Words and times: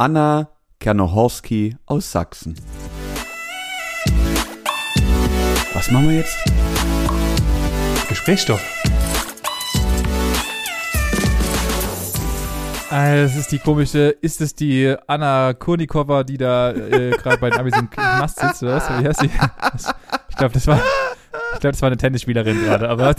Anna 0.00 0.48
Kernohorski 0.78 1.76
aus 1.84 2.10
Sachsen. 2.10 2.54
Was 5.74 5.90
machen 5.90 6.08
wir 6.08 6.16
jetzt? 6.16 6.38
Gesprächsstoff. 8.08 8.62
Das 12.88 13.36
ist 13.36 13.52
die 13.52 13.58
komische, 13.58 14.08
ist 14.22 14.40
es 14.40 14.54
die 14.54 14.96
Anna 15.06 15.52
Kurnikova, 15.52 16.24
die 16.24 16.38
da 16.38 16.72
äh, 16.72 17.10
gerade 17.10 17.36
bei 17.36 17.50
den 17.50 17.60
Amis 17.60 17.76
im 17.76 17.90
Knast 17.90 18.40
sitzt, 18.40 18.62
oder 18.62 18.76
was? 18.76 18.88
Wie 18.88 19.06
heißt 19.06 19.20
die? 19.20 19.30
Ich 20.30 20.36
glaube, 20.36 20.54
das 20.54 20.66
war, 20.66 20.80
ich 21.52 21.60
glaube, 21.60 21.72
das 21.72 21.82
war 21.82 21.88
eine 21.88 21.98
Tennisspielerin 21.98 22.58
gerade, 22.64 22.88
aber. 22.88 23.14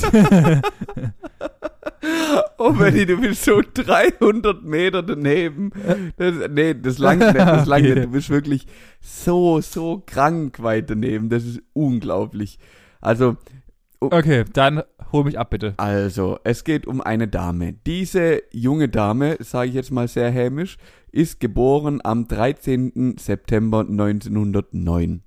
Oh, 2.63 2.73
Benny, 2.73 3.05
du 3.05 3.17
bist 3.17 3.43
so 3.43 3.61
300 3.73 4.63
Meter 4.63 5.01
daneben. 5.03 5.71
Das, 6.17 6.35
nee, 6.51 6.73
das 6.73 6.97
langt 6.99 7.21
nicht, 7.21 7.35
das 7.37 7.65
langt 7.65 7.83
nicht. 7.83 7.97
Du 8.05 8.07
bist 8.07 8.29
wirklich 8.29 8.67
so, 9.01 9.61
so 9.61 10.03
krank 10.05 10.61
weit 10.61 10.89
daneben. 10.89 11.29
Das 11.29 11.43
ist 11.45 11.61
unglaublich. 11.73 12.59
Also, 13.01 13.37
Okay, 14.03 14.45
dann 14.53 14.81
hol 15.11 15.25
mich 15.25 15.37
ab, 15.37 15.51
bitte. 15.51 15.75
Also, 15.77 16.39
es 16.43 16.63
geht 16.63 16.87
um 16.87 17.01
eine 17.01 17.27
Dame. 17.27 17.73
Diese 17.85 18.41
junge 18.51 18.89
Dame, 18.89 19.37
sage 19.41 19.69
ich 19.69 19.75
jetzt 19.75 19.91
mal 19.91 20.07
sehr 20.07 20.31
hämisch, 20.31 20.77
ist 21.11 21.39
geboren 21.39 21.99
am 22.03 22.27
13. 22.27 23.15
September 23.19 23.81
1909 23.81 25.21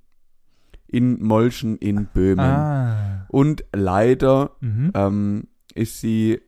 in 0.87 1.21
Molschen 1.23 1.77
in 1.77 2.07
Böhmen. 2.13 2.39
Ah. 2.45 3.25
Und 3.29 3.63
leider 3.73 4.51
Mhm. 4.61 4.91
ähm, 4.93 5.43
ist 5.73 5.99
sie 6.01 6.41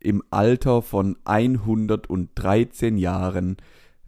im 0.00 0.22
Alter 0.30 0.82
von 0.82 1.16
113 1.24 2.98
Jahren 2.98 3.56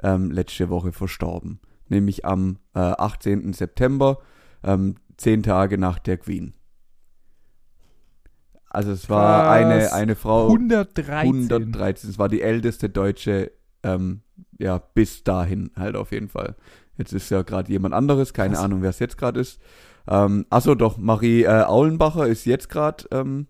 ähm, 0.03 0.30
letzte 0.30 0.69
Woche 0.69 0.93
verstorben. 0.93 1.61
Nämlich 1.89 2.25
am 2.25 2.59
äh, 2.75 2.79
18. 2.79 3.52
September, 3.52 4.18
ähm, 4.63 4.96
zehn 5.16 5.43
Tage 5.43 5.79
nach 5.79 5.99
der 5.99 6.18
Queen. 6.18 6.55
Also 8.71 8.93
es 8.93 9.11
war 9.11 9.43
Krass. 9.43 9.93
eine, 9.93 9.93
eine 9.93 10.15
Frau 10.15 10.46
113. 10.46 11.13
113. 11.18 12.11
Es 12.11 12.18
war 12.18 12.29
die 12.29 12.41
älteste 12.41 12.88
Deutsche, 12.88 13.51
ähm, 13.83 14.23
ja, 14.59 14.79
bis 14.79 15.24
dahin 15.24 15.73
halt 15.77 15.96
auf 15.96 16.13
jeden 16.13 16.29
Fall. 16.29 16.55
Jetzt 16.96 17.13
ist 17.13 17.30
ja 17.30 17.43
gerade 17.43 17.73
jemand 17.73 17.95
anderes, 17.95 18.33
keine 18.33 18.55
Krass. 18.55 18.65
Ahnung, 18.65 18.83
wer 18.83 18.91
es 18.91 19.01
jetzt 19.01 19.18
gerade 19.18 19.41
ist. 19.41 19.61
Ähm, 20.07 20.46
achso, 20.51 20.77
doch, 20.77 20.99
Marie 20.99 21.43
äh, 21.43 21.63
Aulenbacher 21.63 22.29
ist 22.29 22.45
jetzt 22.45 22.68
gerade 22.68 23.05
ähm, 23.11 23.49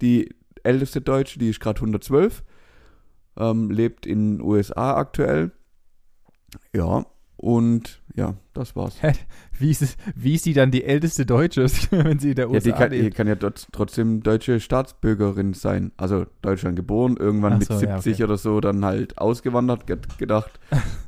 die 0.00 0.34
älteste 0.64 1.00
Deutsche, 1.00 1.38
die 1.38 1.48
ist 1.50 1.60
gerade 1.60 1.78
112, 1.80 2.42
ähm, 3.36 3.70
lebt 3.70 4.06
in 4.06 4.38
den 4.38 4.40
USA 4.42 4.94
aktuell. 4.96 5.52
Ja, 6.74 7.06
und 7.36 8.02
ja, 8.14 8.34
das 8.52 8.76
war's. 8.76 9.02
Hä? 9.02 9.12
Wie 9.58 9.70
ist, 9.70 9.80
es, 9.82 9.96
wie 10.14 10.34
ist 10.34 10.44
sie 10.44 10.52
dann 10.52 10.70
die 10.70 10.84
älteste 10.84 11.24
Deutsche, 11.24 11.62
wenn 11.90 12.18
sie 12.18 12.30
in 12.30 12.34
der 12.34 12.46
Ja, 12.46 12.52
USA 12.52 12.64
die 12.70 12.72
kann, 12.72 12.90
die 12.90 13.10
kann 13.10 13.26
ja 13.28 13.34
dort 13.34 13.68
trotzdem 13.72 14.22
deutsche 14.22 14.60
Staatsbürgerin 14.60 15.54
sein. 15.54 15.92
Also 15.96 16.26
Deutschland 16.42 16.76
geboren, 16.76 17.16
irgendwann 17.16 17.54
Ach 17.54 17.58
mit 17.60 17.68
so, 17.68 17.74
ja, 17.74 17.98
70 18.00 18.14
okay. 18.14 18.24
oder 18.24 18.36
so 18.36 18.60
dann 18.60 18.84
halt 18.84 19.16
ausgewandert, 19.18 19.86
ge- 19.86 19.98
gedacht, 20.18 20.60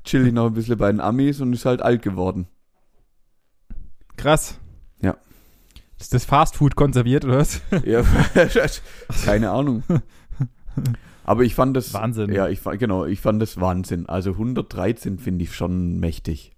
chill 0.04 0.26
ich 0.26 0.32
noch 0.32 0.46
ein 0.46 0.54
bisschen 0.54 0.78
bei 0.78 0.90
den 0.90 1.00
Amis 1.00 1.40
und 1.40 1.52
ist 1.52 1.66
halt 1.66 1.82
alt 1.82 2.00
geworden. 2.02 2.46
Krass. 4.16 4.58
Ja. 5.02 5.16
Ist 6.02 6.14
das 6.14 6.24
Fastfood 6.24 6.74
konserviert 6.74 7.24
oder 7.24 7.38
was? 7.38 7.60
Ja, 7.84 8.02
keine 9.24 9.50
Ahnung. 9.50 9.84
Aber 11.22 11.44
ich 11.44 11.54
fand 11.54 11.76
das 11.76 11.94
Wahnsinn. 11.94 12.32
Ja, 12.32 12.48
ich 12.48 12.58
fand 12.58 12.80
genau, 12.80 13.06
ich 13.06 13.20
fand 13.20 13.40
das 13.40 13.60
Wahnsinn. 13.60 14.08
Also 14.08 14.32
113 14.32 15.20
finde 15.20 15.44
ich 15.44 15.54
schon 15.54 16.00
mächtig. 16.00 16.56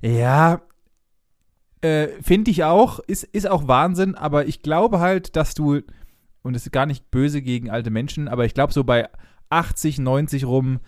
Ja, 0.00 0.62
äh, 1.82 2.08
finde 2.22 2.50
ich 2.50 2.64
auch, 2.64 2.98
ist, 3.00 3.24
ist 3.24 3.46
auch 3.46 3.68
Wahnsinn, 3.68 4.14
aber 4.14 4.46
ich 4.46 4.62
glaube 4.62 5.00
halt, 5.00 5.36
dass 5.36 5.52
du, 5.52 5.82
und 6.40 6.56
es 6.56 6.64
ist 6.64 6.72
gar 6.72 6.86
nicht 6.86 7.10
böse 7.10 7.42
gegen 7.42 7.68
alte 7.68 7.90
Menschen, 7.90 8.26
aber 8.26 8.46
ich 8.46 8.54
glaube, 8.54 8.72
so 8.72 8.84
bei 8.84 9.10
80, 9.50 9.98
90 9.98 10.46
rum 10.46 10.80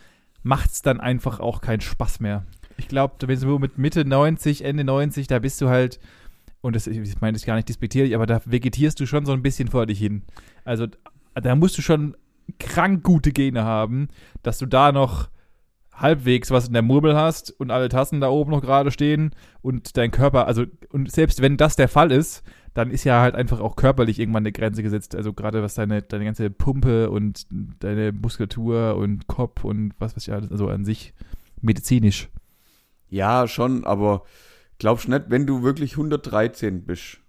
macht 0.43 0.71
es 0.71 0.81
dann 0.81 1.01
einfach 1.01 1.39
auch 1.39 1.61
keinen 1.61 1.83
Spaß 1.83 2.21
mehr. 2.21 2.47
Ich 2.79 2.89
glaube, 2.89 3.15
wenn 3.29 3.39
du 3.39 3.59
mit 3.59 3.77
Mitte 3.77 4.07
90, 4.07 4.65
Ende 4.65 4.85
90, 4.85 5.27
da 5.27 5.39
bist 5.39 5.61
du 5.61 5.69
halt, 5.69 6.01
und 6.63 6.77
das, 6.77 6.87
ich 6.87 7.21
meine 7.21 7.35
das 7.35 7.45
gar 7.45 7.57
nicht 7.57 7.69
despektierlich, 7.69 8.15
aber 8.15 8.25
da 8.25 8.41
vegetierst 8.45 8.99
du 8.99 9.07
schon 9.07 9.27
so 9.27 9.33
ein 9.33 9.43
bisschen 9.43 9.69
vor 9.69 9.85
dich 9.85 9.99
hin. 9.99 10.23
Also 10.65 10.87
da 11.35 11.55
musst 11.55 11.77
du 11.77 11.83
schon 11.83 12.17
krank 12.59 13.03
gute 13.03 13.33
Gene 13.33 13.65
haben, 13.65 14.09
dass 14.43 14.59
du 14.59 14.67
da 14.67 14.93
noch 14.93 15.29
halbwegs 15.93 16.51
was 16.51 16.67
in 16.67 16.73
der 16.73 16.83
Murmel 16.83 17.15
hast 17.15 17.51
und 17.51 17.71
alle 17.71 17.89
Tassen 17.89 18.21
da 18.21 18.29
oben 18.29 18.51
noch 18.51 18.63
gerade 18.63 18.91
stehen 18.91 19.35
und 19.61 19.97
dein 19.97 20.11
Körper, 20.11 20.47
also 20.47 20.65
und 20.91 21.11
selbst 21.11 21.43
wenn 21.43 21.57
das 21.57 21.77
der 21.77 21.89
Fall 21.89 22.11
ist, 22.11 22.43
dann 22.75 22.91
ist 22.91 23.05
ja 23.05 23.21
halt 23.21 23.35
einfach 23.35 23.61
auch 23.61 23.77
körperlich 23.77 24.19
irgendwann 24.19 24.43
eine 24.43 24.53
Grenze 24.53 24.83
gesetzt. 24.83 25.15
Also 25.15 25.35
gerade 25.35 25.63
was 25.63 25.75
deine, 25.75 26.01
deine 26.01 26.25
ganze 26.25 26.49
Pumpe 26.49 27.11
und 27.11 27.47
deine 27.81 28.13
Muskulatur 28.13 28.97
und 28.97 29.27
Kopf 29.27 29.65
und 29.65 29.93
was 29.99 30.17
weiß 30.17 30.27
ich 30.27 30.33
alles, 30.33 30.51
also 30.51 30.69
an 30.69 30.85
sich 30.85 31.13
medizinisch. 31.61 32.29
Ja, 33.11 33.47
schon, 33.47 33.85
aber 33.85 34.23
glaubst 34.83 35.07
nicht, 35.07 35.27
wenn 35.29 35.47
du 35.47 35.63
wirklich 35.63 35.93
113 35.93 36.83
bist, 36.83 37.21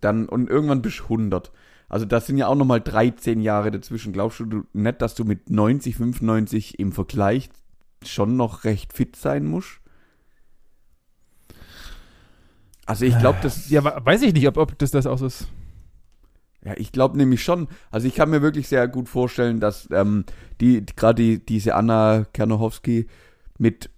dann 0.00 0.28
und 0.28 0.48
irgendwann 0.48 0.80
bist 0.80 1.00
du 1.00 1.02
100. 1.04 1.50
Also 1.88 2.06
das 2.06 2.28
sind 2.28 2.38
ja 2.38 2.46
auch 2.46 2.54
nochmal 2.54 2.80
13 2.80 3.40
Jahre 3.40 3.72
dazwischen. 3.72 4.12
Glaubst 4.12 4.38
du 4.38 4.44
du 4.46 4.62
nicht, 4.72 5.02
dass 5.02 5.16
du 5.16 5.24
mit 5.24 5.50
90, 5.50 5.96
95 5.96 6.78
im 6.78 6.92
Vergleich 6.92 7.50
schon 8.06 8.36
noch 8.36 8.62
recht 8.62 8.92
fit 8.92 9.16
sein 9.16 9.44
musst? 9.44 9.80
Also 12.86 13.06
ich 13.06 13.18
glaube, 13.18 13.40
das 13.42 13.68
Ja, 13.68 13.82
weiß 13.84 14.22
ich 14.22 14.32
nicht, 14.32 14.46
ob, 14.46 14.56
ob 14.56 14.78
das 14.78 14.92
das 14.92 15.06
auch 15.06 15.18
so 15.18 15.26
ist. 15.26 15.48
Ja, 16.64 16.74
ich 16.76 16.92
glaube 16.92 17.16
nämlich 17.16 17.42
schon. 17.42 17.66
Also 17.90 18.06
ich 18.06 18.14
kann 18.14 18.30
mir 18.30 18.40
wirklich 18.40 18.68
sehr 18.68 18.86
gut 18.86 19.08
vorstellen, 19.08 19.58
dass 19.58 19.88
ähm, 19.90 20.26
die 20.60 20.86
gerade 20.86 21.20
die, 21.20 21.44
diese 21.44 21.74
Anna 21.74 22.24
Kernohowski 22.32 23.08
mit 23.58 23.90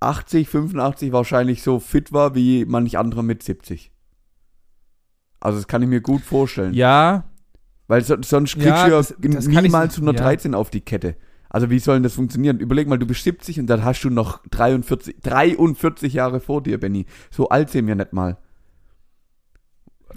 80, 0.00 0.48
85 0.48 1.12
wahrscheinlich 1.12 1.62
so 1.62 1.80
fit 1.80 2.12
war 2.12 2.34
wie 2.34 2.64
manch 2.64 2.98
anderer 2.98 3.22
mit 3.22 3.42
70. 3.42 3.90
Also 5.40 5.58
das 5.58 5.66
kann 5.68 5.82
ich 5.82 5.88
mir 5.88 6.00
gut 6.00 6.22
vorstellen. 6.22 6.74
Ja, 6.74 7.24
Weil 7.86 8.02
so, 8.04 8.16
sonst 8.22 8.52
kriegst 8.54 8.66
Ja, 8.66 8.84
du 8.84 8.90
ja 8.92 8.96
das- 8.98 9.14
das 9.18 9.46
ich- 9.46 9.60
niemals 9.62 9.96
113 9.96 10.54
auf 10.54 10.68
die 10.70 10.82
Kette. 10.82 11.16
Also 11.48 11.70
wie 11.70 11.78
soll 11.78 11.96
denn 11.96 12.02
das 12.02 12.12
funktionieren? 12.12 12.60
Überleg 12.60 12.86
mal, 12.86 12.98
du 12.98 13.06
bist 13.06 13.24
70 13.24 13.58
und 13.58 13.66
dann 13.68 13.82
hast 13.82 14.02
du 14.02 14.10
noch 14.10 14.42
43, 14.50 15.16
43 15.22 16.12
Jahre 16.12 16.40
vor 16.40 16.62
dir, 16.62 16.78
Benny. 16.78 17.06
So 17.30 17.48
alt 17.48 17.70
sind 17.70 17.86
wir 17.86 17.94
nicht 17.94 18.12
mal. 18.12 18.36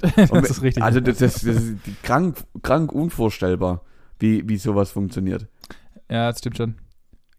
das 0.15 0.31
Und 0.31 0.45
ist 0.45 0.61
richtig. 0.61 0.83
Also 0.83 0.99
das, 0.99 1.19
das, 1.19 1.35
das 1.35 1.55
ist 1.55 1.75
krank, 2.03 2.37
krank 2.61 2.91
unvorstellbar, 2.91 3.83
wie, 4.19 4.47
wie 4.49 4.57
sowas 4.57 4.91
funktioniert. 4.91 5.47
Ja, 6.09 6.27
das 6.29 6.39
stimmt 6.39 6.57
schon. 6.57 6.75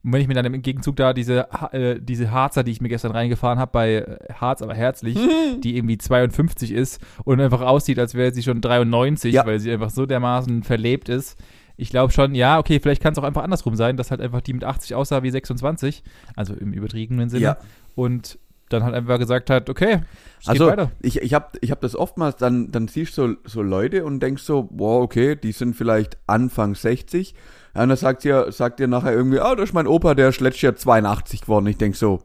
Und 0.05 0.13
wenn 0.13 0.21
ich 0.21 0.27
mir 0.29 0.35
dann 0.35 0.45
im 0.47 0.63
Gegenzug 0.63 0.97
da 0.97 1.13
diese, 1.13 1.47
äh, 1.73 2.01
diese 2.01 2.31
Harzer, 2.33 2.65
die 2.65 2.73
ich 2.73 2.81
mir 2.81 2.89
gestern 2.89 3.13
reingefahren 3.13 3.59
habe, 3.59 3.71
bei 3.73 3.95
äh, 3.95 4.33
Harz 4.35 4.61
aber 4.63 4.75
herzlich, 4.75 5.17
die 5.63 5.77
irgendwie 5.77 5.99
52 5.99 6.73
ist 6.73 7.01
und 7.25 7.41
einfach 7.41 7.61
aussieht, 7.61 7.99
als 7.99 8.15
wäre 8.15 8.33
sie 8.33 8.43
schon 8.43 8.61
93, 8.61 9.33
Ja. 9.33 9.47
weil 9.47 9.61
sie 9.61 9.71
einfach 9.71 9.91
so 9.91 10.05
dermaßen 10.07 10.65
verlebt 10.65 11.09
ist. 11.09 11.39
Ich 11.77 11.91
glaube 11.91 12.13
schon, 12.13 12.35
ja, 12.35 12.59
okay, 12.59 12.81
vielleicht 12.81 13.03
kann 13.03 13.13
es 13.13 13.19
auch 13.19 13.25
einfach 13.25 13.43
andersrum 13.45 13.77
sein, 13.77 13.97
dass 13.97 14.11
halt 14.11 14.21
einfach 14.21 14.41
die 14.41 14.53
mit 14.53 14.65
80 14.65 14.95
aussah 14.95 15.23
wie 15.23 15.31
26, 15.31 16.03
also 16.37 16.55
im 16.55 16.73
übertriebenen 16.73 17.29
Sinne. 17.31 17.43
Ja. 17.45 17.57
Und 17.95 18.39
dann 18.69 18.85
halt 18.85 18.95
einfach 18.95 19.19
gesagt 19.19 19.51
hat, 19.51 19.69
okay, 19.71 20.01
Also 20.47 20.71
ich, 21.01 21.21
ich 21.23 21.35
habe 21.35 21.59
ich 21.61 21.71
hab 21.71 21.81
das 21.81 21.95
oftmals, 21.95 22.37
dann, 22.37 22.71
dann 22.73 22.89
siehst 22.89 23.17
du 23.19 23.29
so, 23.29 23.37
so 23.45 23.63
Leute 23.63 24.05
und 24.05 24.21
denkst 24.21 24.43
so, 24.43 24.69
wow, 24.73 25.03
okay, 25.03 25.37
die 25.37 25.53
sind 25.53 25.75
vielleicht 25.75 26.19
Anfang 26.27 26.75
60. 26.75 27.35
Und 27.75 27.89
dann 27.89 27.97
sagt 27.97 28.25
ihr, 28.25 28.53
sagt 28.53 28.81
ihr 28.81 28.89
nachher 28.89 29.13
irgendwie, 29.13 29.41
ah, 29.41 29.55
das 29.55 29.71
ist 29.71 29.73
mein 29.75 29.87
Opa, 29.87 30.15
der 30.15 30.29
ist 30.29 30.41
letztes 30.41 30.63
Jahr 30.63 30.77
82 30.77 31.41
geworden. 31.43 31.67
Ich 31.67 31.79
denk 31.79 31.97
so, 31.97 32.23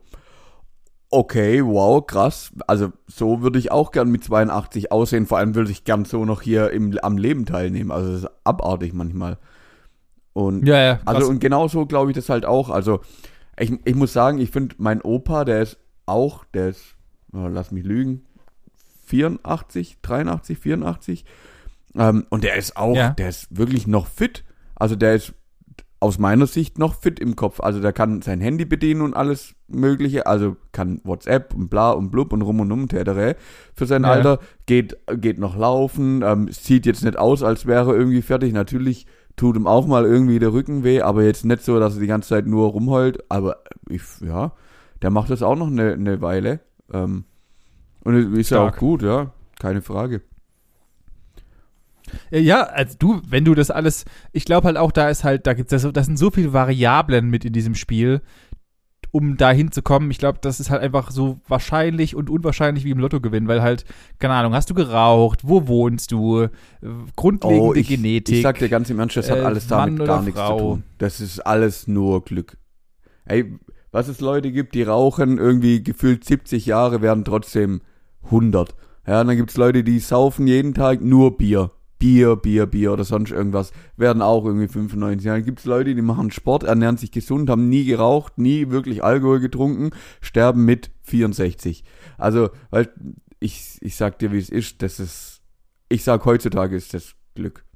okay, 1.10 1.64
wow, 1.64 2.06
krass. 2.06 2.52
Also 2.68 2.92
so 3.08 3.42
würde 3.42 3.58
ich 3.60 3.72
auch 3.72 3.92
gern 3.92 4.10
mit 4.10 4.24
82 4.24 4.92
aussehen. 4.92 5.26
Vor 5.26 5.38
allem 5.38 5.56
würde 5.56 5.72
ich 5.72 5.84
gern 5.86 6.06
so 6.06 6.26
noch 6.26 6.42
hier 6.42 6.72
im, 6.72 6.98
am 7.02 7.18
Leben 7.18 7.46
teilnehmen. 7.46 7.92
Also 7.92 8.12
das 8.12 8.24
ist 8.24 8.30
abartig 8.44 8.94
manchmal. 8.94 9.38
Und 10.34 10.68
Ja, 10.68 10.78
ja, 10.80 10.96
krass. 10.96 11.16
also 11.16 11.30
und 11.30 11.40
genau 11.40 11.68
so 11.68 11.86
glaube 11.86 12.12
ich 12.12 12.16
das 12.16 12.30
halt 12.30 12.46
auch. 12.46 12.70
Also 12.70 13.00
ich, 13.58 13.72
ich 13.86 13.96
muss 13.96 14.14
sagen, 14.14 14.40
ich 14.40 14.52
finde 14.52 14.76
mein 14.80 15.02
Opa, 15.02 15.46
der 15.46 15.62
ist 15.62 15.78
auch, 16.06 16.44
der 16.54 16.70
ist, 16.70 16.96
oh, 17.34 17.48
lass 17.48 17.72
mich 17.72 17.86
lügen, 17.86 18.26
84, 19.06 19.98
83, 20.02 20.58
84. 20.60 21.26
Ähm, 21.96 22.26
und 22.30 22.44
der 22.44 22.56
ist 22.56 22.76
auch, 22.78 22.96
Ja. 22.96 23.10
der 23.12 23.30
ist 23.30 23.48
wirklich 23.56 23.88
noch 23.88 24.08
fit. 24.08 24.44
Also 24.76 24.96
der 24.96 25.16
ist 25.16 25.34
aus 26.00 26.20
meiner 26.20 26.46
Sicht 26.46 26.78
noch 26.78 26.96
fit 26.96 27.20
im 27.20 27.36
Kopf. 27.36 27.60
Also 27.60 27.80
der 27.82 27.92
kann 27.92 28.22
sein 28.22 28.40
Handy 28.40 28.66
bedienen 28.66 29.02
und 29.02 29.16
alles 29.16 29.56
Mögliche. 29.68 30.28
Also 30.28 30.56
kann 30.72 31.02
WhatsApp 31.04 31.54
und 31.56 31.70
bla 31.70 31.92
und 31.92 32.12
blub 32.12 32.34
und 32.34 32.42
rum 32.44 32.60
und 32.60 32.72
um 32.72 32.88
tätere 32.88 33.36
für 33.74 33.86
sein 33.88 34.04
Ja. 34.04 34.12
Alter. 34.12 34.40
Geht, 34.68 34.98
geht 35.16 35.40
noch 35.40 35.58
laufen. 35.58 36.22
Ähm, 36.24 36.50
sieht 36.52 36.86
jetzt 36.86 37.04
nicht 37.04 37.18
aus, 37.18 37.42
als 37.42 37.66
wäre 37.66 37.92
er 37.94 37.98
irgendwie 37.98 38.22
fertig. 38.22 38.54
Natürlich 38.54 39.08
tut 39.38 39.56
ihm 39.56 39.66
auch 39.68 39.88
mal 39.88 40.06
irgendwie 40.06 40.40
der 40.40 40.54
Rücken 40.54 40.84
weh, 40.84 41.02
aber 41.02 41.24
jetzt 41.24 41.46
nicht 41.46 41.64
so, 41.64 41.80
dass 41.80 41.96
er 41.96 42.02
die 42.02 42.08
ganze 42.08 42.30
Zeit 42.30 42.46
nur 42.46 42.70
rumheult. 42.70 43.24
Aber 43.30 43.58
ich, 43.90 44.02
ja, 44.22 44.52
der 45.02 45.10
macht 45.10 45.30
das 45.32 45.42
auch 45.42 45.56
noch 45.56 45.68
eine, 45.68 45.94
eine 45.94 46.22
Weile. 46.22 46.60
Ähm, 46.94 47.24
und 48.04 48.36
ist 48.36 48.52
ja 48.52 48.60
auch 48.60 48.68
Stark. 48.70 48.80
gut, 48.80 49.02
ja, 49.02 49.32
keine 49.60 49.82
Frage. 49.82 50.22
Äh, 52.32 52.40
Ja, 52.40 52.64
also 52.64 52.96
du, 53.00 53.22
wenn 53.28 53.46
du 53.46 53.54
das 53.56 53.72
alles, 53.72 54.06
ich 54.32 54.46
glaube 54.46 54.68
halt 54.68 54.78
auch, 54.78 54.92
da 54.92 55.10
ist 55.10 55.24
halt, 55.24 55.48
da 55.48 55.54
gibt's 55.54 55.72
das, 55.72 55.88
das 55.92 56.06
sind 56.06 56.18
so 56.18 56.32
viele 56.32 56.54
Variablen 56.54 57.30
mit 57.30 57.46
in 57.46 57.54
diesem 57.54 57.76
Spiel, 57.76 58.22
um 59.12 59.38
da 59.38 59.52
hinzukommen. 59.52 60.12
Ich 60.12 60.18
glaube, 60.18 60.40
das 60.42 60.60
ist 60.60 60.70
halt 60.70 60.82
einfach 60.82 61.12
so 61.12 61.40
wahrscheinlich 61.48 62.16
und 62.16 62.30
unwahrscheinlich 62.30 62.84
wie 62.84 62.92
im 62.92 63.00
Lottogewinn, 63.00 63.48
weil 63.48 63.62
halt, 63.62 63.86
keine 64.20 64.34
Ahnung, 64.34 64.54
hast 64.54 64.70
du 64.70 64.74
geraucht, 64.74 65.42
wo 65.48 65.68
wohnst 65.68 66.12
du, 66.12 66.42
äh, 66.44 66.50
grundlegende 67.16 67.64
Oh, 67.64 67.74
ich, 67.74 67.88
Genetik. 67.88 68.36
ich 68.36 68.42
sag 68.44 68.60
dir 68.60 68.70
ganz 68.70 68.90
im 68.90 69.00
Ernst, 69.00 69.16
das 69.18 69.30
hat 69.32 69.38
äh, 69.40 69.42
alles 69.42 69.68
damit 69.68 69.94
Mann 69.94 70.02
oder 70.02 70.14
gar 70.16 70.22
nichts 70.24 70.40
zu 70.40 70.46
Frau. 70.46 70.60
tun. 70.60 70.84
Das 70.98 71.22
ist 71.22 71.40
alles 71.40 71.88
nur 71.88 72.24
Glück. 72.26 72.58
Ey, 73.26 73.54
was 73.92 74.10
es 74.10 74.20
Leute 74.20 74.52
gibt, 74.52 74.76
die 74.76 74.84
rauchen 74.84 75.38
irgendwie 75.38 75.82
gefühlt 75.82 76.24
70 76.26 76.66
Jahre, 76.66 77.02
werden 77.02 77.24
trotzdem 77.24 77.82
100. 78.26 78.76
Ja, 79.08 79.22
und 79.22 79.28
dann 79.28 79.38
gibt's 79.38 79.56
Leute, 79.56 79.84
die 79.86 80.00
saufen 80.00 80.48
jeden 80.48 80.74
Tag 80.74 81.02
nur 81.02 81.38
Bier. 81.38 81.72
Bier, 82.00 82.36
Bier, 82.36 82.66
Bier 82.66 82.94
oder 82.94 83.04
sonst 83.04 83.32
irgendwas, 83.32 83.72
werden 83.96 84.22
auch 84.22 84.46
irgendwie 84.46 84.68
95. 84.68 85.26
Dann 85.26 85.44
gibt's 85.44 85.66
Leute, 85.66 85.96
die 85.96 86.02
machen 86.02 86.32
Sport, 86.32 86.64
ernähren 86.64 86.98
sich 86.98 87.12
gesund, 87.12 87.50
haben 87.50 87.70
nie 87.70 87.86
geraucht, 87.86 88.38
nie 88.38 88.70
wirklich 88.70 89.04
Alkohol 89.04 89.40
getrunken, 89.40 89.92
sterben 90.22 90.66
mit 90.66 90.92
64. 91.04 91.84
Also, 92.18 92.50
weil 92.70 92.90
ich, 93.40 93.78
ich 93.82 93.96
sag 93.96 94.20
dir, 94.20 94.32
wie 94.32 94.40
es 94.40 94.50
ist, 94.50 94.82
das 94.82 95.00
ist, 95.00 95.42
ich 95.90 96.04
sag 96.04 96.26
heutzutage 96.26 96.76
ist 96.76 96.94
das 96.94 97.16
Glück. 97.36 97.67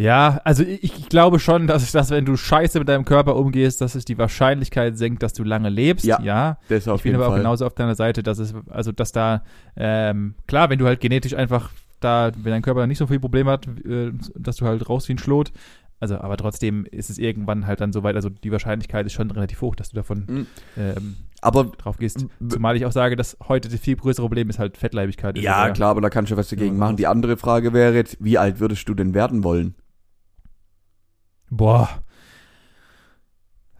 Ja, 0.00 0.40
also 0.44 0.62
ich, 0.62 0.82
ich 0.82 1.08
glaube 1.10 1.38
schon, 1.38 1.66
dass, 1.66 1.92
dass 1.92 2.10
wenn 2.10 2.24
du 2.24 2.34
scheiße 2.34 2.78
mit 2.78 2.88
deinem 2.88 3.04
Körper 3.04 3.36
umgehst, 3.36 3.82
dass 3.82 3.94
es 3.94 4.06
die 4.06 4.16
Wahrscheinlichkeit 4.16 4.96
senkt, 4.96 5.22
dass 5.22 5.34
du 5.34 5.44
lange 5.44 5.68
lebst. 5.68 6.06
Ja, 6.06 6.20
ja. 6.22 6.58
Das 6.70 6.88
auf 6.88 7.00
ich 7.00 7.02
bin 7.02 7.14
aber 7.14 7.26
auch 7.26 7.30
Fall. 7.32 7.40
genauso 7.40 7.66
auf 7.66 7.74
deiner 7.74 7.94
Seite, 7.94 8.22
dass 8.22 8.38
es, 8.38 8.54
also 8.70 8.92
dass 8.92 9.12
da, 9.12 9.42
ähm, 9.76 10.36
klar, 10.46 10.70
wenn 10.70 10.78
du 10.78 10.86
halt 10.86 11.00
genetisch 11.00 11.34
einfach 11.34 11.70
da, 12.00 12.32
wenn 12.34 12.50
dein 12.52 12.62
Körper 12.62 12.86
nicht 12.86 12.96
so 12.96 13.06
viel 13.06 13.20
Problem 13.20 13.46
hat, 13.46 13.66
äh, 13.84 14.12
dass 14.36 14.56
du 14.56 14.64
halt 14.64 14.88
raus 14.88 15.06
wie 15.06 15.12
ein 15.12 15.18
Schlot, 15.18 15.52
also 16.00 16.16
aber 16.16 16.38
trotzdem 16.38 16.86
ist 16.86 17.10
es 17.10 17.18
irgendwann 17.18 17.66
halt 17.66 17.82
dann 17.82 17.92
so 17.92 18.02
weit, 18.02 18.16
also 18.16 18.30
die 18.30 18.50
Wahrscheinlichkeit 18.50 19.04
ist 19.04 19.12
schon 19.12 19.30
relativ 19.30 19.60
hoch, 19.60 19.76
dass 19.76 19.90
du 19.90 19.96
davon 19.96 20.24
Mhm. 20.26 20.46
ähm, 20.78 21.16
Aber 21.42 21.64
drauf 21.64 21.98
gehst. 21.98 22.24
Zumal 22.48 22.74
ich 22.76 22.86
auch 22.86 22.92
sage, 22.92 23.16
dass 23.16 23.36
heute 23.46 23.68
das 23.68 23.78
viel 23.80 23.96
größere 23.96 24.24
Problem 24.24 24.48
ist 24.48 24.58
halt 24.58 24.78
Fettleibigkeit. 24.78 25.36
ja, 25.36 25.66
ja. 25.66 25.72
klar, 25.74 25.90
aber 25.90 26.00
da 26.00 26.08
kannst 26.08 26.32
du 26.32 26.38
was 26.38 26.48
dagegen 26.48 26.78
machen. 26.78 26.96
Die 26.96 27.06
andere 27.06 27.36
Frage 27.36 27.74
wäre 27.74 27.94
jetzt, 27.94 28.16
wie 28.18 28.38
alt 28.38 28.60
würdest 28.60 28.88
du 28.88 28.94
denn 28.94 29.12
werden 29.12 29.44
wollen? 29.44 29.74
Boah. 31.50 32.02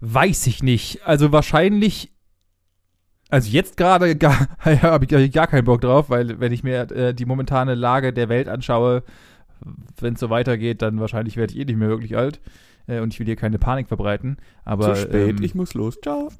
Weiß 0.00 0.46
ich 0.46 0.62
nicht. 0.62 1.06
Also 1.06 1.32
wahrscheinlich. 1.32 2.12
Also 3.30 3.48
jetzt 3.50 3.76
gerade 3.76 4.16
habe 4.82 5.04
ich, 5.04 5.32
gar 5.32 5.46
keinen 5.46 5.64
Bock 5.64 5.80
drauf, 5.80 6.10
weil 6.10 6.40
wenn 6.40 6.52
ich 6.52 6.64
mir 6.64 6.90
äh, 6.90 7.14
die 7.14 7.26
momentane 7.26 7.76
Lage 7.76 8.12
der 8.12 8.28
Welt 8.28 8.48
anschaue, 8.48 9.04
wenn 10.00 10.14
es 10.14 10.20
so 10.20 10.30
weitergeht, 10.30 10.82
dann 10.82 10.98
wahrscheinlich 10.98 11.36
werde 11.36 11.52
ich 11.52 11.60
eh 11.60 11.64
nicht 11.64 11.76
mehr 11.76 11.88
wirklich 11.88 12.16
alt. 12.16 12.40
Äh, 12.86 13.00
und 13.00 13.12
ich 13.12 13.20
will 13.20 13.26
hier 13.26 13.36
keine 13.36 13.58
Panik 13.58 13.88
verbreiten. 13.88 14.38
Aber 14.64 14.94
Zu 14.94 15.02
spät, 15.02 15.30
ähm, 15.30 15.42
ich 15.42 15.54
muss 15.54 15.74
los. 15.74 15.98
Ciao. 16.02 16.30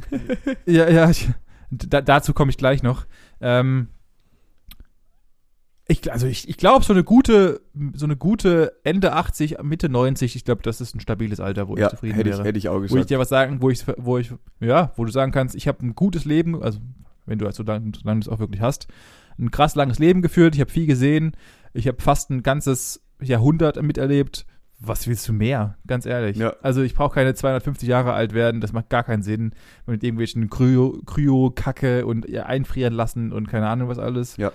ja, 0.66 0.88
ja, 0.88 1.08
ich, 1.08 1.28
da, 1.70 2.00
dazu 2.00 2.32
komme 2.32 2.50
ich 2.50 2.58
gleich 2.58 2.82
noch. 2.82 3.06
Ähm, 3.40 3.88
ich, 5.86 6.10
also 6.10 6.26
ich, 6.26 6.48
ich 6.48 6.56
glaube, 6.56 6.84
so 6.84 6.92
eine 6.92 7.04
gute, 7.04 7.60
so 7.94 8.06
eine 8.06 8.16
gute 8.16 8.72
Ende 8.84 9.12
80, 9.12 9.62
Mitte 9.62 9.88
90, 9.88 10.34
ich 10.34 10.44
glaube, 10.44 10.62
das 10.62 10.80
ist 10.80 10.94
ein 10.94 11.00
stabiles 11.00 11.40
Alter, 11.40 11.68
wo 11.68 11.76
ja, 11.76 11.86
ich 11.86 11.90
zufrieden 11.90 12.14
hätte 12.14 12.30
ich, 12.30 12.36
wäre. 12.36 12.44
hätte 12.48 12.58
ich 12.58 12.68
auch 12.68 12.80
wo 12.80 12.84
ich 12.84 12.90
gesagt. 12.90 13.10
dir 13.10 13.18
was 13.18 13.28
sagen, 13.28 13.60
wo 13.60 13.68
ich, 13.68 13.84
wo 13.98 14.16
ich, 14.16 14.32
ja, 14.60 14.92
wo 14.96 15.04
du 15.04 15.12
sagen 15.12 15.30
kannst, 15.32 15.54
ich 15.54 15.68
habe 15.68 15.84
ein 15.84 15.94
gutes 15.94 16.24
Leben, 16.24 16.62
also 16.62 16.78
wenn 17.26 17.38
du 17.38 17.46
also 17.46 17.62
dann, 17.62 17.92
solange 17.94 18.20
du 18.20 18.28
es 18.28 18.32
auch 18.34 18.38
wirklich 18.38 18.62
hast, 18.62 18.86
ein 19.38 19.50
krass 19.50 19.74
langes 19.74 19.98
Leben 19.98 20.22
geführt, 20.22 20.54
ich 20.54 20.60
habe 20.60 20.70
viel 20.70 20.86
gesehen, 20.86 21.36
ich 21.74 21.86
habe 21.86 22.00
fast 22.00 22.30
ein 22.30 22.42
ganzes 22.42 23.02
Jahrhundert 23.20 23.80
miterlebt. 23.82 24.46
Was 24.80 25.06
willst 25.06 25.26
du 25.28 25.32
mehr? 25.32 25.78
Ganz 25.86 26.04
ehrlich. 26.04 26.36
Ja. 26.36 26.56
Also 26.60 26.82
ich 26.82 26.94
brauche 26.94 27.14
keine 27.14 27.34
250 27.34 27.88
Jahre 27.88 28.12
alt 28.12 28.34
werden, 28.34 28.60
das 28.60 28.72
macht 28.72 28.90
gar 28.90 29.02
keinen 29.02 29.22
Sinn. 29.22 29.54
Mit 29.86 30.02
irgendwelchen 30.02 30.50
Kryo, 30.50 31.00
Kryo-Kacke 31.06 32.04
und 32.06 32.28
ja, 32.28 32.44
einfrieren 32.46 32.92
lassen 32.92 33.32
und 33.32 33.48
keine 33.48 33.68
Ahnung 33.68 33.88
was 33.88 33.98
alles. 33.98 34.36
Ja. 34.36 34.52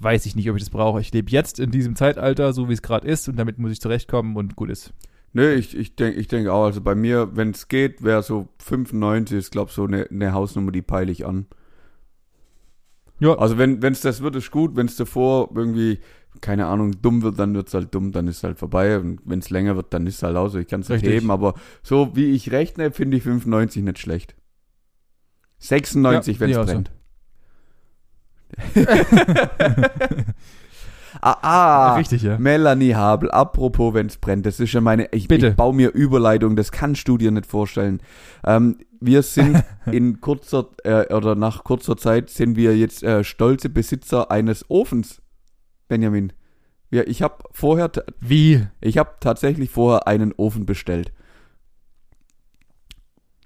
Weiß 0.00 0.26
ich 0.26 0.34
nicht, 0.34 0.50
ob 0.50 0.56
ich 0.56 0.62
das 0.62 0.70
brauche. 0.70 1.00
Ich 1.00 1.12
lebe 1.12 1.30
jetzt 1.30 1.60
in 1.60 1.70
diesem 1.70 1.94
Zeitalter, 1.94 2.52
so 2.52 2.68
wie 2.68 2.72
es 2.72 2.82
gerade 2.82 3.06
ist, 3.06 3.28
und 3.28 3.36
damit 3.36 3.58
muss 3.58 3.70
ich 3.70 3.80
zurechtkommen 3.80 4.36
und 4.36 4.56
gut 4.56 4.70
ist. 4.70 4.92
Nee, 5.32 5.52
ich, 5.52 5.76
ich 5.76 5.94
denke 5.94 6.18
ich 6.18 6.26
denk 6.26 6.48
auch, 6.48 6.64
also 6.64 6.80
bei 6.80 6.94
mir, 6.94 7.36
wenn 7.36 7.50
es 7.50 7.68
geht, 7.68 8.02
wäre 8.02 8.22
so 8.22 8.48
95, 8.58 9.38
ist 9.38 9.52
glaube 9.52 9.70
so 9.70 9.84
eine 9.84 10.06
ne 10.10 10.32
Hausnummer, 10.32 10.72
die 10.72 10.82
peile 10.82 11.12
ich 11.12 11.24
an. 11.24 11.46
Ja. 13.20 13.38
Also 13.38 13.58
wenn 13.58 13.82
es 13.84 14.00
das 14.00 14.22
wird, 14.22 14.34
ist 14.34 14.50
gut. 14.50 14.74
Wenn 14.74 14.86
es 14.86 14.96
davor 14.96 15.50
irgendwie, 15.54 16.00
keine 16.40 16.66
Ahnung, 16.66 17.02
dumm 17.02 17.22
wird, 17.22 17.38
dann 17.38 17.54
wird 17.54 17.68
es 17.68 17.74
halt 17.74 17.94
dumm, 17.94 18.12
dann 18.12 18.26
ist 18.26 18.42
halt 18.42 18.58
vorbei. 18.58 18.98
Und 18.98 19.20
wenn 19.24 19.38
es 19.38 19.50
länger 19.50 19.76
wird, 19.76 19.92
dann 19.92 20.06
ist 20.06 20.16
es 20.16 20.22
halt 20.22 20.36
auch 20.36 20.48
so. 20.48 20.58
Ich 20.58 20.66
kann 20.66 20.80
es 20.80 20.88
nicht 20.88 21.04
heben, 21.04 21.30
aber 21.30 21.54
so 21.82 22.16
wie 22.16 22.32
ich 22.32 22.50
rechne, 22.50 22.90
finde 22.90 23.18
ich 23.18 23.22
95 23.22 23.84
nicht 23.84 23.98
schlecht. 23.98 24.34
96, 25.58 26.36
Ja, 26.36 26.40
wenn 26.40 26.50
es 26.50 26.66
brennt. 26.66 26.90
ah, 31.20 31.36
ah. 31.42 31.94
Richtig, 31.96 32.22
ja. 32.22 32.38
Melanie 32.38 32.94
Habel, 32.94 33.30
apropos, 33.30 33.94
wenn 33.94 34.06
es 34.06 34.16
brennt, 34.16 34.46
das 34.46 34.60
ist 34.60 34.72
ja 34.72 34.80
meine, 34.80 35.08
ich, 35.12 35.28
Bitte. 35.28 35.48
ich 35.48 35.56
baue 35.56 35.74
mir 35.74 35.90
Überleitung, 35.90 36.56
das 36.56 36.72
kannst 36.72 37.06
du 37.08 37.18
dir 37.18 37.30
nicht 37.30 37.46
vorstellen. 37.46 38.00
Ähm, 38.44 38.78
wir 39.00 39.22
sind 39.22 39.64
in 39.90 40.20
kurzer, 40.20 40.68
äh, 40.84 41.12
oder 41.14 41.34
nach 41.34 41.64
kurzer 41.64 41.96
Zeit 41.96 42.30
sind 42.30 42.56
wir 42.56 42.76
jetzt 42.76 43.02
äh, 43.02 43.24
stolze 43.24 43.68
Besitzer 43.68 44.30
eines 44.30 44.68
Ofens, 44.70 45.22
Benjamin. 45.88 46.32
Ja, 46.90 47.02
ich 47.06 47.22
habe 47.22 47.44
vorher, 47.52 47.90
Wie? 48.18 48.66
ich 48.80 48.98
habe 48.98 49.14
tatsächlich 49.20 49.70
vorher 49.70 50.08
einen 50.08 50.32
Ofen 50.36 50.66
bestellt. 50.66 51.12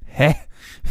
Hä? 0.07 0.35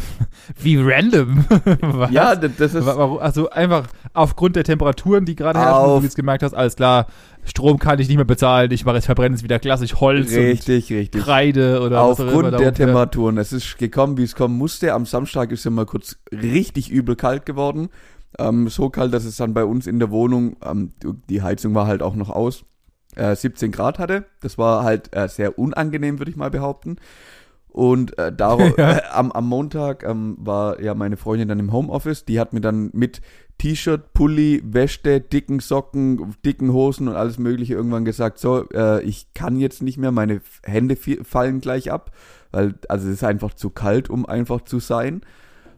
Wie 0.60 0.76
random. 0.76 1.44
Was? 1.80 2.10
Ja, 2.10 2.36
das, 2.36 2.74
ist? 2.74 2.86
Also 2.86 3.50
einfach 3.50 3.86
aufgrund 4.12 4.56
der 4.56 4.64
Temperaturen, 4.64 5.24
die 5.24 5.34
gerade 5.36 5.58
herrschen, 5.58 5.84
Auf- 5.84 6.00
du 6.00 6.04
jetzt 6.04 6.16
gemerkt 6.16 6.42
hast, 6.42 6.54
alles 6.54 6.76
klar, 6.76 7.06
Strom 7.44 7.78
kann 7.78 7.98
ich 7.98 8.08
nicht 8.08 8.16
mehr 8.16 8.24
bezahlen, 8.24 8.70
ich 8.70 8.84
mache 8.84 8.96
jetzt 8.96 9.06
verbrenne 9.06 9.34
jetzt 9.34 9.44
wieder 9.44 9.58
klassisch 9.58 9.94
Holz 9.96 10.30
richtig, 10.34 10.90
und 10.90 10.96
richtig. 10.96 11.22
Kreide 11.22 11.80
oder 11.80 12.08
was 12.08 12.20
auch 12.20 12.24
immer 12.24 12.32
Aufgrund 12.34 12.60
der. 12.60 12.74
Temperaturen. 12.74 13.38
Es 13.38 13.52
ist 13.52 13.78
gekommen, 13.78 14.16
wie 14.16 14.24
es 14.24 14.34
kommen 14.34 14.56
musste. 14.56 14.92
Am 14.92 15.06
Samstag 15.06 15.52
ist 15.52 15.64
es 15.64 15.70
mal 15.70 15.86
kurz 15.86 16.16
richtig 16.32 16.90
übel 16.90 17.16
kalt 17.16 17.46
geworden. 17.46 17.88
Ähm, 18.38 18.68
so 18.68 18.90
kalt, 18.90 19.14
dass 19.14 19.24
es 19.24 19.36
dann 19.36 19.54
bei 19.54 19.64
uns 19.64 19.86
in 19.86 19.98
der 19.98 20.10
Wohnung, 20.10 20.56
ähm, 20.64 20.92
die 21.28 21.42
Heizung 21.42 21.74
war 21.74 21.86
halt 21.86 22.02
auch 22.02 22.16
noch 22.16 22.30
aus, 22.30 22.64
äh, 23.14 23.36
17 23.36 23.70
Grad 23.70 23.98
hatte. 23.98 24.24
Das 24.40 24.58
war 24.58 24.82
halt 24.82 25.14
äh, 25.14 25.28
sehr 25.28 25.58
unangenehm, 25.58 26.18
würde 26.18 26.30
ich 26.30 26.36
mal 26.36 26.50
behaupten. 26.50 26.96
Und 27.74 28.16
äh, 28.18 28.32
darauf, 28.32 28.72
Ja. 28.78 28.98
äh, 28.98 29.02
am, 29.12 29.32
am 29.32 29.48
Montag 29.48 30.04
ähm, 30.04 30.36
war 30.38 30.80
ja 30.80 30.94
meine 30.94 31.16
Freundin 31.16 31.48
dann 31.48 31.58
im 31.58 31.72
Homeoffice. 31.72 32.24
Die 32.24 32.38
hat 32.38 32.52
mir 32.52 32.60
dann 32.60 32.90
mit 32.92 33.20
T-Shirt, 33.58 34.14
Pulli, 34.14 34.62
Wäsche, 34.64 35.20
dicken 35.20 35.58
Socken, 35.58 36.36
dicken 36.44 36.72
Hosen 36.72 37.08
und 37.08 37.16
alles 37.16 37.36
Mögliche 37.38 37.74
irgendwann 37.74 38.04
gesagt, 38.04 38.38
so, 38.38 38.68
äh, 38.70 39.02
ich 39.02 39.34
kann 39.34 39.58
jetzt 39.58 39.82
nicht 39.82 39.98
mehr, 39.98 40.12
meine 40.12 40.40
Hände 40.62 40.96
fallen 40.96 41.60
gleich 41.60 41.90
ab, 41.90 42.12
weil, 42.52 42.74
also 42.88 43.08
es 43.08 43.14
ist 43.14 43.24
einfach 43.24 43.54
zu 43.54 43.70
kalt, 43.70 44.08
um 44.08 44.24
einfach 44.24 44.60
zu 44.60 44.78
sein. 44.78 45.22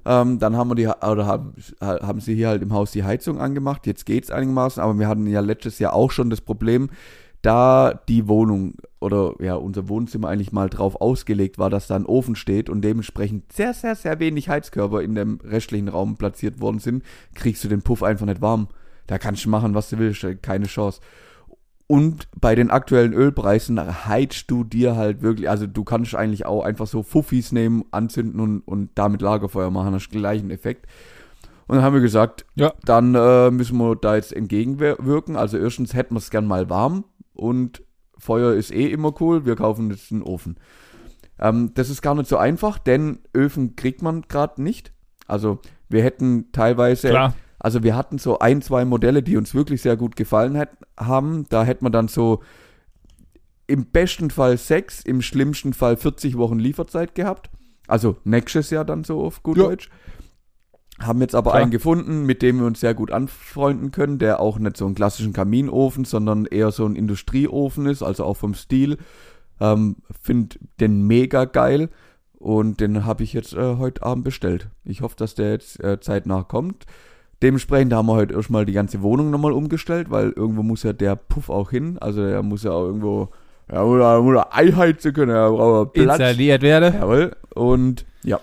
Ähm, 0.05 0.39
dann 0.39 0.55
haben 0.55 0.69
wir 0.69 0.75
die, 0.75 0.87
oder 0.89 1.27
haben, 1.27 1.55
haben 1.81 2.21
sie 2.21 2.35
hier 2.35 2.49
halt 2.49 2.63
im 2.63 2.75
Haus 2.75 2.93
die 2.93 3.05
Heizung 3.05 3.41
angemacht, 3.41 3.87
jetzt 3.87 4.05
geht's 4.05 4.31
einigermaßen, 4.31 4.83
aber 4.83 4.99
wir 4.99 5.09
hatten 5.09 5.27
ja 5.27 5.41
letztes 5.41 5.79
Jahr 5.79 5.95
auch 5.95 6.11
schon 6.11 6.29
das 6.29 6.43
Problem, 6.43 6.91
da 7.41 7.95
die 8.09 8.29
Wohnung 8.29 8.75
oder 9.01 9.35
ja 9.41 9.55
unser 9.55 9.89
Wohnzimmer 9.89 10.29
eigentlich 10.29 10.53
mal 10.53 10.69
drauf 10.71 11.01
ausgelegt 11.01 11.59
war, 11.59 11.71
dass 11.71 11.87
da 11.87 11.97
ein 11.97 12.07
Ofen 12.07 12.35
steht 12.35 12.71
und 12.71 12.83
dementsprechend 12.83 13.53
sehr, 13.53 13.75
sehr, 13.75 13.95
sehr 13.95 14.19
wenig 14.21 14.49
Heizkörper 14.49 15.03
in 15.03 15.15
dem 15.15 15.39
restlichen 15.45 15.89
Raum 15.89 16.17
platziert 16.17 16.61
worden 16.61 16.79
sind, 16.79 17.03
kriegst 17.35 17.63
du 17.65 17.69
den 17.69 17.83
Puff 17.83 18.03
einfach 18.03 18.27
nicht 18.27 18.41
warm. 18.41 18.69
Da 19.07 19.19
kannst 19.19 19.45
du 19.45 19.51
machen, 19.51 19.75
was 19.75 19.91
du 19.91 19.99
willst, 19.99 20.27
keine 20.43 20.67
Chance. 20.67 21.01
Und 21.89 22.27
bei 22.41 22.57
den 22.57 22.71
aktuellen 22.71 23.13
Ölpreisen 23.13 23.79
heizst 24.07 24.51
du 24.51 24.65
dir 24.65 24.97
halt 24.97 25.23
wirklich, 25.23 25.49
also 25.49 25.69
du 25.69 25.85
kannst 25.85 26.17
eigentlich 26.17 26.45
auch 26.45 26.65
einfach 26.65 26.89
so 26.89 27.05
Fuffis 27.05 27.53
nehmen, 27.53 27.85
anzünden 27.93 28.41
und, 28.41 28.61
und 28.63 28.91
damit 28.97 29.23
Lagerfeuer 29.23 29.71
machen, 29.71 29.95
hast 29.95 30.11
gleichen 30.11 30.51
Effekt. 30.51 30.87
Und 31.69 31.77
dann 31.77 31.85
haben 31.85 31.95
wir 31.95 32.01
gesagt, 32.01 32.45
Ja. 32.57 32.73
dann 32.85 33.15
äh, 33.15 33.51
müssen 33.53 33.77
wir 33.79 33.95
da 33.95 34.17
jetzt 34.17 34.33
entgegenwirken. 34.33 35.37
Also 35.37 35.59
erstens 35.59 35.95
hätten 35.95 36.15
wir 36.15 36.19
es 36.19 36.31
gern 36.31 36.47
mal 36.47 36.69
warm 36.69 37.05
und 37.35 37.83
Feuer 38.19 38.55
ist 38.55 38.73
eh 38.73 38.87
immer 38.91 39.13
cool, 39.21 39.45
wir 39.45 39.57
kaufen 39.57 39.91
jetzt 39.91 40.11
einen 40.13 40.23
Ofen. 40.23 40.57
Ähm, 41.39 41.73
das 41.75 41.91
ist 41.91 42.03
gar 42.03 42.15
nicht 42.15 42.29
so 42.29 42.37
einfach, 42.39 42.79
denn 42.79 43.19
Öfen 43.35 43.77
kriegt 43.77 44.03
man 44.03 44.23
gerade 44.23 44.63
nicht. 44.63 44.93
Also 45.27 45.59
wir 45.89 46.03
hätten 46.03 46.51
teilweise, 46.53 47.09
Klar. 47.11 47.35
also 47.59 47.83
wir 47.83 47.95
hatten 47.97 48.19
so 48.19 48.39
ein, 48.39 48.63
zwei 48.63 48.85
Modelle, 48.85 49.23
die 49.23 49.37
uns 49.37 49.55
wirklich 49.55 49.83
sehr 49.83 49.97
gut 49.97 50.17
gefallen 50.17 50.55
hätt, 50.55 50.71
haben. 50.99 51.47
Da 51.49 51.65
hätte 51.65 51.85
man 51.85 51.93
dann 51.93 52.09
so 52.09 52.43
im 53.67 53.87
besten 53.87 54.31
Fall 54.31 54.57
sechs, 54.57 55.03
im 55.03 55.23
schlimmsten 55.23 55.73
Fall 55.73 55.97
40 55.97 56.39
Wochen 56.39 56.59
Lieferzeit 56.59 57.15
gehabt. 57.15 57.51
Also 57.89 58.17
nächstes 58.25 58.71
Jahr 58.71 58.85
dann 58.85 59.05
so 59.05 59.21
auf 59.23 59.43
gut 59.43 59.57
Ja. 59.59 59.65
Deutsch. 59.65 59.91
Haben 60.99 61.21
jetzt 61.21 61.35
aber 61.35 61.51
Klar. 61.51 61.63
einen 61.63 61.71
gefunden, 61.71 62.25
mit 62.25 62.41
dem 62.41 62.59
wir 62.59 62.67
uns 62.67 62.81
sehr 62.81 62.95
gut 62.95 63.11
anfreunden 63.11 63.91
können, 63.91 64.19
der 64.19 64.41
auch 64.41 64.59
nicht 64.59 64.77
so 64.77 64.87
einen 64.87 64.95
klassischen 64.95 65.35
Kaminofen, 65.35 66.05
sondern 66.05 66.47
eher 66.47 66.71
so 66.71 66.87
ein 66.87 66.97
Industrieofen 66.97 67.87
ist, 67.87 68.03
also 68.03 68.25
auch 68.25 68.37
vom 68.37 68.55
Stil. 68.55 68.97
Ähm, 69.61 69.97
Find 70.23 70.59
den 70.81 71.07
mega 71.07 71.45
geil 71.45 71.91
und 72.39 72.81
den 72.81 73.05
habe 73.05 73.25
ich 73.25 73.33
jetzt 73.33 73.55
äh, 73.55 73.77
heute 73.77 74.03
Abend 74.03 74.25
bestellt. 74.25 74.69
Ich 74.85 75.03
hoffe, 75.03 75.17
dass 75.17 75.35
der 75.35 75.53
jetzt 75.53 75.83
äh, 75.83 76.01
zeitnah 76.01 76.43
kommt. 76.43 76.87
Dementsprechend 77.43 77.93
haben 77.93 78.07
wir 78.07 78.15
heute 78.15 78.35
erstmal 78.35 78.65
die 78.65 78.73
ganze 78.73 79.03
Wohnung 79.03 79.31
nochmal 79.31 79.53
umgestellt, 79.53 80.11
weil 80.11 80.31
irgendwo 80.31 80.63
muss 80.63 80.83
ja 80.83 80.95
der 80.95 81.17
Puff 81.17 81.51
auch 81.51 81.71
hin. 81.71 81.99
Also 81.99 82.27
der 82.27 82.43
muss 82.43 82.63
ja 82.63 82.71
auch 82.71 82.87
irgendwo, 82.87 83.29
ja, 83.71 83.83
oder, 83.83 84.23
oder 84.23 84.55
einheizen 84.55 85.13
können, 85.13 85.33
er 85.33 85.51
braucht 85.51 85.93
Platz. 85.93 86.19
Installiert 86.19 86.63
werde. 86.63 86.95
Jawohl. 86.99 87.37
Und 87.55 88.07
ja, 88.23 88.41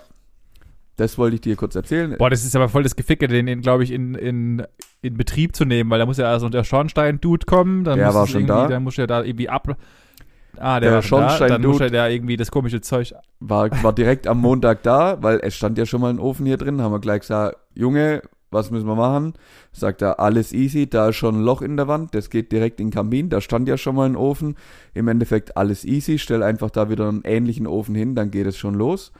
das 0.96 1.18
wollte 1.18 1.34
ich 1.36 1.40
dir 1.40 1.56
kurz 1.56 1.74
erzählen. 1.74 2.14
Boah, 2.18 2.30
das 2.30 2.44
ist 2.44 2.54
aber 2.56 2.68
voll 2.68 2.82
das 2.82 2.96
Geficke, 2.96 3.26
den, 3.28 3.46
den 3.46 3.60
glaube 3.60 3.84
ich, 3.84 3.90
in, 3.90 4.14
in, 4.14 4.62
in 5.02 5.16
Betrieb 5.16 5.54
zu 5.56 5.64
nehmen, 5.64 5.90
weil 5.90 5.98
da 5.98 6.06
muss 6.06 6.18
ja 6.18 6.26
also 6.30 6.48
der 6.48 6.64
Schornstein-Dude 6.64 7.46
kommen, 7.46 7.84
dann 7.84 7.96
Der 7.98 8.06
muss 8.06 8.14
war 8.14 8.26
schon 8.26 8.46
da. 8.46 8.68
dann 8.68 8.82
muss 8.84 8.98
er 8.98 9.06
da 9.06 9.22
irgendwie 9.24 9.48
ab. 9.48 9.76
Ah, 10.56 10.78
der, 10.78 10.92
Der 10.92 11.02
schon 11.02 11.20
da, 11.20 11.26
dann 11.26 11.36
Schornstein-Dude. 11.38 11.68
muss 11.68 11.80
er 11.80 11.90
da 11.90 12.08
irgendwie 12.08 12.36
das 12.36 12.50
komische 12.50 12.80
Zeug. 12.80 13.12
War, 13.40 13.70
war 13.82 13.92
direkt 13.92 14.26
am 14.28 14.40
Montag 14.40 14.82
da, 14.84 15.18
weil 15.20 15.40
es 15.42 15.56
stand 15.56 15.78
ja 15.78 15.86
schon 15.86 16.00
mal 16.00 16.10
ein 16.10 16.20
Ofen 16.20 16.46
hier 16.46 16.56
drin. 16.56 16.80
Haben 16.80 16.92
wir 16.92 17.00
gleich 17.00 17.22
gesagt, 17.22 17.56
Junge, 17.74 18.22
was 18.52 18.70
müssen 18.70 18.86
wir 18.86 18.94
machen? 18.94 19.34
Sagt 19.72 20.00
er, 20.00 20.20
alles 20.20 20.52
easy, 20.52 20.88
da 20.88 21.08
ist 21.08 21.16
schon 21.16 21.40
ein 21.40 21.42
Loch 21.42 21.60
in 21.60 21.76
der 21.76 21.88
Wand, 21.88 22.14
das 22.14 22.30
geht 22.30 22.52
direkt 22.52 22.78
in 22.78 22.86
den 22.86 22.92
Kamin, 22.94 23.28
da 23.28 23.40
stand 23.40 23.66
ja 23.66 23.76
schon 23.76 23.96
mal 23.96 24.08
ein 24.08 24.14
Ofen. 24.14 24.54
Im 24.94 25.08
Endeffekt 25.08 25.56
alles 25.56 25.84
easy, 25.84 26.20
stell 26.20 26.44
einfach 26.44 26.70
da 26.70 26.88
wieder 26.88 27.08
einen 27.08 27.22
ähnlichen 27.24 27.66
Ofen 27.66 27.96
hin, 27.96 28.14
dann 28.14 28.30
geht 28.30 28.46
es 28.46 28.56
schon 28.56 28.74
los. 28.74 29.10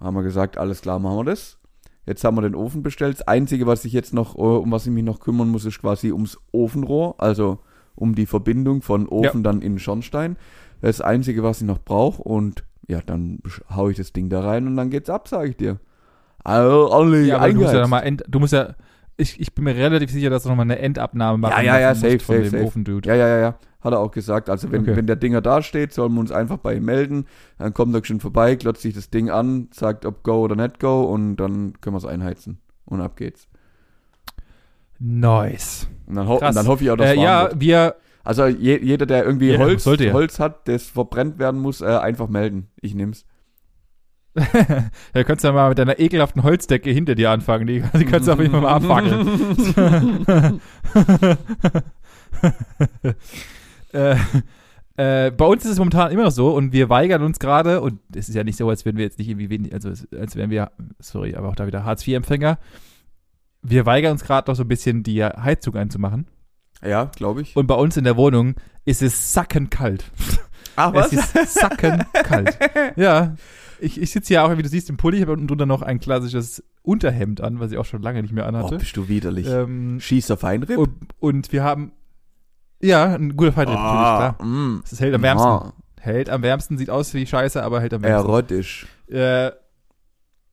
Haben 0.00 0.16
wir 0.16 0.22
gesagt, 0.22 0.58
alles 0.58 0.80
klar, 0.80 0.98
machen 0.98 1.18
wir 1.18 1.24
das. 1.24 1.58
Jetzt 2.06 2.24
haben 2.24 2.36
wir 2.36 2.42
den 2.42 2.54
Ofen 2.54 2.82
bestellt. 2.82 3.20
Das 3.20 3.28
Einzige, 3.28 3.66
was 3.66 3.84
ich 3.84 3.92
jetzt 3.92 4.14
noch, 4.14 4.34
äh, 4.36 4.40
um 4.40 4.72
was 4.72 4.86
ich 4.86 4.92
mich 4.92 5.04
noch 5.04 5.20
kümmern 5.20 5.48
muss, 5.48 5.64
ist 5.64 5.80
quasi 5.80 6.10
ums 6.12 6.38
Ofenrohr, 6.52 7.14
also 7.18 7.58
um 7.94 8.14
die 8.14 8.26
Verbindung 8.26 8.82
von 8.82 9.06
Ofen 9.06 9.42
dann 9.42 9.62
in 9.62 9.78
Schornstein. 9.78 10.36
Das 10.80 11.00
Einzige, 11.00 11.42
was 11.42 11.60
ich 11.60 11.66
noch 11.66 11.78
brauche 11.78 12.22
und 12.22 12.64
ja, 12.88 13.00
dann 13.04 13.40
hau 13.68 13.90
ich 13.90 13.96
das 13.98 14.12
Ding 14.12 14.30
da 14.30 14.40
rein 14.40 14.66
und 14.66 14.76
dann 14.76 14.90
geht's 14.90 15.10
ab, 15.10 15.28
sage 15.28 15.50
ich 15.50 15.56
dir. 15.56 15.78
Also, 16.42 16.90
ordentlich 16.90 17.28
Ja, 17.28 17.46
du 17.46 17.60
musst 17.60 17.74
ja 17.74 17.98
End, 17.98 18.24
du 18.26 18.40
musst 18.40 18.52
ja, 18.54 18.74
ich, 19.20 19.40
ich 19.40 19.54
bin 19.54 19.64
mir 19.64 19.74
relativ 19.76 20.10
sicher, 20.10 20.30
dass 20.30 20.42
du 20.44 20.48
nochmal 20.48 20.64
eine 20.64 20.78
Endabnahme 20.78 21.38
machen 21.38 21.52
Ja, 21.64 21.74
ja, 21.74 21.80
ja, 21.80 21.94
safe, 21.94 22.18
safe, 22.18 22.46
safe. 22.50 22.64
Ofen-Dude. 22.64 23.08
Ja, 23.08 23.14
ja, 23.14 23.28
ja, 23.28 23.38
ja. 23.40 23.54
Hat 23.82 23.92
er 23.92 23.98
auch 24.00 24.10
gesagt. 24.10 24.50
Also 24.50 24.70
wenn, 24.72 24.82
Okay. 24.82 24.96
wenn 24.96 25.06
der 25.06 25.16
Dinger 25.16 25.40
da 25.40 25.62
steht, 25.62 25.92
sollen 25.92 26.12
wir 26.14 26.20
uns 26.20 26.32
einfach 26.32 26.58
bei 26.58 26.74
ihm 26.74 26.84
melden. 26.84 27.26
Dann 27.58 27.72
kommt 27.72 27.94
er 27.94 28.04
schon 28.04 28.20
vorbei, 28.20 28.54
glotzt 28.56 28.82
sich 28.82 28.94
das 28.94 29.08
Ding 29.10 29.30
an, 29.30 29.68
sagt 29.72 30.04
ob 30.04 30.22
go 30.22 30.40
oder 30.42 30.56
nicht 30.56 30.80
go 30.80 31.02
und 31.04 31.36
dann 31.36 31.74
können 31.80 31.94
wir 31.94 31.98
es 31.98 32.04
einheizen. 32.04 32.58
Und 32.84 33.00
ab 33.00 33.16
geht's. 33.16 33.48
Nice. 34.98 35.88
Und 36.06 36.16
dann, 36.16 36.28
ho 36.28 36.38
Krass. 36.38 36.50
und 36.50 36.56
dann 36.56 36.66
hoffe 36.66 36.84
ich 36.84 36.90
auch, 36.90 36.96
dass 36.96 37.10
Äh, 37.10 37.22
ja, 37.22 37.44
wird. 37.50 37.60
wir, 37.60 37.94
Also 38.22 38.46
je, 38.46 38.78
jeder, 38.82 39.06
der 39.06 39.24
irgendwie 39.24 39.46
Jeder, 39.52 39.64
Holz, 39.64 39.84
ja. 39.86 40.12
Holz 40.12 40.38
hat, 40.38 40.68
das 40.68 40.84
verbrennt 40.84 41.38
werden 41.38 41.60
muss, 41.60 41.80
äh, 41.80 41.86
einfach 41.86 42.28
melden. 42.28 42.68
Ich 42.82 42.94
nehm's. 42.94 43.24
ja, 45.14 45.24
könntest 45.24 45.44
ja 45.44 45.52
mal 45.52 45.70
mit 45.70 45.78
deiner 45.78 45.98
ekelhaften 45.98 46.42
Holzdecke 46.42 46.90
hinter 46.90 47.14
dir 47.14 47.30
anfangen. 47.30 47.66
Die, 47.66 47.82
die 47.98 48.04
kannst 48.04 48.28
du 48.28 48.32
auf 48.32 48.38
jeden 48.38 48.52
Fall 48.52 48.60
mal 48.60 48.74
abfackeln. 48.74 50.60
äh, 53.92 54.16
äh, 54.96 55.30
bei 55.30 55.44
uns 55.44 55.64
ist 55.64 55.72
es 55.72 55.78
momentan 55.78 56.12
immer 56.12 56.24
noch 56.24 56.30
so 56.30 56.50
und 56.54 56.72
wir 56.72 56.88
weigern 56.88 57.22
uns 57.22 57.38
gerade, 57.38 57.80
und 57.80 58.00
es 58.14 58.28
ist 58.28 58.34
ja 58.34 58.44
nicht 58.44 58.56
so, 58.56 58.68
als 58.68 58.84
wären 58.84 58.96
wir 58.96 59.04
jetzt 59.04 59.18
nicht 59.18 59.28
irgendwie 59.28 59.50
wenig, 59.50 59.72
also 59.72 59.90
als 60.16 60.36
wären 60.36 60.50
wir, 60.50 60.70
sorry, 60.98 61.34
aber 61.34 61.48
auch 61.48 61.56
da 61.56 61.66
wieder 61.66 61.84
Hartz-IV-Empfänger. 61.84 62.58
Wir 63.62 63.86
weigern 63.86 64.12
uns 64.12 64.24
gerade 64.24 64.50
noch 64.50 64.56
so 64.56 64.62
ein 64.62 64.68
bisschen 64.68 65.02
die 65.02 65.24
Heizung 65.24 65.74
anzumachen. 65.76 66.26
Ja, 66.82 67.04
glaube 67.04 67.42
ich. 67.42 67.56
Und 67.56 67.66
bei 67.66 67.74
uns 67.74 67.96
in 67.96 68.04
der 68.04 68.16
Wohnung 68.16 68.54
ist 68.84 69.02
es 69.02 69.32
sackenkalt. 69.32 70.04
Ach 70.76 70.94
Es 70.94 71.12
ist 71.12 71.54
sackenkalt. 71.54 72.58
ja. 72.96 73.34
Ich, 73.80 74.00
ich 74.00 74.10
sitze 74.10 74.28
hier 74.28 74.44
auch, 74.44 74.56
wie 74.56 74.62
du 74.62 74.68
siehst, 74.68 74.90
im 74.90 74.96
Pulli, 74.96 75.16
ich 75.18 75.22
habe 75.22 75.32
unten 75.32 75.46
drunter 75.46 75.66
noch 75.66 75.82
ein 75.82 76.00
klassisches 76.00 76.62
Unterhemd 76.82 77.40
an, 77.40 77.60
was 77.60 77.72
ich 77.72 77.78
auch 77.78 77.84
schon 77.84 78.02
lange 78.02 78.22
nicht 78.22 78.32
mehr 78.32 78.44
Oh, 78.44 78.48
anhatte. 78.48 78.76
bist 78.78 78.96
du 78.96 79.08
widerlich. 79.08 79.46
ähm, 79.48 80.00
Schießer 80.00 80.36
Feinripp? 80.36 80.78
und, 80.78 80.94
und 81.18 81.52
wir 81.52 81.62
haben, 81.64 81.92
ja, 82.82 83.14
ein 83.14 83.36
guter 83.36 83.52
Fight 83.52 83.68
natürlich, 83.68 83.90
klar. 83.90 84.42
mm. 84.44 84.82
Es 84.84 85.00
hält 85.00 85.14
am 85.14 85.22
wärmsten. 85.22 85.48
Ah, 85.48 85.72
Hält 86.00 86.30
am 86.30 86.42
wärmsten, 86.42 86.78
sieht 86.78 86.88
aus 86.88 87.12
wie 87.12 87.26
Scheiße, 87.26 87.62
aber 87.62 87.80
hält 87.80 87.92
am 87.92 88.02
wärmsten. 88.02 88.30
erotisch. 88.30 88.86
Äh, 89.08 89.50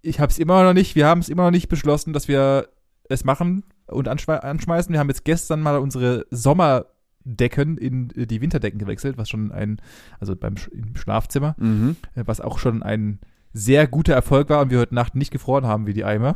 ich 0.02 0.20
habe 0.20 0.30
es 0.32 0.40
immer 0.40 0.64
noch 0.64 0.74
nicht, 0.74 0.96
wir 0.96 1.08
haben 1.08 1.20
es 1.22 1.30
immer 1.30 1.44
noch 1.44 1.52
nicht 1.52 1.70
beschlossen, 1.70 2.12
dass 2.14 2.28
wir 2.28 2.68
es 3.10 3.24
machen 3.24 3.64
und 3.88 4.10
anschme 4.10 4.44
anschmeißen. 4.44 4.92
Wir 4.92 5.00
haben 5.00 5.08
jetzt 5.08 5.24
gestern 5.24 5.62
mal 5.62 5.78
unsere 5.80 6.26
Sommerdecken 7.28 7.78
in 7.78 8.10
äh, 8.16 8.26
die 8.26 8.42
Winterdecken 8.42 8.80
gewechselt, 8.80 9.18
was 9.18 9.30
schon 9.30 9.52
ein, 9.52 9.80
also 10.20 10.36
beim 10.36 10.56
im 10.72 10.96
Schlafzimmer, 10.96 11.56
Mhm. 11.58 11.98
äh, 12.16 12.24
was 12.26 12.42
auch 12.42 12.60
schon 12.60 12.84
ein 12.84 13.20
sehr 13.54 13.88
guter 13.88 14.14
Erfolg 14.14 14.50
war 14.50 14.62
und 14.62 14.72
wir 14.72 14.80
heute 14.80 14.96
Nacht 14.96 15.16
nicht 15.16 15.32
gefroren 15.32 15.66
haben 15.66 15.88
wie 15.88 15.94
die 15.94 16.06
Eimer. 16.06 16.36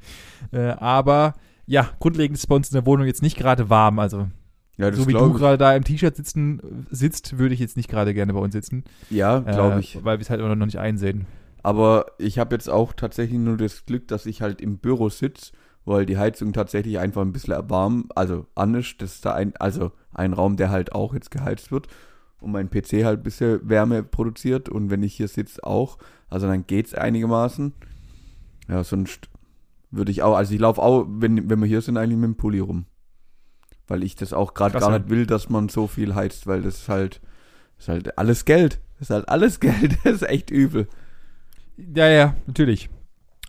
äh, 0.52 0.70
aber 0.70 1.34
ja, 1.66 1.88
grundlegend 1.98 2.36
ist 2.36 2.46
bei 2.46 2.54
uns 2.54 2.70
in 2.70 2.74
der 2.74 2.86
Wohnung 2.86 3.06
jetzt 3.06 3.22
nicht 3.22 3.36
gerade 3.36 3.68
warm. 3.68 3.98
Also 3.98 4.28
Ja, 4.76 4.92
so 4.92 5.06
wie 5.08 5.12
du 5.12 5.32
gerade 5.32 5.58
da 5.58 5.74
im 5.74 5.84
T-Shirt 5.84 6.14
sitzen 6.16 6.86
sitzt, 6.90 7.38
würde 7.38 7.54
ich 7.54 7.60
jetzt 7.60 7.76
nicht 7.76 7.88
gerade 7.88 8.14
gerne 8.14 8.32
bei 8.32 8.40
uns 8.40 8.52
sitzen. 8.52 8.84
Ja, 9.10 9.40
glaube 9.40 9.76
äh, 9.76 9.80
ich. 9.80 10.04
Weil 10.04 10.18
wir 10.18 10.22
es 10.22 10.30
halt 10.30 10.40
immer 10.40 10.54
noch 10.54 10.66
nicht 10.66 10.78
einsehen. 10.78 11.26
Aber 11.64 12.06
ich 12.18 12.38
habe 12.38 12.54
jetzt 12.54 12.68
auch 12.68 12.92
tatsächlich 12.92 13.38
nur 13.38 13.56
das 13.56 13.86
Glück, 13.86 14.08
dass 14.08 14.26
ich 14.26 14.42
halt 14.42 14.60
im 14.60 14.78
Büro 14.78 15.08
sitze, 15.08 15.52
weil 15.84 16.06
die 16.06 16.18
Heizung 16.18 16.52
tatsächlich 16.52 16.98
einfach 16.98 17.22
ein 17.22 17.32
bisschen 17.32 17.68
warm, 17.68 18.08
also 18.14 18.46
an 18.54 18.74
ist. 18.74 19.00
Das 19.00 19.14
ist 19.14 19.24
da 19.24 19.34
ein, 19.34 19.54
also 19.56 19.92
ein 20.12 20.32
Raum, 20.32 20.56
der 20.56 20.70
halt 20.70 20.92
auch 20.92 21.14
jetzt 21.14 21.30
geheizt 21.30 21.72
wird 21.72 21.88
und 22.40 22.52
mein 22.52 22.70
PC 22.70 23.04
halt 23.04 23.20
ein 23.20 23.22
bisschen 23.22 23.68
Wärme 23.68 24.02
produziert 24.02 24.68
und 24.68 24.90
wenn 24.90 25.02
ich 25.02 25.14
hier 25.14 25.28
sitze 25.28 25.64
auch, 25.64 25.98
also 26.28 26.46
dann 26.46 26.66
geht's 26.66 26.94
einigermaßen. 26.94 27.72
Ja, 28.68 28.84
sonst 28.84 29.28
würde 29.90 30.10
ich 30.10 30.22
auch, 30.22 30.36
also 30.36 30.54
ich 30.54 30.60
laufe 30.60 30.82
auch, 30.82 31.06
wenn, 31.08 31.48
wenn 31.50 31.60
wir 31.60 31.66
hier 31.66 31.82
sind, 31.82 31.96
eigentlich 31.96 32.18
mit 32.18 32.24
dem 32.24 32.36
Pulli 32.36 32.60
rum. 32.60 32.86
Weil 33.86 34.02
ich 34.02 34.14
das 34.14 34.32
auch 34.32 34.54
gerade 34.54 34.78
gar 34.78 34.90
nicht 34.90 35.10
will, 35.10 35.26
dass 35.26 35.48
man 35.48 35.68
so 35.68 35.86
viel 35.86 36.14
heizt, 36.14 36.46
weil 36.46 36.62
das 36.62 36.76
ist 36.76 36.88
halt, 36.88 37.20
das 37.76 37.84
ist 37.84 37.88
halt 37.88 38.18
alles 38.18 38.44
Geld. 38.44 38.80
Das 38.98 39.10
ist 39.10 39.14
halt 39.14 39.28
alles 39.28 39.60
Geld. 39.60 39.98
Das 40.04 40.14
ist 40.14 40.22
echt 40.22 40.50
übel. 40.50 40.88
Ja, 41.76 42.08
ja, 42.08 42.36
natürlich. 42.46 42.88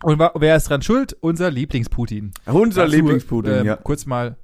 Und 0.04 0.18
wer 0.18 0.56
ist 0.56 0.68
dran 0.68 0.82
schuld? 0.82 1.16
Unser 1.20 1.50
Lieblings-Putin. 1.50 2.32
Unser 2.44 2.82
Dazu, 2.82 2.96
Lieblingspudding, 2.96 3.52
ähm, 3.60 3.66
ja. 3.66 3.76
Kurz 3.76 4.04
mal, 4.04 4.36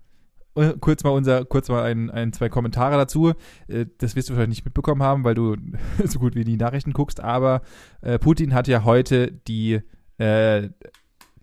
äh, 0.54 0.72
kurz 0.80 1.04
mal 1.04 1.10
unser, 1.10 1.44
kurz 1.44 1.68
mal 1.68 1.82
ein, 1.82 2.08
ein, 2.10 2.32
zwei 2.32 2.48
Kommentare 2.48 2.96
dazu. 2.96 3.34
Äh, 3.68 3.84
das 3.98 4.16
wirst 4.16 4.30
du 4.30 4.32
wahrscheinlich 4.32 4.60
nicht 4.60 4.64
mitbekommen 4.64 5.02
haben, 5.02 5.22
weil 5.22 5.34
du 5.34 5.56
so 6.06 6.18
gut 6.18 6.34
wie 6.34 6.44
die 6.44 6.56
Nachrichten 6.56 6.94
guckst. 6.94 7.20
Aber 7.20 7.60
äh, 8.00 8.18
Putin 8.18 8.54
hat 8.54 8.68
ja 8.68 8.84
heute 8.84 9.32
die 9.32 9.80
äh, 10.16 10.70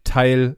Teil, 0.04 0.58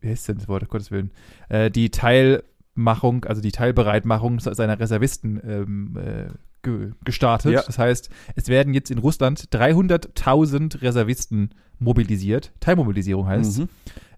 wie 0.00 0.08
heißt 0.08 0.26
denn 0.26 0.38
das 0.38 0.48
Wort, 0.48 0.66
Gottes 0.70 0.90
Willen, 0.90 1.12
äh, 1.50 1.70
die 1.70 1.90
Teilmachung, 1.90 3.26
also 3.26 3.42
die 3.42 3.52
Teilbereitmachung 3.52 4.40
seiner 4.40 4.80
Reservisten 4.80 5.42
ähm, 5.44 5.98
äh, 5.98 6.28
ge 6.64 6.90
gestartet. 7.04 7.52
Ja. 7.52 7.62
Das 7.64 7.78
heißt, 7.78 8.10
es 8.34 8.48
werden 8.48 8.74
jetzt 8.74 8.90
in 8.90 8.98
Russland 8.98 9.48
300.000 9.52 10.82
Reservisten 10.82 11.50
mobilisiert. 11.78 12.52
Teilmobilisierung 12.60 13.26
heißt 13.26 13.60
Mhm. 13.60 13.68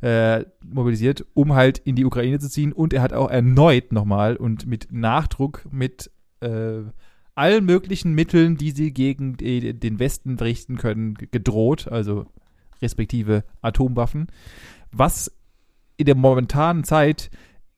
äh, 0.03 0.45
mobilisiert, 0.65 1.27
um 1.35 1.55
halt 1.55 1.79
in 1.79 1.97
die 1.97 2.05
Ukraine 2.07 2.39
zu 2.39 2.49
ziehen. 2.49 2.73
Und 2.73 2.93
er 2.95 3.03
hat 3.03 3.13
auch 3.13 3.31
erneut 3.31 3.93
nochmal 3.93 4.37
und 4.37 4.67
mit 4.67 4.89
Nachdruck, 4.91 5.67
mit 5.71 6.11
äh, 6.41 6.81
allen 7.35 7.65
möglichen 7.67 8.15
Mitteln, 8.15 8.57
die 8.57 8.71
sie 8.71 8.93
gegen 8.93 9.37
die, 9.37 9.79
den 9.79 9.99
Westen 9.99 10.39
richten 10.39 10.77
können, 10.79 11.15
gedroht, 11.15 11.89
also 11.89 12.27
respektive 12.81 13.45
Atomwaffen. 13.63 14.29
Was 14.93 15.31
in 15.97 16.07
der 16.07 16.15
momentanen 16.15 16.85
Zeit 16.85 17.31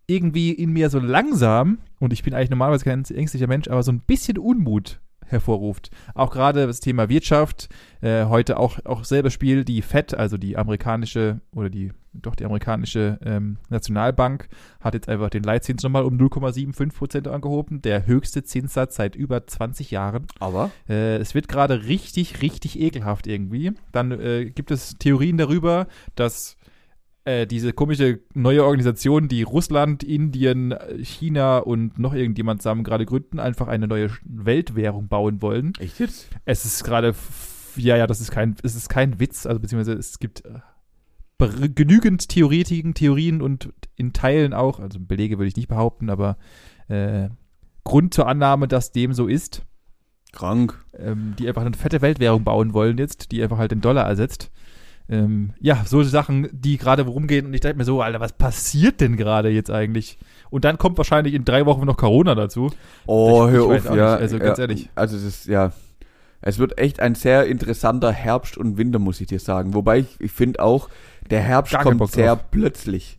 irgendwie 0.06 0.52
in 0.52 0.72
mir 0.72 0.90
so 0.90 0.98
langsam, 0.98 1.78
und 1.98 2.12
ich 2.12 2.22
bin 2.22 2.34
eigentlich 2.34 2.50
normalerweise 2.50 2.84
kein 2.84 3.04
ängstlicher 3.04 3.46
Mensch, 3.46 3.68
aber 3.68 3.82
so 3.82 3.92
ein 3.92 4.00
bisschen 4.00 4.38
Unmut 4.38 5.00
hervorruft. 5.30 5.90
Auch 6.14 6.30
gerade 6.30 6.66
das 6.66 6.80
Thema 6.80 7.08
Wirtschaft, 7.08 7.68
äh, 8.00 8.24
heute 8.24 8.58
auch, 8.58 8.78
auch 8.84 9.04
selber 9.04 9.30
Spiel, 9.30 9.64
die 9.64 9.82
FED, 9.82 10.14
also 10.14 10.36
die 10.36 10.56
amerikanische 10.56 11.40
oder 11.54 11.70
die, 11.70 11.92
doch 12.12 12.34
die 12.34 12.44
amerikanische 12.44 13.18
ähm, 13.24 13.58
Nationalbank, 13.68 14.48
hat 14.80 14.94
jetzt 14.94 15.08
einfach 15.08 15.30
den 15.30 15.42
Leitzins 15.42 15.82
nochmal 15.82 16.04
um 16.04 16.16
0,75 16.16 16.94
Prozent 16.94 17.28
angehoben, 17.28 17.82
der 17.82 18.06
höchste 18.06 18.42
Zinssatz 18.42 18.96
seit 18.96 19.16
über 19.16 19.46
20 19.46 19.90
Jahren. 19.90 20.26
Aber 20.40 20.70
Äh, 20.88 21.16
es 21.16 21.34
wird 21.34 21.48
gerade 21.48 21.84
richtig, 21.84 22.42
richtig 22.42 22.80
ekelhaft 22.80 23.26
irgendwie. 23.26 23.72
Dann 23.92 24.12
äh, 24.12 24.46
gibt 24.46 24.70
es 24.70 24.94
Theorien 24.98 25.36
darüber, 25.36 25.86
dass 26.14 26.56
äh, 27.28 27.46
diese 27.46 27.74
komische 27.74 28.20
neue 28.32 28.64
Organisation, 28.64 29.28
die 29.28 29.42
Russland, 29.42 30.02
Indien, 30.02 30.74
China 31.02 31.58
und 31.58 31.98
noch 31.98 32.14
irgendjemand 32.14 32.62
zusammen 32.62 32.84
gerade 32.84 33.04
gründen, 33.04 33.38
einfach 33.38 33.68
eine 33.68 33.86
neue 33.86 34.10
Weltwährung 34.24 35.08
bauen 35.08 35.42
wollen. 35.42 35.74
Echt 35.78 36.00
jetzt? 36.00 36.28
Es 36.46 36.64
ist 36.64 36.84
gerade, 36.84 37.14
ja, 37.76 37.98
ja, 37.98 38.06
das 38.06 38.22
ist 38.22 38.30
kein, 38.30 38.56
es 38.62 38.74
ist 38.74 38.88
kein 38.88 39.20
Witz, 39.20 39.44
also 39.44 39.60
beziehungsweise 39.60 39.98
es 39.98 40.18
gibt 40.18 40.42
äh, 40.46 41.68
genügend 41.68 42.30
Theoretiken, 42.30 42.94
Theorien 42.94 43.42
und 43.42 43.74
in 43.96 44.14
Teilen 44.14 44.54
auch, 44.54 44.80
also 44.80 44.98
Belege 44.98 45.38
würde 45.38 45.48
ich 45.48 45.56
nicht 45.56 45.68
behaupten, 45.68 46.08
aber 46.08 46.38
äh, 46.88 47.28
Grund 47.84 48.14
zur 48.14 48.26
Annahme, 48.26 48.68
dass 48.68 48.92
dem 48.92 49.12
so 49.12 49.26
ist. 49.26 49.66
Krank. 50.32 50.82
Ähm, 50.94 51.34
die 51.38 51.46
einfach 51.46 51.62
eine 51.62 51.76
fette 51.76 52.00
Weltwährung 52.00 52.44
bauen 52.44 52.72
wollen 52.72 52.96
jetzt, 52.96 53.32
die 53.32 53.42
einfach 53.42 53.58
halt 53.58 53.70
den 53.72 53.82
Dollar 53.82 54.06
ersetzt. 54.06 54.50
Ähm, 55.10 55.50
ja, 55.60 55.84
so 55.86 56.02
Sachen, 56.02 56.48
die 56.52 56.76
gerade 56.76 57.02
rumgehen 57.02 57.46
und 57.46 57.54
ich 57.54 57.60
dachte 57.62 57.76
mir 57.76 57.84
so, 57.84 58.02
Alter, 58.02 58.20
was 58.20 58.32
passiert 58.32 59.00
denn 59.00 59.16
gerade 59.16 59.48
jetzt 59.48 59.70
eigentlich? 59.70 60.18
Und 60.50 60.64
dann 60.64 60.76
kommt 60.76 60.98
wahrscheinlich 60.98 61.32
in 61.34 61.44
drei 61.46 61.64
Wochen 61.66 61.86
noch 61.86 61.96
Corona 61.96 62.34
dazu. 62.34 62.70
Oh, 63.06 63.44
Ich- 63.46 63.52
ich 63.54 63.58
hör 63.58 63.68
weiß 63.70 63.86
auf, 63.86 63.96
ja. 63.96 64.12
nicht, 64.12 64.20
also 64.22 64.38
ganz 64.38 64.58
ja, 64.58 64.64
ehrlich. 64.64 64.90
Also 64.94 65.16
es 65.16 65.24
ist, 65.24 65.46
ja. 65.46 65.72
Es 66.40 66.58
wird 66.58 66.78
echt 66.78 67.00
ein 67.00 67.14
sehr 67.16 67.46
interessanter 67.46 68.12
Herbst 68.12 68.56
und 68.56 68.76
Winter, 68.78 68.98
muss 69.00 69.20
ich 69.20 69.26
dir 69.26 69.40
sagen. 69.40 69.74
Wobei 69.74 69.98
ich, 70.00 70.16
ich 70.20 70.30
finde 70.30 70.62
auch, 70.62 70.88
der 71.30 71.40
Herbst 71.40 71.76
kommt 71.78 72.12
sehr 72.12 72.36
plötzlich. 72.36 73.17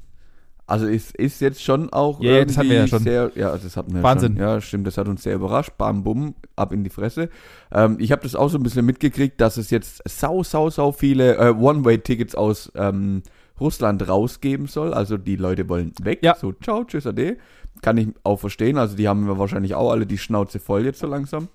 Also 0.70 0.88
es 0.88 1.10
ist 1.12 1.42
jetzt 1.42 1.64
schon 1.64 1.92
auch 1.92 2.22
Ja, 2.22 2.34
ja, 2.34 2.46
das 2.46 2.58
hatten 2.58 2.70
wir 2.70 2.76
ja 2.78 2.88
schon. 2.88 3.02
sehr, 3.02 3.32
ja, 3.34 3.58
das 3.58 3.76
hatten 3.76 3.94
wir 3.96 4.04
Wahnsinn. 4.04 4.34
schon. 4.34 4.42
Ja, 4.42 4.62
stimmt, 4.62 4.86
das 4.86 4.98
hat 5.00 5.08
uns 5.08 5.24
sehr 5.24 5.34
überrascht. 5.34 5.72
Bam, 5.80 6.04
bumm, 6.04 6.36
ab 6.56 6.72
in 6.72 6.84
die 6.84 6.92
Fresse. 6.92 7.30
Ähm, 7.72 7.98
ich 8.00 8.12
habe 8.12 8.22
das 8.22 8.36
auch 8.36 8.50
so 8.50 8.58
ein 8.60 8.64
bisschen 8.64 8.86
mitgekriegt, 8.86 9.42
dass 9.42 9.58
es 9.58 9.72
jetzt 9.72 10.02
sau, 10.08 10.44
sau, 10.44 10.70
sau 10.70 10.92
viele 10.92 11.38
äh, 11.38 11.50
One-Way-Tickets 11.50 12.36
aus 12.36 12.72
ähm, 12.76 13.24
Russland 13.60 14.08
rausgeben 14.08 14.68
soll. 14.68 14.94
Also 14.94 15.18
die 15.18 15.38
Leute 15.38 15.68
wollen 15.70 15.92
weg. 16.04 16.20
Ja. 16.22 16.36
So, 16.36 16.54
ciao, 16.54 16.84
tschüss, 16.84 17.08
ade. 17.08 17.38
Kann 17.82 17.98
ich 17.98 18.10
auch 18.24 18.40
verstehen. 18.40 18.78
Also 18.78 18.96
die 18.96 19.08
haben 19.08 19.28
ja 19.28 19.40
wahrscheinlich 19.40 19.74
auch 19.74 19.90
alle 19.92 20.06
die 20.06 20.18
Schnauze 20.20 20.60
voll 20.60 20.86
jetzt 20.86 21.00
so 21.00 21.08
langsam. 21.08 21.48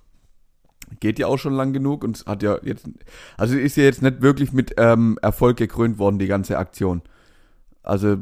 Geht 0.99 1.21
ja 1.21 1.29
auch 1.29 1.39
schon 1.39 1.55
lang 1.55 1.73
genug 1.73 2.03
und 2.03 2.17
es 2.17 2.27
hat 2.27 2.43
ja 2.43 2.59
jetzt, 2.63 2.89
also 3.37 3.57
ist 3.57 3.77
ja 3.77 3.85
jetzt 3.85 4.03
nicht 4.03 4.23
wirklich 4.23 4.53
mit 4.53 4.75
ähm, 4.77 5.19
Erfolg 5.23 5.57
gekrönt 5.57 5.99
worden, 5.99 6.19
die 6.19 6.27
ganze 6.27 6.59
Aktion. 6.59 7.03
Also 7.83 8.19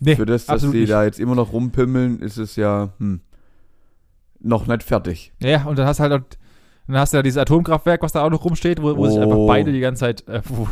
Nee, 0.00 0.16
für 0.16 0.26
das, 0.26 0.46
dass 0.46 0.62
die 0.62 0.68
nicht. 0.80 0.90
da 0.90 1.04
jetzt 1.04 1.20
immer 1.20 1.34
noch 1.34 1.52
rumpimmeln, 1.52 2.20
ist 2.20 2.36
es 2.36 2.56
ja 2.56 2.90
hm, 2.98 3.20
noch 4.40 4.66
nicht 4.66 4.82
fertig. 4.82 5.32
Ja, 5.40 5.64
und 5.64 5.78
dann 5.78 5.86
hast 5.86 5.98
du 6.00 6.04
halt 6.04 6.38
dann 6.86 6.96
hast 6.96 7.12
du 7.12 7.18
ja 7.18 7.22
dieses 7.22 7.36
Atomkraftwerk, 7.36 8.02
was 8.02 8.12
da 8.12 8.22
auch 8.22 8.30
noch 8.30 8.44
rumsteht, 8.44 8.80
wo, 8.82 8.96
wo 8.96 9.06
sich 9.08 9.18
einfach 9.20 9.36
Oh. 9.36 9.46
beide 9.46 9.72
die 9.72 9.80
ganze 9.80 10.00
Zeit, 10.00 10.26
äh, 10.26 10.40
wo, 10.48 10.66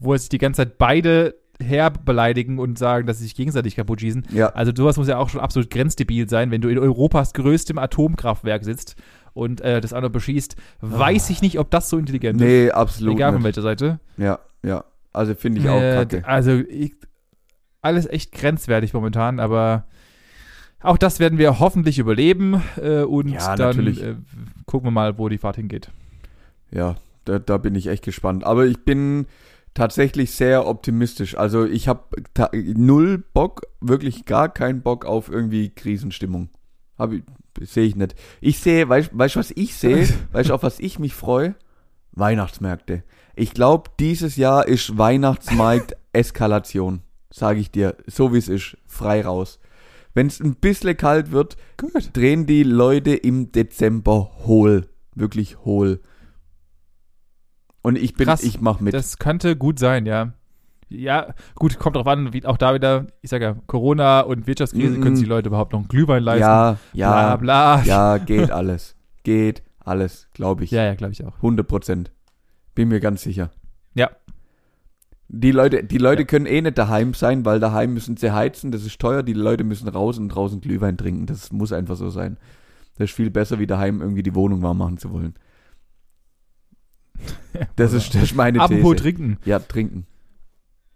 wo 0.00 0.14
sich 0.16 0.28
die 0.28 0.36
ganze 0.38 0.58
Zeit 0.58 0.76
beide 0.76 1.34
herb 1.58 2.04
beleidigen 2.04 2.58
und 2.58 2.76
sagen, 2.78 3.06
dass 3.06 3.18
sie 3.18 3.24
sich 3.24 3.34
gegenseitig 3.34 3.76
kaputt 3.76 4.00
schießen. 4.00 4.26
Ja, 4.32 4.48
Also 4.48 4.72
sowas 4.76 4.96
muss 4.98 5.08
ja 5.08 5.16
auch 5.16 5.30
schon 5.30 5.40
absolut 5.40 5.70
grenzdebil 5.70 6.28
sein, 6.28 6.50
wenn 6.50 6.60
du 6.60 6.68
in 6.68 6.78
Europas 6.78 7.32
größtem 7.32 7.78
Atomkraftwerk 7.78 8.64
sitzt 8.64 8.96
und 9.32 9.60
äh, 9.62 9.80
das 9.80 9.92
noch 9.92 10.10
beschießt. 10.10 10.56
Weiß 10.82 11.30
ich 11.30 11.40
nicht, 11.40 11.58
ob 11.58 11.70
das 11.70 11.88
so 11.88 11.96
intelligent 11.96 12.38
ist. 12.40 12.46
nee, 12.46 12.70
absolut 12.70 13.14
Egal 13.14 13.32
von 13.32 13.44
welcher 13.44 13.62
Seite. 13.62 13.98
Ja, 14.18 14.40
ja. 14.62 14.84
Also 15.14 15.34
finde 15.34 15.60
ich 15.60 15.68
auch 15.70 15.80
Äh, 15.80 15.94
kacke. 15.94 16.26
Also 16.26 16.52
ich, 16.52 16.94
alles 17.82 18.06
echt 18.06 18.32
grenzwertig 18.32 18.94
momentan, 18.94 19.40
aber 19.40 19.84
auch 20.80 20.96
das 20.96 21.20
werden 21.20 21.38
wir 21.38 21.58
hoffentlich 21.60 21.98
überleben 21.98 22.62
äh, 22.80 23.02
und 23.02 23.28
Ja, 23.28 23.56
dann 23.56 23.86
äh, 23.86 24.16
gucken 24.66 24.86
wir 24.86 24.90
mal, 24.92 25.18
wo 25.18 25.28
die 25.28 25.38
Fahrt 25.38 25.56
hingeht. 25.56 25.90
Ja, 26.70 26.96
da, 27.24 27.38
da 27.38 27.58
bin 27.58 27.74
ich 27.74 27.86
echt 27.86 28.04
gespannt. 28.04 28.44
Aber 28.44 28.66
ich 28.66 28.84
bin 28.84 29.26
tatsächlich 29.74 30.32
sehr 30.32 30.66
optimistisch. 30.66 31.36
Also 31.36 31.64
ich 31.64 31.88
habe 31.88 32.02
null 32.52 33.18
Bock, 33.32 33.62
wirklich 33.80 34.24
gar 34.24 34.48
keinen 34.48 34.82
Bock 34.82 35.04
auf 35.04 35.28
irgendwie 35.28 35.70
Krisenstimmung. 35.70 36.48
Sehe 37.60 37.84
ich 37.84 37.96
nicht. 37.96 38.14
Ich 38.40 38.58
sehe, 38.60 38.88
weißt 38.88 39.12
du, 39.12 39.38
was 39.38 39.50
ich 39.52 39.74
sehe? 39.74 40.08
weißt 40.32 40.50
du, 40.50 40.54
auf 40.54 40.62
was 40.62 40.80
ich 40.80 40.98
mich 40.98 41.14
freue? 41.14 41.54
Weihnachtsmärkte. 42.12 43.02
Ich 43.34 43.54
glaube, 43.54 43.90
dieses 43.98 44.36
Jahr 44.36 44.66
ist 44.66 44.98
Weihnachtsmarkt 44.98 45.96
Eskalation. 46.12 47.02
Sage 47.32 47.60
ich 47.60 47.70
dir, 47.70 47.96
so 48.06 48.32
wie 48.34 48.38
es 48.38 48.48
ist, 48.48 48.76
frei 48.86 49.22
raus. 49.24 49.58
Wenn 50.14 50.26
es 50.26 50.40
ein 50.40 50.56
bisschen 50.56 50.96
kalt 50.96 51.30
wird, 51.32 51.56
Gut. 51.78 52.10
drehen 52.12 52.46
die 52.46 52.62
Leute 52.62 53.14
im 53.14 53.50
Dezember 53.52 54.30
hohl. 54.44 54.88
Wirklich 55.14 55.58
hohl. 55.64 56.00
Und 57.82 57.96
ich 57.96 58.14
bin, 58.14 58.26
Krass. 58.26 58.42
ich 58.42 58.60
mach 58.60 58.80
mit. 58.80 58.94
Das 58.94 59.18
könnte 59.18 59.56
gut 59.56 59.78
sein, 59.78 60.06
ja. 60.06 60.34
Ja, 60.88 61.34
gut, 61.54 61.78
kommt 61.78 61.96
drauf 61.96 62.06
an, 62.06 62.34
wie 62.34 62.44
auch 62.44 62.58
da 62.58 62.74
wieder, 62.74 63.06
ich 63.22 63.30
sage 63.30 63.44
ja, 63.46 63.56
Corona 63.66 64.20
und 64.20 64.46
Wirtschaftskrise, 64.46 64.98
Mhm. 64.98 65.02
können 65.02 65.16
sich 65.16 65.24
die 65.24 65.28
Leute 65.30 65.48
überhaupt 65.48 65.72
noch 65.72 65.80
einen 65.80 65.88
Glühwein 65.88 66.22
leisten? 66.22 66.42
ja, 66.42 66.76
bla 66.92 67.22
ja, 67.30 67.36
bla. 67.36 67.82
ja, 67.84 68.18
geht 68.18 68.50
alles. 68.50 68.94
Geht 69.22 69.62
alles, 69.80 70.28
glaube 70.34 70.64
ich. 70.64 70.70
ja, 70.70 70.84
ja 70.84 70.94
glaube 70.94 71.12
ich 71.12 71.24
auch. 71.24 71.36
100 71.36 71.66
Prozent. 71.66 72.12
Bin 72.74 72.88
mir 72.88 73.00
ganz 73.00 73.22
sicher. 73.22 73.50
Die 75.34 75.50
Leute, 75.50 75.82
die 75.82 75.96
Leute 75.96 76.26
können 76.26 76.44
eh 76.44 76.60
nicht 76.60 76.76
daheim 76.76 77.14
sein, 77.14 77.46
weil 77.46 77.58
daheim 77.58 77.94
müssen 77.94 78.18
sie 78.18 78.32
heizen, 78.32 78.70
das 78.70 78.84
ist 78.84 79.00
teuer. 79.00 79.22
Die 79.22 79.32
Leute 79.32 79.64
müssen 79.64 79.88
raus 79.88 80.18
und 80.18 80.28
draußen 80.28 80.60
Glühwein 80.60 80.98
trinken. 80.98 81.24
Das 81.24 81.50
muss 81.50 81.72
einfach 81.72 81.96
so 81.96 82.10
sein. 82.10 82.36
Das 82.98 83.08
ist 83.10 83.16
viel 83.16 83.30
besser, 83.30 83.58
wie 83.58 83.66
daheim 83.66 84.02
irgendwie 84.02 84.22
die 84.22 84.34
Wohnung 84.34 84.60
warm 84.60 84.78
machen 84.78 84.98
zu 84.98 85.10
wollen. 85.10 85.34
Das 87.76 87.92
ist, 87.92 88.14
das 88.14 88.22
ist 88.22 88.34
meine 88.34 88.60
Apropos 88.60 88.92
These. 88.92 89.02
trinken. 89.02 89.38
Ja, 89.44 89.58
trinken. 89.58 90.06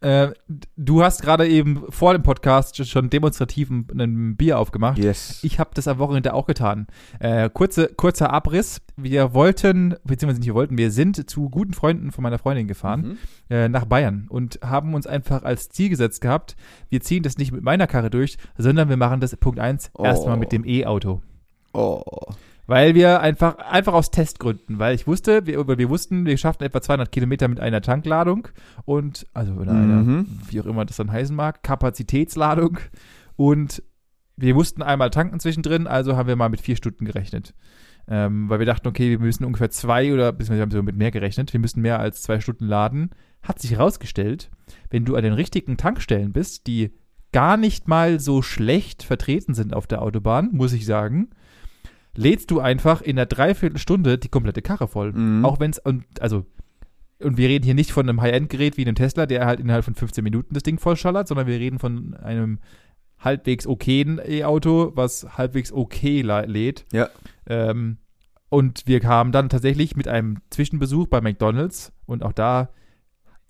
Äh, 0.06 0.34
du 0.76 1.02
hast 1.02 1.22
gerade 1.22 1.48
eben 1.48 1.82
vor 1.88 2.12
dem 2.12 2.22
Podcast 2.22 2.86
schon 2.86 3.10
demonstrativ 3.10 3.70
ein, 3.70 3.86
ein 3.98 4.36
Bier 4.36 4.58
aufgemacht. 4.60 4.98
Yes. 4.98 5.40
Ich 5.42 5.58
habe 5.58 5.70
das 5.74 5.88
am 5.88 5.98
Wochenende 5.98 6.32
auch 6.32 6.46
getan. 6.46 6.86
Äh, 7.18 7.50
kurze, 7.52 7.88
kurzer 7.88 8.32
Abriss. 8.32 8.80
Wir 8.96 9.34
wollten, 9.34 9.96
beziehungsweise 10.04 10.38
nicht 10.40 10.46
wir 10.46 10.54
wollten, 10.54 10.78
wir 10.78 10.92
sind 10.92 11.28
zu 11.28 11.50
guten 11.50 11.72
Freunden 11.74 12.12
von 12.12 12.22
meiner 12.22 12.38
Freundin 12.38 12.68
gefahren, 12.68 13.00
Mhm. 13.00 13.16
äh, 13.50 13.68
nach 13.68 13.84
Bayern 13.84 14.26
und 14.28 14.60
haben 14.62 14.94
uns 14.94 15.08
einfach 15.08 15.42
als 15.42 15.70
Ziel 15.70 15.88
gesetzt 15.88 16.20
gehabt, 16.20 16.54
wir 16.88 17.00
ziehen 17.00 17.24
das 17.24 17.36
nicht 17.36 17.50
mit 17.50 17.62
meiner 17.64 17.86
Karre 17.88 18.08
durch, 18.10 18.38
sondern 18.56 18.88
wir 18.88 18.96
machen 18.96 19.20
das, 19.20 19.36
Punkt 19.36 19.58
1, 19.58 19.90
Oh. 19.94 20.04
erstmal 20.04 20.36
mit 20.36 20.52
dem 20.52 20.64
E-Auto. 20.64 21.20
Oh. 21.74 22.00
Weil 22.66 22.94
wir 22.94 23.20
einfach, 23.20 23.58
einfach 23.58 23.92
aus 23.92 24.10
Testgründen, 24.10 24.78
weil 24.78 24.94
ich 24.94 25.06
wusste, 25.06 25.46
wir, 25.46 25.66
wir 25.66 25.88
wussten, 25.88 26.26
wir 26.26 26.36
schaffen 26.36 26.64
etwa 26.64 26.82
200 26.82 27.12
Kilometer 27.12 27.46
mit 27.48 27.60
einer 27.60 27.80
Tankladung 27.80 28.48
und, 28.84 29.26
also 29.34 29.52
oder 29.54 29.72
einer, 29.72 30.02
Mhm. 30.02 30.26
wie 30.50 30.60
auch 30.60 30.66
immer 30.66 30.84
das 30.84 30.96
dann 30.96 31.12
heißen 31.12 31.34
mag, 31.34 31.62
Kapazitätsladung 31.62 32.78
und 33.36 33.82
wir 34.36 34.54
mussten 34.54 34.82
einmal 34.82 35.10
tanken 35.10 35.40
zwischendrin, 35.40 35.86
also 35.86 36.16
haben 36.16 36.28
wir 36.28 36.36
mal 36.36 36.48
mit 36.48 36.60
vier 36.60 36.76
Stunden 36.76 37.04
gerechnet. 37.04 37.54
Ähm, 38.08 38.48
weil 38.48 38.60
wir 38.60 38.66
dachten, 38.66 38.86
okay, 38.86 39.10
wir 39.10 39.18
müssen 39.18 39.44
ungefähr 39.44 39.70
zwei 39.70 40.12
oder, 40.12 40.30
beziehungsweise 40.32 40.58
wir 40.58 40.62
haben 40.62 40.70
sogar 40.70 40.84
mit 40.84 40.96
mehr 40.96 41.10
gerechnet, 41.10 41.52
wir 41.52 41.60
müssen 41.60 41.82
mehr 41.82 41.98
als 41.98 42.22
zwei 42.22 42.40
Stunden 42.40 42.66
laden. 42.66 43.10
Hat 43.42 43.58
sich 43.60 43.72
herausgestellt, 43.72 44.50
wenn 44.90 45.04
du 45.04 45.16
an 45.16 45.24
den 45.24 45.32
richtigen 45.32 45.76
Tankstellen 45.76 46.32
bist, 46.32 46.66
die 46.66 46.92
gar 47.32 47.56
nicht 47.56 47.88
mal 47.88 48.20
so 48.20 48.42
schlecht 48.42 49.02
vertreten 49.02 49.54
sind 49.54 49.74
auf 49.74 49.86
der 49.86 50.02
Autobahn, 50.02 50.50
muss 50.52 50.72
ich 50.72 50.86
sagen, 50.86 51.30
lädst 52.16 52.50
du 52.50 52.60
einfach 52.60 53.02
in 53.02 53.18
einer 53.18 53.26
Dreiviertelstunde 53.26 54.18
die 54.18 54.28
komplette 54.28 54.62
Karre 54.62 54.88
voll. 54.88 55.12
Mhm. 55.12 55.44
Auch 55.44 55.60
wenn 55.60 55.70
es, 55.70 55.78
und 55.78 56.04
also, 56.20 56.46
und 57.18 57.36
wir 57.36 57.48
reden 57.48 57.64
hier 57.64 57.74
nicht 57.74 57.92
von 57.92 58.08
einem 58.08 58.20
High-End-Gerät 58.20 58.76
wie 58.76 58.82
einem 58.82 58.94
Tesla, 58.94 59.26
der 59.26 59.46
halt 59.46 59.60
innerhalb 59.60 59.84
von 59.84 59.94
15 59.94 60.22
Minuten 60.22 60.54
das 60.54 60.62
Ding 60.62 60.78
vollschallert, 60.78 61.28
sondern 61.28 61.46
wir 61.46 61.58
reden 61.58 61.78
von 61.78 62.14
einem 62.14 62.58
halbwegs 63.18 63.66
okayen 63.66 64.20
E-Auto, 64.24 64.92
was 64.94 65.38
halbwegs 65.38 65.72
okay 65.72 66.22
lädt. 66.22 66.84
Ja. 66.92 67.08
Ähm, 67.46 67.98
und 68.48 68.86
wir 68.86 69.00
kamen 69.00 69.32
dann 69.32 69.48
tatsächlich 69.48 69.96
mit 69.96 70.08
einem 70.08 70.38
Zwischenbesuch 70.50 71.08
bei 71.08 71.20
McDonalds 71.20 71.92
und 72.06 72.22
auch 72.22 72.32
da, 72.32 72.70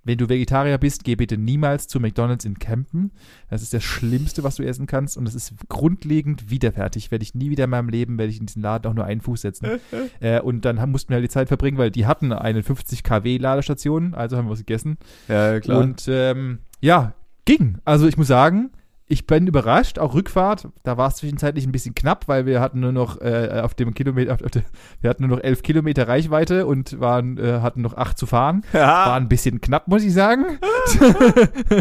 wenn 0.07 0.19
du 0.19 0.29
Vegetarier 0.29 0.79
bist, 0.79 1.03
geh 1.03 1.17
bitte 1.17 1.37
niemals 1.37 1.89
zu 1.89 1.99
McDonalds 1.99 2.45
in 2.45 2.61
Campen. 2.61 3.11
Das 3.51 3.61
ist 3.61 3.75
das 3.75 3.83
Schlimmste, 3.83 4.45
was 4.45 4.57
du 4.57 4.63
essen 4.63 4.87
kannst 4.87 5.17
und 5.17 5.27
es 5.27 5.35
ist 5.35 5.55
grundlegend 5.69 6.49
widerwärtig. 6.49 7.11
Werde 7.11 7.25
ich 7.25 7.35
nie 7.35 7.51
wieder 7.51 7.65
in 7.65 7.71
meinem 7.71 7.89
Leben, 7.89 8.17
werde 8.17 8.31
ich 8.31 8.39
in 8.39 8.47
diesen 8.47 8.63
Laden 8.63 8.89
auch 8.89 8.95
nur 8.95 9.05
einen 9.05 9.21
Fuß 9.21 9.41
setzen. 9.41 9.81
äh, 10.21 10.41
und 10.41 10.65
dann 10.65 10.81
haben, 10.81 10.93
mussten 10.93 11.11
wir 11.11 11.17
halt 11.17 11.25
die 11.25 11.29
Zeit 11.29 11.49
verbringen, 11.49 11.77
weil 11.77 11.91
die 11.91 12.07
hatten 12.07 12.33
eine 12.33 12.63
50 12.63 13.03
kW 13.03 13.37
Ladestation, 13.39 14.15
also 14.15 14.37
haben 14.37 14.47
wir 14.47 14.53
was 14.53 14.61
gegessen. 14.61 14.97
Ja, 15.27 15.59
klar. 15.59 15.81
Und 15.81 16.07
ähm, 16.09 16.61
ja, 16.81 17.15
ging. 17.45 17.79
Also 17.85 18.07
ich 18.07 18.17
muss 18.17 18.29
sagen, 18.29 18.71
ich 19.09 19.27
bin 19.27 19.47
überrascht, 19.47 19.99
auch 19.99 20.15
Rückfahrt, 20.15 20.69
da 20.83 20.97
war 20.97 21.09
es 21.09 21.17
zwischenzeitlich 21.17 21.65
ein 21.65 21.73
bisschen 21.73 21.95
knapp, 21.95 22.27
weil 22.27 22.45
wir 22.45 22.61
hatten 22.61 22.81
nur 22.81 22.91
noch 22.91 23.21
äh, 23.21 23.61
auf 23.63 23.75
dem 23.75 23.95
Kilometer, 23.95 24.35
auf, 24.35 24.43
auf 24.43 24.51
der, 24.51 24.65
wir 25.01 25.11
hatten 25.11 25.27
nur 25.27 25.37
noch 25.37 25.45
elf 25.45 25.63
Kilometer 25.63 26.09
Reichweite 26.09 26.67
und 26.67 26.99
waren, 26.99 27.39
äh, 27.39 27.61
hatten 27.61 27.83
noch 27.83 27.97
acht 27.97 28.19
zu 28.19 28.27
fahren. 28.27 28.65
War 28.73 29.15
ein 29.15 29.29
bisschen 29.29 29.61
knapp, 29.61 29.87
muss 29.87 30.03
ich 30.03 30.13
sagen. 30.13 30.59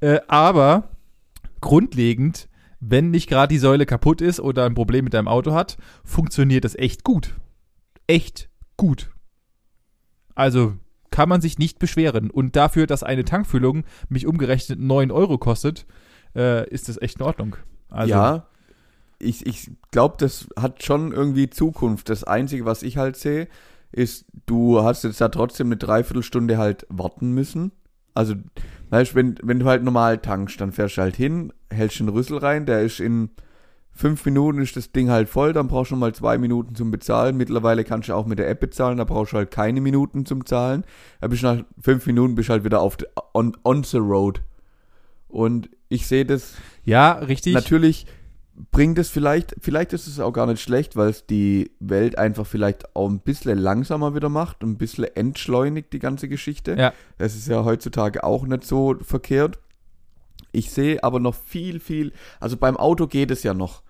äh, 0.00 0.18
aber 0.26 0.88
grundlegend, 1.60 2.48
wenn 2.80 3.10
nicht 3.10 3.28
gerade 3.28 3.52
die 3.52 3.58
Säule 3.58 3.86
kaputt 3.86 4.20
ist 4.20 4.40
oder 4.40 4.64
ein 4.64 4.74
Problem 4.74 5.04
mit 5.04 5.14
deinem 5.14 5.28
Auto 5.28 5.52
hat, 5.52 5.76
funktioniert 6.04 6.64
das 6.64 6.74
echt 6.74 7.04
gut. 7.04 7.34
Echt 8.08 8.48
gut. 8.76 9.10
Also 10.34 10.74
kann 11.18 11.28
man 11.28 11.40
sich 11.40 11.58
nicht 11.58 11.80
beschweren. 11.80 12.30
Und 12.30 12.54
dafür, 12.54 12.86
dass 12.86 13.02
eine 13.02 13.24
Tankfüllung 13.24 13.82
mich 14.08 14.24
umgerechnet 14.24 14.78
9 14.78 15.10
Euro 15.10 15.36
kostet, 15.36 15.84
äh, 16.36 16.70
ist 16.70 16.88
das 16.88 17.02
echt 17.02 17.18
in 17.18 17.26
Ordnung. 17.26 17.56
Also, 17.90 18.10
ja, 18.12 18.46
ich, 19.18 19.44
ich 19.44 19.68
glaube, 19.90 20.14
das 20.20 20.46
hat 20.56 20.84
schon 20.84 21.10
irgendwie 21.10 21.50
Zukunft. 21.50 22.08
Das 22.08 22.22
Einzige, 22.22 22.66
was 22.66 22.84
ich 22.84 22.98
halt 22.98 23.16
sehe, 23.16 23.48
ist, 23.90 24.26
du 24.46 24.84
hast 24.84 25.02
jetzt 25.02 25.20
da 25.20 25.28
trotzdem 25.28 25.66
eine 25.66 25.76
Dreiviertelstunde 25.76 26.56
halt 26.56 26.86
warten 26.88 27.32
müssen. 27.32 27.72
Also, 28.14 28.36
weißt 28.90 29.16
wenn, 29.16 29.40
wenn 29.42 29.58
du 29.58 29.66
halt 29.66 29.82
normal 29.82 30.18
tankst, 30.18 30.60
dann 30.60 30.70
fährst 30.70 30.98
du 30.98 31.02
halt 31.02 31.16
hin, 31.16 31.52
hältst 31.68 31.98
den 31.98 32.10
Rüssel 32.10 32.38
rein, 32.38 32.64
der 32.64 32.82
ist 32.82 33.00
in 33.00 33.30
fünf 33.98 34.24
Minuten 34.24 34.62
ist 34.62 34.76
das 34.76 34.92
Ding 34.92 35.10
halt 35.10 35.28
voll, 35.28 35.52
dann 35.52 35.66
brauchst 35.66 35.90
du 35.90 35.96
mal 35.96 36.14
zwei 36.14 36.38
Minuten 36.38 36.76
zum 36.76 36.92
Bezahlen. 36.92 37.36
Mittlerweile 37.36 37.82
kannst 37.82 38.08
du 38.08 38.14
auch 38.14 38.26
mit 38.26 38.38
der 38.38 38.48
App 38.48 38.60
bezahlen, 38.60 38.98
da 38.98 39.04
brauchst 39.04 39.32
du 39.32 39.38
halt 39.38 39.50
keine 39.50 39.80
Minuten 39.80 40.24
zum 40.24 40.46
Zahlen. 40.46 40.84
Da 41.20 41.26
bist 41.26 41.42
du 41.42 41.48
nach 41.48 41.64
fünf 41.80 42.06
Minuten 42.06 42.36
bist 42.36 42.48
halt 42.48 42.62
wieder 42.62 42.80
auf 42.80 42.96
on, 43.34 43.56
on 43.64 43.82
the 43.82 43.96
road. 43.96 44.40
Und 45.26 45.68
ich 45.88 46.06
sehe 46.06 46.24
das 46.24 46.54
ja, 46.84 47.12
richtig. 47.12 47.54
natürlich 47.54 48.06
bringt 48.70 48.98
es 48.98 49.10
vielleicht, 49.10 49.56
vielleicht 49.60 49.92
ist 49.92 50.06
es 50.06 50.20
auch 50.20 50.32
gar 50.32 50.46
nicht 50.46 50.62
schlecht, 50.62 50.94
weil 50.94 51.08
es 51.10 51.26
die 51.26 51.72
Welt 51.80 52.18
einfach 52.18 52.46
vielleicht 52.46 52.94
auch 52.94 53.08
ein 53.08 53.18
bisschen 53.18 53.58
langsamer 53.58 54.14
wieder 54.14 54.28
macht, 54.28 54.62
ein 54.62 54.78
bisschen 54.78 55.04
entschleunigt 55.16 55.92
die 55.92 55.98
ganze 55.98 56.28
Geschichte. 56.28 56.76
Ja. 56.78 56.92
Das 57.18 57.34
ist 57.34 57.48
ja 57.48 57.64
heutzutage 57.64 58.22
auch 58.22 58.46
nicht 58.46 58.62
so 58.62 58.96
verkehrt. 59.02 59.58
Ich 60.52 60.70
sehe 60.70 61.02
aber 61.02 61.18
noch 61.18 61.34
viel, 61.34 61.80
viel, 61.80 62.12
also 62.38 62.56
beim 62.56 62.76
Auto 62.76 63.08
geht 63.08 63.32
es 63.32 63.42
ja 63.42 63.54
noch, 63.54 63.82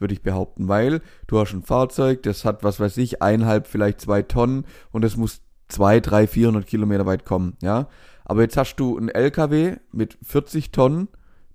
würde 0.00 0.14
ich 0.14 0.22
behaupten, 0.22 0.68
weil 0.68 1.00
du 1.26 1.38
hast 1.38 1.52
ein 1.52 1.62
Fahrzeug, 1.62 2.22
das 2.22 2.44
hat, 2.44 2.64
was 2.64 2.80
weiß 2.80 2.96
ich, 2.96 3.22
eineinhalb, 3.22 3.66
vielleicht 3.66 4.00
zwei 4.00 4.22
Tonnen 4.22 4.64
und 4.90 5.04
es 5.04 5.16
muss 5.16 5.42
zwei, 5.68 6.00
drei, 6.00 6.26
400 6.26 6.66
Kilometer 6.66 7.06
weit 7.06 7.24
kommen, 7.24 7.56
ja. 7.62 7.86
Aber 8.24 8.42
jetzt 8.42 8.56
hast 8.56 8.76
du 8.76 8.96
einen 8.96 9.08
LKW 9.08 9.76
mit 9.92 10.16
40 10.22 10.70
Tonnen, 10.70 11.08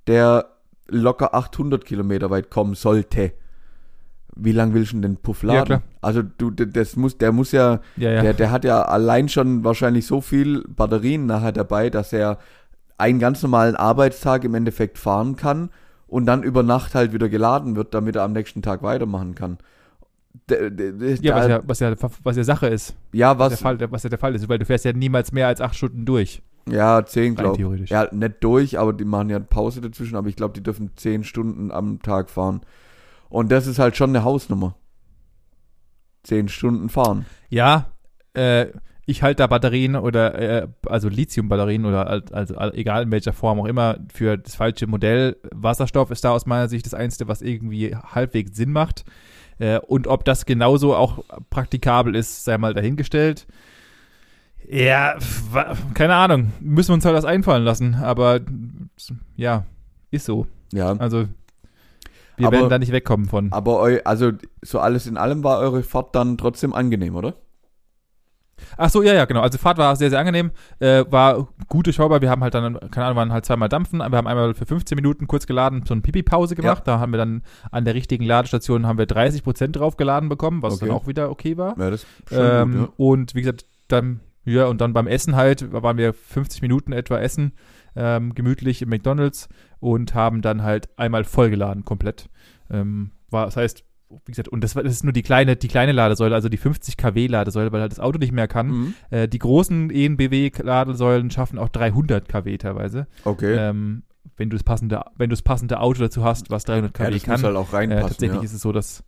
der 0.08 0.48
locker 0.88 1.34
800 1.34 1.86
Kilometer 1.86 2.30
weit 2.30 2.50
kommen 2.50 2.76
sollte. 2.76 3.34
Wie 4.36 4.52
lang 4.52 4.74
willst 4.74 4.92
du 4.92 4.98
denn 4.98 5.14
den 5.14 5.18
Puff 5.18 5.44
laden? 5.44 5.58
Ja, 5.58 5.64
klar. 5.64 5.82
Also 6.02 6.22
du, 6.22 6.52
das 6.52 6.98
muss, 6.98 7.18
der 7.18 7.32
muss 7.32 7.54
ja, 7.54 7.80
Ja, 7.96 8.12
ja. 8.12 8.22
Der, 8.22 8.34
der 8.34 8.52
hat 8.52 8.66
ja 8.66 8.82
allein 8.82 9.30
schon 9.30 9.64
wahrscheinlich 9.64 10.06
so 10.06 10.20
viel 10.20 10.64
Batterien 10.68 11.26
nachher 11.26 11.54
dabei, 11.54 11.90
dass 11.90 12.12
er 12.12 12.40
einen 12.98 13.20
ganz 13.20 13.42
normalen 13.42 13.76
Arbeitstag 13.76 14.44
im 14.44 14.54
Endeffekt 14.54 14.98
fahren 14.98 15.38
kann 15.38 15.70
und 16.08 16.26
dann 16.26 16.44
über 16.44 16.64
Nacht 16.64 16.96
halt 16.96 17.14
wieder 17.14 17.30
geladen 17.30 17.76
wird, 17.76 17.94
damit 17.94 18.16
er 18.16 18.24
am 18.24 18.34
nächsten 18.34 18.62
Tag 18.62 18.84
weitermachen 18.84 19.36
kann. 19.36 19.58
D- 20.50 20.70
d- 20.70 20.92
d- 20.92 21.18
ja, 21.22 21.36
was 21.36 21.48
ja, 21.48 21.62
was 21.66 21.80
ja, 21.80 21.96
was 22.24 22.36
ja 22.38 22.44
Sache 22.44 22.68
ist. 22.68 22.96
ja, 23.14 23.40
Was 23.40 23.52
was, 23.52 23.60
der, 23.60 23.78
Fall, 23.78 23.92
was 23.92 24.04
ja 24.04 24.10
der 24.10 24.20
Fall 24.20 24.36
ist, 24.36 24.48
weil 24.50 24.60
du 24.60 24.66
fährst 24.66 24.86
ja 24.86 24.94
niemals 24.94 25.32
mehr 25.32 25.48
als 25.48 25.62
acht 25.62 25.76
Stunden 25.76 26.06
durch. 26.06 26.42
ja, 26.70 27.06
zehn, 27.06 27.36
glaube 27.36 27.58
theoretisch. 27.58 27.90
Ja, 27.90 28.08
nicht 28.14 28.44
durch, 28.44 28.78
aber 28.78 28.94
die 28.94 29.06
machen 29.06 29.30
ja 29.30 29.40
Pause 29.40 29.82
dazwischen, 29.82 30.16
aber 30.16 30.28
ich 30.28 30.36
glaube, 30.36 30.54
die 30.54 30.64
dürfen 30.64 30.92
zehn 30.98 31.24
Stunden 31.24 31.72
am 31.72 32.02
Tag 32.02 32.30
fahren. 32.30 32.62
Und 33.30 33.52
das 33.52 33.66
ist 33.68 33.80
halt 33.80 33.96
schon 33.96 34.10
eine 34.10 34.24
Hausnummer. 34.24 34.76
Zehn 36.24 36.48
Stunden 36.50 36.90
fahren. 36.90 37.26
Ja, 37.50 37.88
äh, 38.34 38.68
ich 39.08 39.22
halte 39.24 39.38
da 39.44 39.48
Batterien 39.48 39.96
oder 39.96 40.36
äh, 40.64 40.68
also 40.88 41.10
Lithium-Batterien 41.10 41.86
oder 41.86 42.08
al- 42.08 42.24
also 42.32 42.56
al- 42.58 42.74
egal 42.76 43.04
in 43.04 43.12
welcher 43.12 43.34
Form 43.34 43.60
auch 43.60 43.66
immer 43.66 43.98
für 44.14 44.38
das 44.38 44.56
falsche 44.56 44.88
Modell. 44.88 45.38
Wasserstoff 45.54 46.10
ist 46.12 46.24
da 46.24 46.32
aus 46.32 46.46
meiner 46.46 46.68
Sicht 46.70 46.86
das 46.86 46.94
Einzige, 46.96 47.28
was 47.28 47.42
irgendwie 47.42 47.96
halbwegs 47.96 48.56
Sinn 48.56 48.72
macht. 48.72 49.06
Äh, 49.60 49.80
und 49.80 50.08
ob 50.08 50.26
das 50.26 50.46
genauso 50.46 50.96
auch 50.96 51.24
praktikabel 51.50 52.16
ist, 52.16 52.44
sei 52.46 52.58
mal 52.58 52.74
dahingestellt. 52.74 53.46
Ja, 54.68 55.16
keine 55.94 56.16
Ahnung. 56.16 56.52
Müssen 56.60 56.90
wir 56.90 56.94
uns 56.96 57.06
halt 57.06 57.16
das 57.16 57.26
einfallen 57.26 57.64
lassen. 57.64 57.96
Aber 57.96 58.40
ja, 59.38 59.66
ist 60.10 60.26
so. 60.26 60.48
Ja. 60.74 60.94
Also 60.98 61.28
wir 62.38 62.48
Aber- 62.48 62.58
werden 62.58 62.70
da 62.70 62.80
nicht 62.80 62.92
wegkommen 62.92 63.28
von. 63.28 63.52
Aber 63.54 63.82
eu, 63.84 64.00
also 64.04 64.32
so 64.64 64.80
alles 64.80 65.06
in 65.08 65.18
allem 65.18 65.44
war 65.44 65.60
eure 65.60 65.84
Fahrt 65.84 66.16
dann 66.16 66.38
trotzdem 66.38 66.74
angenehm, 66.74 67.16
oder? 67.16 67.36
Ach 68.78 68.90
so, 68.90 69.04
ja, 69.04 69.14
ja, 69.14 69.26
genau. 69.26 69.42
Also 69.42 69.58
Fahrt 69.58 69.78
war 69.78 69.96
sehr, 69.96 70.10
sehr 70.10 70.20
angenehm, 70.20 70.52
äh, 70.80 71.04
war 71.10 71.48
gut 71.68 71.86
durchschaubar. 71.86 72.22
Wir 72.22 72.30
haben 72.30 72.42
halt 72.42 72.54
dann, 72.54 72.80
keine 72.92 73.06
Ahnung, 73.08 73.18
waren 73.18 73.32
halt 73.32 73.46
zweimal 73.46 73.70
dampfen. 73.70 74.00
Wir 74.00 74.06
haben 74.18 74.28
einmal 74.28 74.54
für 74.54 74.66
15 74.66 74.96
Minuten 74.96 75.28
kurz 75.28 75.46
geladen, 75.48 75.84
so 75.88 75.94
eine 75.94 76.02
Pipi-Pause 76.02 76.56
gemacht. 76.56 76.84
Da 76.88 77.00
haben 77.00 77.12
wir 77.14 77.18
dann 77.18 77.44
an 77.72 77.86
der 77.86 77.94
richtigen 77.96 78.26
Ladestation 78.26 78.86
haben 78.86 78.98
wir 78.98 79.06
30 79.06 79.44
Prozent 79.44 79.76
drauf 79.76 79.98
geladen 79.98 80.30
bekommen, 80.30 80.62
was 80.62 80.76
Okay. 80.76 80.88
dann 80.88 80.96
auch 80.96 81.08
wieder 81.08 81.30
okay 81.30 81.58
war. 81.58 81.78
Ja, 81.80 81.90
das 81.90 82.02
ist 82.04 82.08
Ähm, 82.32 82.80
gut, 82.80 82.90
Und 82.98 83.36
wie 83.36 83.42
gesagt, 83.42 83.66
dann, 83.88 84.20
ja, 84.44 84.66
und 84.66 84.82
dann 84.82 84.94
beim 84.94 85.08
Essen 85.08 85.36
halt, 85.36 85.72
waren 85.72 85.98
wir 85.98 86.14
50 86.14 86.62
Minuten 86.62 86.92
etwa 86.92 87.18
essen, 87.20 87.54
ähm, 87.96 88.34
gemütlich 88.36 88.82
im 88.82 88.90
McDonalds 88.90 89.48
und 89.80 90.14
haben 90.16 90.42
dann 90.42 90.64
halt 90.64 90.90
einmal 90.98 91.24
vollgeladen, 91.24 91.86
komplett. 91.86 92.30
Ähm, 92.70 93.12
war, 93.30 93.46
das 93.46 93.56
heißt, 93.58 93.85
wie 94.10 94.32
gesagt, 94.32 94.50
und 94.50 94.64
das, 94.64 94.74
das 94.74 94.86
ist 94.86 95.04
nur 95.04 95.14
die 95.14 95.24
kleine, 95.24 95.56
die 95.56 95.68
kleine 95.68 95.92
Ladesäule, 95.92 96.36
also 96.36 96.50
die 96.50 96.58
50 96.58 96.98
kW 96.98 97.28
Ladesäule, 97.28 97.72
weil 97.72 97.82
halt 97.82 97.92
das 97.92 98.00
Auto 98.00 98.20
nicht 98.20 98.32
mehr 98.32 98.44
ja. 98.44 98.48
kann. 98.48 98.68
Mhm. 98.68 98.94
Äh, 99.10 99.28
die 99.28 99.40
großen 99.40 99.90
E 99.90 100.06
ENBW-Ladesäulen 100.06 101.32
schaffen 101.32 101.60
auch 101.60 101.70
300 101.70 102.28
kW 102.28 102.58
teilweise. 102.58 103.08
Okay. 103.24 103.56
Ähm, 103.56 104.04
wenn 104.38 104.50
du 104.50 104.58
das 104.58 104.64
passende, 104.64 105.02
wenn 105.18 105.30
du 105.30 105.34
das 105.34 105.42
passende 105.42 105.80
Auto 105.80 106.02
dazu 106.02 106.24
hast, 106.24 106.50
was 106.50 106.66
300 106.66 106.98
ja, 106.98 107.06
kW 107.06 107.14
das 107.14 107.24
kann. 107.24 107.34
muss 107.34 107.44
halt 107.44 107.56
auch 107.56 107.74
Äh, 107.74 107.78
reinpassen. 107.78 108.08
tatsächlich 108.10 108.40
ja. 108.40 108.44
ist 108.44 108.54
es 108.54 108.62
so, 108.62 108.72
dass. 108.72 109.04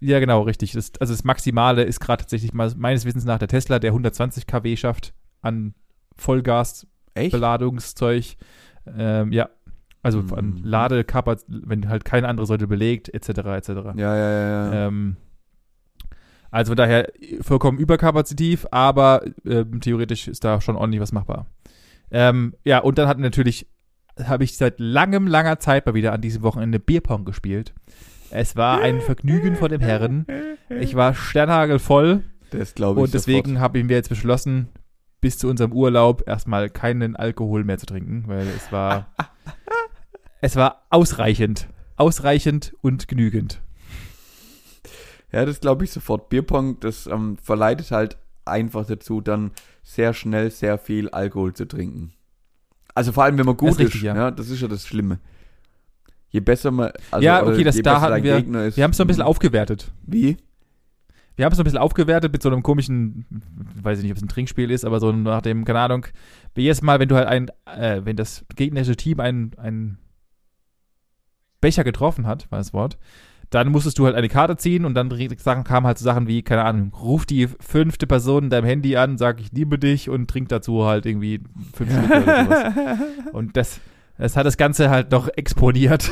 Ja, 0.00 0.20
genau, 0.20 0.42
richtig. 0.42 0.72
Das, 0.72 0.92
also 1.00 1.12
das 1.12 1.24
Maximale 1.24 1.82
ist 1.82 2.00
gerade 2.00 2.22
tatsächlich 2.22 2.54
mal 2.54 2.72
meines 2.76 3.04
Wissens 3.04 3.24
nach 3.24 3.38
der 3.38 3.48
Tesla, 3.48 3.80
der 3.80 3.90
120 3.90 4.46
kW 4.46 4.76
schafft 4.76 5.12
an 5.42 5.74
Vollgasbeladungszeug. 6.16 8.18
Echt? 8.18 8.38
Ähm, 8.96 9.32
ja. 9.32 9.48
Also 10.02 10.22
Mhm. 10.22 10.34
an 10.34 10.60
Ladekapazität, 10.62 11.62
wenn 11.66 11.88
halt 11.88 12.04
keine 12.04 12.28
andere 12.28 12.46
Säule 12.46 12.66
belegt, 12.66 13.08
etc. 13.12 13.28
etc. 13.28 13.68
Ja, 13.68 13.92
ja, 13.94 14.16
ja, 14.16 14.48
ja. 14.72 14.86
Ähm, 14.86 15.16
also 16.50 16.70
von 16.70 16.76
daher 16.76 17.10
vollkommen 17.40 17.78
überkapazitiv, 17.78 18.66
aber 18.70 19.22
ähm, 19.44 19.80
theoretisch 19.80 20.28
ist 20.28 20.44
da 20.44 20.60
schon 20.60 20.76
ordentlich 20.76 21.00
was 21.02 21.12
machbar. 21.12 21.46
Ähm, 22.10 22.54
ja, 22.64 22.78
und 22.78 22.96
dann 22.96 23.06
hat 23.08 23.18
natürlich, 23.18 23.66
habe 24.22 24.44
ich 24.44 24.56
seit 24.56 24.80
langem, 24.80 25.26
langer 25.26 25.58
Zeit 25.58 25.84
mal 25.84 25.94
wieder 25.94 26.12
an 26.12 26.20
diesem 26.22 26.42
Wochenende 26.42 26.78
Bierpong 26.78 27.24
gespielt. 27.24 27.74
Es 28.30 28.56
war 28.56 28.80
ein 28.80 29.00
Vergnügen 29.00 29.56
vor 29.56 29.68
dem 29.68 29.80
Herren. 29.80 30.26
Ich 30.80 30.94
war 30.94 31.14
sternhagelvoll 31.14 32.22
das 32.50 32.74
glaube 32.74 33.00
ich 33.00 33.04
und 33.04 33.14
deswegen 33.14 33.60
habe 33.60 33.78
ich 33.78 33.84
mir 33.84 33.94
jetzt 33.94 34.08
beschlossen, 34.08 34.68
bis 35.20 35.36
zu 35.38 35.48
unserem 35.48 35.72
Urlaub 35.72 36.22
erstmal 36.26 36.70
keinen 36.70 37.14
Alkohol 37.16 37.64
mehr 37.64 37.76
zu 37.78 37.86
trinken, 37.86 38.24
weil 38.26 38.46
es 38.46 38.72
war, 38.72 39.08
es 40.40 40.56
war 40.56 40.84
ausreichend. 40.90 41.68
Ausreichend 41.96 42.74
und 42.80 43.08
genügend. 43.08 43.60
Ja, 45.32 45.44
das 45.44 45.60
glaube 45.60 45.84
ich 45.84 45.90
sofort. 45.90 46.28
Bierpong, 46.30 46.80
das 46.80 47.06
ähm, 47.06 47.36
verleitet 47.42 47.90
halt 47.90 48.16
einfach 48.44 48.86
dazu, 48.86 49.20
dann 49.20 49.50
sehr 49.82 50.14
schnell 50.14 50.50
sehr 50.50 50.78
viel 50.78 51.08
Alkohol 51.10 51.52
zu 51.54 51.66
trinken. 51.66 52.12
Also 52.94 53.12
vor 53.12 53.24
allem, 53.24 53.36
wenn 53.38 53.46
man 53.46 53.56
gut 53.56 53.68
Das 53.70 53.74
ist. 53.76 53.80
ist 53.80 53.86
richtig, 53.86 54.02
ja. 54.02 54.14
ja. 54.16 54.30
Das 54.30 54.48
ist 54.48 54.60
ja 54.60 54.68
das 54.68 54.86
Schlimme. 54.86 55.18
Je 56.30 56.40
besser 56.40 56.70
man, 56.70 56.92
also 57.10 57.24
Ja, 57.24 57.42
okay, 57.46 57.64
das- 57.64 57.80
da 57.82 58.00
hatten 58.00 58.22
wir- 58.22 58.36
Gegner 58.36 58.64
ist. 58.66 58.76
Wir 58.76 58.84
haben 58.84 58.90
es 58.92 58.96
so 58.96 59.04
ein 59.04 59.06
bisschen 59.06 59.22
aufgewertet. 59.22 59.90
Wie? 60.06 60.36
Wir 61.36 61.44
haben 61.44 61.52
es 61.52 61.56
so 61.56 61.62
ein 61.62 61.64
bisschen 61.64 61.78
aufgewertet 61.78 62.32
mit 62.32 62.42
so 62.42 62.48
einem 62.50 62.62
komischen, 62.62 63.24
weiß 63.82 63.98
ich 63.98 64.02
nicht, 64.02 64.10
ob 64.12 64.16
es 64.16 64.24
ein 64.24 64.28
Trinkspiel 64.28 64.70
ist, 64.70 64.84
aber 64.84 64.98
so 64.98 65.12
nach 65.12 65.40
dem, 65.40 65.64
keine 65.64 65.78
Ahnung, 65.80 66.06
wie 66.54 66.62
jedes 66.62 66.82
Mal, 66.82 66.98
wenn 66.98 67.08
du 67.08 67.14
halt 67.14 67.28
ein, 67.28 67.48
äh, 67.66 68.00
wenn 68.04 68.16
das 68.16 68.44
gegnerische 68.56 68.96
Team 68.96 69.20
einen, 69.20 69.52
einen 69.56 69.98
Becher 71.60 71.84
getroffen 71.84 72.26
hat, 72.26 72.50
war 72.50 72.58
das 72.58 72.72
Wort, 72.72 72.98
dann 73.50 73.68
musstest 73.70 73.98
du 73.98 74.04
halt 74.04 74.14
eine 74.14 74.28
Karte 74.28 74.56
ziehen 74.56 74.84
und 74.84 74.94
dann 74.94 75.10
Sachen 75.38 75.64
kamen 75.64 75.86
halt 75.86 75.98
so 75.98 76.04
Sachen 76.04 76.26
wie, 76.26 76.42
keine 76.42 76.64
Ahnung, 76.64 76.92
ruf 76.94 77.24
die 77.24 77.46
fünfte 77.48 78.06
Person 78.06 78.44
in 78.44 78.50
deinem 78.50 78.66
Handy 78.66 78.96
an, 78.96 79.16
sag 79.18 79.40
ich 79.40 79.52
liebe 79.52 79.78
dich 79.78 80.10
und 80.10 80.28
trink 80.28 80.48
dazu 80.50 80.84
halt 80.84 81.06
irgendwie 81.06 81.40
fünf 81.72 81.90
Stück 81.90 82.10
oder 82.10 82.44
sowas. 82.44 82.98
Und 83.32 83.56
das, 83.56 83.80
das 84.18 84.36
hat 84.36 84.44
das 84.46 84.56
Ganze 84.58 84.90
halt 84.90 85.10
noch 85.12 85.28
exponiert. 85.28 86.10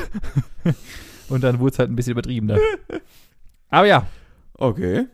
und 1.29 1.43
dann 1.45 1.59
wurde 1.59 1.73
es 1.73 1.79
halt 1.79 1.91
ein 1.91 1.97
bisschen 1.97 2.13
übertriebener. 2.13 2.57
Aber 3.69 3.87
ja, 3.87 4.07
Okay. 4.59 5.07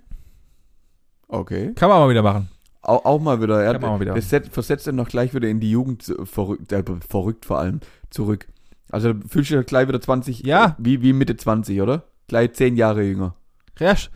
Okay. 1.29 1.73
kann 1.75 1.89
man 1.89 1.99
mal 2.01 2.11
wieder 2.11 2.23
machen. 2.23 2.49
Auch, 2.83 3.05
auch 3.05 3.21
mal 3.21 3.41
wieder. 3.41 3.65
Ja, 3.65 3.73
Kann 3.73 3.81
man 3.81 3.91
mal 3.93 4.01
wieder. 4.01 4.15
Das 4.15 4.29
set, 4.29 4.49
versetzt 4.49 4.87
dann 4.87 4.97
noch 4.97 5.09
gleich 5.09 5.35
wieder 5.35 5.49
in 5.49 5.61
die 5.61 5.71
Jugend 5.71 6.03
zu- 6.03 6.27
verrückt, 6.27 6.71
äh, 6.73 6.83
verrückt 7.09 7.47
vor 7.47 7.59
allem 7.59 7.81
zurück. 8.11 8.47
Also 8.93 9.15
fühlst 9.29 9.51
du 9.51 9.57
dich 9.57 9.67
gleich 9.67 9.89
wieder 9.89 10.01
20, 10.01 10.45
Ja. 10.47 10.77
wie, 10.79 11.03
wie 11.03 11.13
Mitte 11.13 11.37
20, 11.37 11.81
oder? 11.81 12.05
Gleich 12.29 12.53
10 12.53 12.77
Jahre 12.77 13.03
jünger. 13.03 13.35
Ja, 13.79 13.93
Sch- 13.93 14.11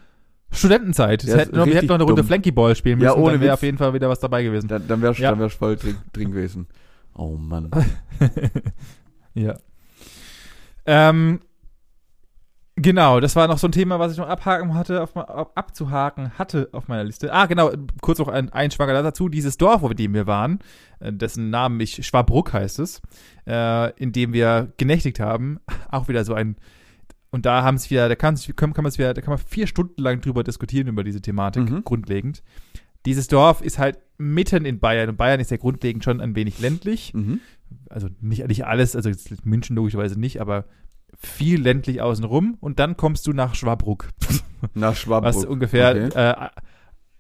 Studentenzeit. 0.53 1.25
Ja, 1.25 1.29
wir 1.35 1.39
hätten 1.41 1.51
noch, 1.51 1.57
wir 1.57 1.65
richtig 1.65 1.77
hätten 1.79 1.87
noch 1.89 1.95
eine 1.97 2.05
Runde 2.05 2.23
dumm. 2.23 2.27
Flanky 2.29 2.53
Ball 2.53 2.77
spielen 2.77 2.99
müssen. 2.99 3.07
Ja, 3.09 3.15
ohne 3.17 3.33
dann 3.33 3.41
wäre 3.41 3.53
Witz. 3.53 3.59
auf 3.59 3.63
jeden 3.63 3.79
Fall 3.79 3.95
wieder 3.95 4.09
was 4.09 4.21
dabei 4.21 4.43
gewesen. 4.45 4.69
Dann, 4.69 4.87
dann 4.87 5.03
wärst 5.03 5.19
du 5.19 5.25
Ja. 5.25 5.31
dann 5.31 5.41
wärst 5.41 5.57
voll 5.57 5.77
drin, 5.77 5.97
drin 6.13 6.31
gewesen. 6.31 6.69
Oh 7.19 7.37
Mann. 7.39 7.71
ja. 9.35 9.55
Ähm, 10.85 11.41
Genau, 12.79 13.21
das 13.21 13.35
war 13.37 13.49
noch 13.49 13.57
so 13.57 13.69
ein 13.69 13.73
Thema, 13.73 13.99
was 13.99 14.13
ich 14.13 14.19
noch 14.19 14.29
abhaken 14.29 14.75
hatte, 14.75 15.03
auf, 15.03 15.17
abzuhaken 15.17 16.39
hatte 16.39 16.69
auf 16.73 16.89
meiner 16.89 17.05
Liste. 17.05 17.33
Ah, 17.33 17.47
genau, 17.47 17.73
kurz 18.03 18.19
noch 18.19 18.29
ein, 18.29 18.51
ein 18.51 18.71
Schwager 18.71 19.03
dazu. 19.03 19.31
Dieses 19.31 19.57
Dorf, 19.57 19.81
wo 19.81 19.89
wir 19.89 20.27
waren, 20.27 20.59
äh, 21.01 21.11
dessen 21.11 21.49
Namen 21.49 21.81
ich 21.81 22.07
Schwabruck 22.07 22.53
heißt 22.53 22.79
es, 22.81 23.01
äh, 23.47 23.93
in 23.95 24.13
dem 24.13 24.35
wir 24.35 24.73
genächtigt 24.77 25.21
haben, 25.21 25.59
auch 25.91 26.09
wieder 26.09 26.25
so 26.25 26.35
ein 26.35 26.57
und 27.31 27.45
da 27.45 27.63
haben 27.63 27.75
es 27.75 27.91
wieder, 27.91 28.09
da 28.09 28.15
kann, 28.15 28.37
kann, 28.57 28.73
kann 28.73 28.85
wieder, 28.85 29.13
da 29.13 29.21
kann 29.21 29.33
man 29.33 29.39
vier 29.39 29.67
Stunden 29.67 30.01
lang 30.01 30.21
drüber 30.21 30.45
diskutieren 30.45 30.87
über 30.87 31.05
diese 31.05 31.21
Thematik, 31.21 31.69
mhm. 31.69 31.85
grundlegend. 31.85 32.43
Dieses 33.05 33.29
Dorf 33.29 33.61
ist 33.61 33.79
halt 33.79 33.99
mitten 34.17 34.65
in 34.65 34.79
Bayern 34.79 35.11
und 35.11 35.17
Bayern 35.17 35.41
ist 35.41 35.51
ja 35.51 35.57
grundlegend 35.57 36.03
schon 36.03 36.21
ein 36.21 36.35
wenig 36.35 36.61
ländlich. 36.61 37.13
Mhm. 37.13 37.41
Also 37.91 38.09
nicht, 38.21 38.47
nicht 38.47 38.65
alles, 38.65 38.97
also 38.97 39.11
München 39.45 39.77
logischerweise 39.77 40.19
nicht, 40.19 40.41
aber 40.41 40.65
viel 41.19 41.61
ländlich 41.61 42.01
außenrum 42.01 42.57
und 42.61 42.79
dann 42.79 42.97
kommst 42.97 43.27
du 43.27 43.33
nach 43.33 43.55
Schwabruck. 43.55 44.11
Nach 44.75 44.97
Schwabruck. 44.97 45.35
Was 45.35 45.45
ungefähr 45.45 45.91
okay. 45.91 46.31
äh, 46.31 46.49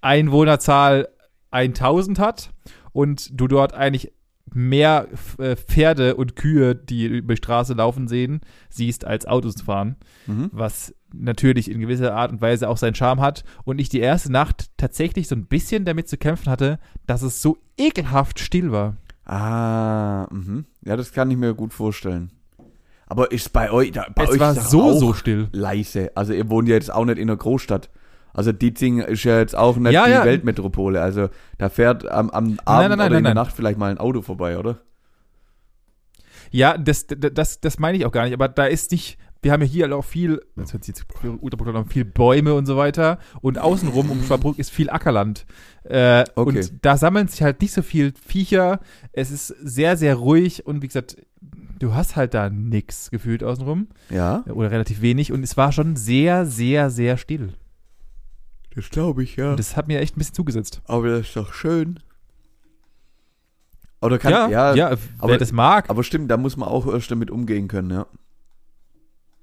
Einwohnerzahl 0.00 1.08
1000 1.50 2.18
hat 2.18 2.50
und 2.92 3.38
du 3.38 3.46
dort 3.46 3.74
eigentlich 3.74 4.12
mehr 4.52 5.08
äh, 5.38 5.56
Pferde 5.56 6.16
und 6.16 6.36
Kühe, 6.36 6.74
die 6.74 7.06
über 7.06 7.34
die 7.34 7.38
Straße 7.38 7.74
laufen 7.74 8.08
sehen, 8.08 8.40
siehst, 8.70 9.04
als 9.04 9.26
Autos 9.26 9.60
fahren. 9.60 9.96
Mhm. 10.26 10.50
Was 10.52 10.94
natürlich 11.12 11.70
in 11.70 11.80
gewisser 11.80 12.14
Art 12.14 12.32
und 12.32 12.40
Weise 12.40 12.68
auch 12.68 12.76
seinen 12.76 12.94
Charme 12.94 13.20
hat. 13.20 13.44
Und 13.64 13.80
ich 13.80 13.88
die 13.88 14.00
erste 14.00 14.30
Nacht 14.30 14.70
tatsächlich 14.76 15.28
so 15.28 15.34
ein 15.34 15.46
bisschen 15.46 15.84
damit 15.84 16.08
zu 16.08 16.16
kämpfen 16.16 16.50
hatte, 16.50 16.78
dass 17.06 17.22
es 17.22 17.42
so 17.42 17.58
ekelhaft 17.76 18.40
still 18.40 18.72
war. 18.72 18.96
Ah, 19.24 20.28
mh. 20.30 20.64
ja, 20.84 20.96
das 20.96 21.12
kann 21.12 21.30
ich 21.30 21.36
mir 21.36 21.54
gut 21.54 21.74
vorstellen. 21.74 22.30
Aber 23.06 23.30
ist 23.30 23.52
bei 23.52 23.70
euch, 23.70 23.92
da, 23.92 24.06
bei 24.14 24.24
es 24.24 24.30
euch 24.30 24.40
war 24.40 24.54
so, 24.54 24.92
so 24.98 25.14
still. 25.14 25.48
Leise. 25.52 26.10
Also 26.14 26.32
ihr 26.32 26.50
wohnt 26.50 26.68
ja 26.68 26.74
jetzt 26.74 26.92
auch 26.92 27.04
nicht 27.04 27.18
in 27.18 27.28
einer 27.30 27.36
Großstadt. 27.36 27.88
Also 28.34 28.52
Dietzing 28.52 28.98
ist 28.98 29.24
ja 29.24 29.38
jetzt 29.38 29.56
auch 29.56 29.76
nicht 29.76 29.92
ja, 29.92 30.04
die 30.04 30.10
ja. 30.10 30.24
Weltmetropole. 30.24 31.00
Also 31.00 31.30
da 31.58 31.68
fährt 31.68 32.06
am, 32.06 32.30
am 32.30 32.58
Abend 32.64 32.66
nein, 32.66 32.88
nein, 32.90 32.98
nein, 32.98 33.08
oder 33.08 33.18
in 33.18 33.24
der 33.24 33.34
Nacht 33.34 33.52
vielleicht 33.54 33.78
mal 33.78 33.90
ein 33.90 33.98
Auto 33.98 34.22
vorbei, 34.22 34.58
oder? 34.58 34.78
Ja, 36.50 36.76
das, 36.76 37.06
das, 37.08 37.60
das 37.60 37.78
meine 37.78 37.96
ich 37.96 38.06
auch 38.06 38.12
gar 38.12 38.24
nicht. 38.24 38.34
Aber 38.34 38.48
da 38.48 38.66
ist 38.66 38.90
nicht, 38.90 39.18
wir 39.42 39.52
haben 39.52 39.62
ja 39.62 39.68
hier 39.68 39.96
auch 39.96 40.04
viel, 40.04 40.42
das 40.56 40.72
hört 40.72 40.84
sich 40.84 40.96
jetzt 40.96 41.06
viel 41.88 42.04
Bäume 42.04 42.54
und 42.54 42.66
so 42.66 42.76
weiter. 42.76 43.18
Und 43.40 43.58
außenrum 43.58 44.10
um 44.10 44.22
Schwabruck 44.26 44.58
ist 44.58 44.70
viel 44.70 44.90
Ackerland. 44.90 45.46
Äh, 45.84 46.24
okay. 46.34 46.58
Und 46.58 46.72
da 46.84 46.96
sammeln 46.96 47.28
sich 47.28 47.42
halt 47.42 47.60
nicht 47.60 47.72
so 47.72 47.82
viel 47.82 48.12
Viecher. 48.26 48.80
Es 49.12 49.30
ist 49.30 49.48
sehr, 49.48 49.96
sehr 49.96 50.16
ruhig 50.16 50.66
und 50.66 50.82
wie 50.82 50.88
gesagt, 50.88 51.16
du 51.78 51.94
hast 51.94 52.16
halt 52.16 52.34
da 52.34 52.50
nix 52.50 53.10
gefühlt 53.10 53.44
außenrum. 53.44 53.88
Ja. 54.10 54.44
Oder 54.46 54.70
relativ 54.70 55.00
wenig. 55.00 55.32
Und 55.32 55.42
es 55.42 55.56
war 55.56 55.72
schon 55.72 55.96
sehr, 55.96 56.46
sehr, 56.46 56.90
sehr 56.90 57.16
still. 57.16 57.54
Das 58.74 58.90
glaube 58.90 59.22
ich, 59.22 59.36
ja. 59.36 59.50
Und 59.50 59.58
das 59.58 59.76
hat 59.76 59.88
mir 59.88 60.00
echt 60.00 60.16
ein 60.16 60.18
bisschen 60.18 60.34
zugesetzt. 60.34 60.82
Aber 60.86 61.08
das 61.08 61.28
ist 61.28 61.36
doch 61.36 61.54
schön. 61.54 62.00
Oder 64.02 64.18
kann, 64.18 64.30
ja, 64.30 64.48
ja, 64.48 64.74
ja 64.74 64.86
aber, 65.18 65.32
wer 65.32 65.38
das 65.38 65.52
mag. 65.52 65.88
Aber 65.88 66.04
stimmt, 66.04 66.30
da 66.30 66.36
muss 66.36 66.56
man 66.56 66.68
auch 66.68 66.86
erst 66.86 67.10
damit 67.10 67.30
umgehen 67.30 67.68
können, 67.68 67.90
ja. 67.90 68.06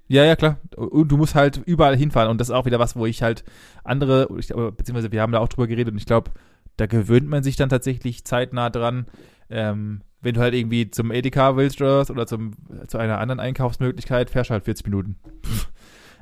Ja, 0.06 0.24
ja, 0.24 0.36
klar. 0.36 0.58
Und 0.76 1.08
du 1.08 1.16
musst 1.16 1.34
halt 1.34 1.62
überall 1.64 1.96
hinfahren. 1.96 2.30
Und 2.30 2.40
das 2.40 2.48
ist 2.48 2.54
auch 2.54 2.66
wieder 2.66 2.78
was, 2.78 2.96
wo 2.96 3.06
ich 3.06 3.22
halt 3.22 3.44
andere, 3.84 4.26
beziehungsweise 4.26 5.12
wir 5.12 5.22
haben 5.22 5.32
da 5.32 5.38
auch 5.38 5.48
drüber 5.48 5.66
geredet 5.66 5.92
und 5.92 5.98
ich 5.98 6.06
glaube, 6.06 6.30
da 6.76 6.86
gewöhnt 6.86 7.28
man 7.28 7.42
sich 7.42 7.56
dann 7.56 7.68
tatsächlich 7.68 8.24
zeitnah 8.24 8.70
dran. 8.70 9.06
Ähm, 9.48 10.02
wenn 10.20 10.34
du 10.34 10.40
halt 10.40 10.54
irgendwie 10.54 10.90
zum 10.90 11.10
Edeka 11.10 11.56
willst 11.56 11.80
oder 11.80 12.26
zum, 12.26 12.52
zu 12.86 12.98
einer 12.98 13.18
anderen 13.18 13.40
Einkaufsmöglichkeit, 13.40 14.30
fährst 14.30 14.50
du 14.50 14.54
halt 14.54 14.64
40 14.64 14.86
Minuten. 14.86 15.16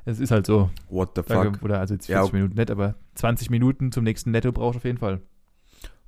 Es 0.04 0.18
ist 0.18 0.32
halt 0.32 0.46
so. 0.46 0.68
What 0.88 1.10
the 1.14 1.22
fuck? 1.22 1.62
Oder 1.62 1.78
also 1.78 1.94
jetzt 1.94 2.06
40 2.06 2.32
ja. 2.32 2.36
Minuten 2.36 2.56
nett, 2.56 2.72
aber 2.72 2.96
20 3.14 3.50
Minuten 3.50 3.92
zum 3.92 4.02
nächsten 4.02 4.32
Netto 4.32 4.50
brauchst 4.50 4.74
du 4.74 4.78
auf 4.78 4.84
jeden 4.84 4.98
Fall. 4.98 5.20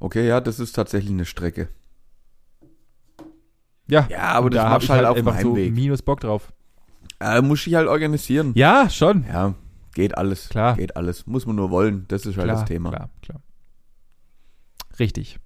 Okay, 0.01 0.27
ja, 0.27 0.41
das 0.41 0.59
ist 0.59 0.73
tatsächlich 0.73 1.13
eine 1.13 1.25
Strecke. 1.25 1.69
Ja, 3.87 4.09
ja 4.11 4.33
aber 4.33 4.51
das 4.51 4.65
da 4.65 4.71
machst 4.71 4.89
halt, 4.89 5.07
halt 5.07 5.09
auf 5.09 5.17
einfach 5.17 5.41
so 5.41 5.55
minus 5.55 6.03
Bock 6.03 6.21
drauf. 6.21 6.53
Äh, 7.25 7.43
muss 7.43 7.67
ich 7.67 7.75
halt 7.75 7.89
organisieren. 7.89 8.53
Ja, 8.55 8.91
schon. 8.91 9.25
Ja, 9.33 9.55
geht 9.95 10.17
alles. 10.19 10.49
Klar. 10.51 10.77
Geht 10.77 10.97
alles. 10.97 11.27
Muss 11.27 11.47
man 11.47 11.57
nur 11.57 11.71
wollen. 11.71 12.05
Das 12.09 12.27
ist 12.27 12.37
halt 12.37 12.47
klar, 12.47 12.57
das 12.57 12.65
Thema. 12.67 12.91
Klar, 12.91 13.11
klar. 13.23 13.41
Richtig. 14.99 15.39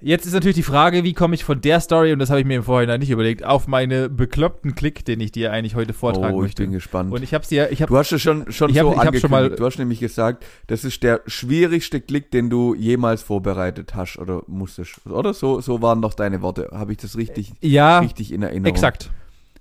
Jetzt 0.00 0.26
ist 0.26 0.32
natürlich 0.32 0.54
die 0.54 0.62
Frage, 0.62 1.02
wie 1.02 1.12
komme 1.12 1.34
ich 1.34 1.42
von 1.42 1.60
der 1.60 1.80
Story, 1.80 2.12
und 2.12 2.20
das 2.20 2.30
habe 2.30 2.38
ich 2.38 2.46
mir 2.46 2.58
im 2.58 2.62
Vorhinein 2.62 3.00
nicht 3.00 3.10
überlegt, 3.10 3.44
auf 3.44 3.66
meine 3.66 4.08
bekloppten 4.08 4.76
Klick, 4.76 5.04
den 5.04 5.18
ich 5.18 5.32
dir 5.32 5.50
eigentlich 5.50 5.74
heute 5.74 5.92
vortragen 5.92 6.36
oh, 6.36 6.42
möchte. 6.42 6.62
ich 6.62 6.68
bin 6.68 6.72
gespannt. 6.72 7.12
Und 7.12 7.24
ich 7.24 7.34
habe 7.34 7.44
dir, 7.44 7.72
ich 7.72 7.82
hab, 7.82 7.88
Du 7.88 7.96
hast 7.96 8.12
es 8.12 8.22
schon, 8.22 8.52
schon 8.52 8.70
ich 8.70 8.78
hab, 8.78 8.86
so 8.86 9.12
ich 9.12 9.20
schon 9.20 9.30
mal, 9.32 9.50
Du 9.50 9.64
hast 9.64 9.76
nämlich 9.78 9.98
gesagt, 9.98 10.46
das 10.68 10.84
ist 10.84 11.02
der 11.02 11.22
schwierigste 11.26 12.00
Klick, 12.00 12.30
den 12.30 12.48
du 12.48 12.76
jemals 12.76 13.22
vorbereitet 13.22 13.96
hast 13.96 14.18
oder 14.18 14.42
musstest. 14.46 15.04
Oder 15.04 15.34
so, 15.34 15.60
so 15.60 15.82
waren 15.82 16.00
doch 16.00 16.14
deine 16.14 16.42
Worte. 16.42 16.68
Habe 16.70 16.92
ich 16.92 16.98
das 16.98 17.16
richtig, 17.16 17.54
ja, 17.60 17.98
richtig 17.98 18.32
in 18.32 18.42
Erinnerung? 18.42 18.72
Exakt. 18.72 19.10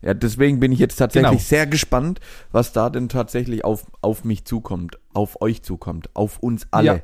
Ja, 0.02 0.14
deswegen 0.14 0.60
bin 0.60 0.72
ich 0.72 0.80
jetzt 0.80 0.98
tatsächlich 0.98 1.30
genau. 1.30 1.42
sehr 1.42 1.68
gespannt, 1.68 2.20
was 2.52 2.72
da 2.72 2.90
denn 2.90 3.10
tatsächlich 3.10 3.66
auf, 3.66 3.86
auf 4.02 4.24
mich 4.24 4.46
zukommt, 4.46 5.00
auf 5.14 5.42
euch 5.42 5.64
zukommt, 5.64 6.16
auf 6.16 6.40
uns 6.40 6.68
alle. 6.72 6.86
Ja. 6.86 7.00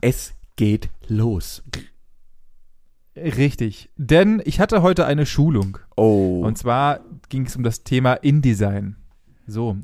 Es 0.00 0.34
geht 0.56 0.90
los. 1.08 1.62
Richtig. 3.16 3.90
Denn 3.96 4.42
ich 4.44 4.60
hatte 4.60 4.82
heute 4.82 5.06
eine 5.06 5.26
Schulung. 5.26 5.78
Oh. 5.96 6.42
Und 6.44 6.58
zwar 6.58 7.00
ging 7.28 7.46
es 7.46 7.56
um 7.56 7.62
das 7.62 7.84
Thema 7.84 8.14
InDesign. 8.14 8.96
So, 9.46 9.76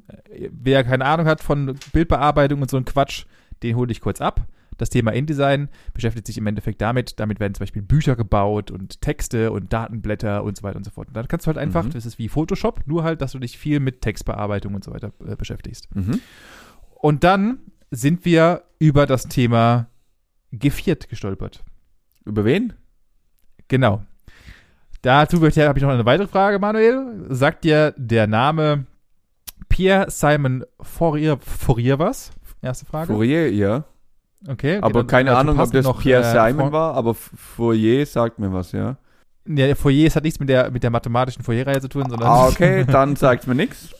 wer 0.50 0.84
keine 0.84 1.04
Ahnung 1.04 1.26
hat 1.26 1.42
von 1.42 1.78
Bildbearbeitung 1.92 2.62
und 2.62 2.70
so 2.70 2.76
ein 2.76 2.84
Quatsch, 2.84 3.26
den 3.62 3.76
hole 3.76 3.92
ich 3.92 4.00
kurz 4.00 4.20
ab. 4.20 4.46
Das 4.80 4.88
Thema 4.88 5.12
InDesign 5.12 5.68
beschäftigt 5.92 6.26
sich 6.26 6.38
im 6.38 6.46
Endeffekt 6.46 6.80
damit, 6.80 7.20
damit 7.20 7.38
werden 7.38 7.52
zum 7.52 7.64
Beispiel 7.64 7.82
Bücher 7.82 8.16
gebaut 8.16 8.70
und 8.70 9.02
Texte 9.02 9.52
und 9.52 9.74
Datenblätter 9.74 10.42
und 10.42 10.56
so 10.56 10.62
weiter 10.62 10.78
und 10.78 10.84
so 10.84 10.90
fort. 10.90 11.08
Und 11.08 11.16
dann 11.16 11.28
kannst 11.28 11.46
du 11.46 11.48
halt 11.48 11.58
einfach, 11.58 11.84
mhm. 11.84 11.90
das 11.90 12.06
ist 12.06 12.18
wie 12.18 12.30
Photoshop, 12.30 12.80
nur 12.86 13.04
halt, 13.04 13.20
dass 13.20 13.32
du 13.32 13.38
dich 13.38 13.58
viel 13.58 13.78
mit 13.78 14.00
Textbearbeitung 14.00 14.74
und 14.74 14.82
so 14.82 14.90
weiter 14.90 15.12
äh, 15.26 15.36
beschäftigst. 15.36 15.94
Mhm. 15.94 16.20
Und 16.94 17.24
dann 17.24 17.58
sind 17.90 18.24
wir 18.24 18.62
über 18.78 19.04
das 19.04 19.24
Thema 19.24 19.88
G4 20.54 21.08
gestolpert. 21.08 21.62
Über 22.24 22.46
wen? 22.46 22.72
Genau. 23.68 24.02
Dazu 25.02 25.36
habe 25.36 25.48
ich 25.78 25.82
noch 25.82 25.90
eine 25.90 26.06
weitere 26.06 26.26
Frage, 26.26 26.58
Manuel. 26.58 27.26
Sagt 27.28 27.64
dir 27.64 27.92
der 27.98 28.26
Name 28.26 28.86
Pierre 29.68 30.10
Simon 30.10 30.64
Fourier, 30.80 31.36
Fourier 31.36 31.98
was? 31.98 32.30
Erste 32.62 32.86
Frage. 32.86 33.12
Fourier, 33.12 33.52
ja. 33.52 33.84
Okay. 34.48 34.78
Aber 34.80 35.06
keine 35.06 35.36
Ahnung, 35.36 35.58
ob 35.58 35.70
das 35.70 35.84
noch, 35.84 36.00
Pierre 36.00 36.22
äh, 36.22 36.48
Simon 36.50 36.72
war, 36.72 36.94
aber 36.94 37.14
Fourier 37.14 38.06
sagt 38.06 38.38
mir 38.38 38.52
was, 38.52 38.72
ja. 38.72 38.96
Ja, 39.46 39.74
Fourier 39.74 40.10
hat 40.10 40.24
nichts 40.24 40.40
mit 40.40 40.48
der, 40.48 40.70
mit 40.70 40.82
der 40.82 40.90
mathematischen 40.90 41.42
Fourier-Reihe 41.42 41.80
zu 41.80 41.88
tun, 41.88 42.04
sondern. 42.08 42.28
Ah, 42.28 42.46
okay, 42.48 42.84
dann 42.84 43.16
sagt 43.16 43.46
mir 43.46 43.54
nichts. 43.54 43.90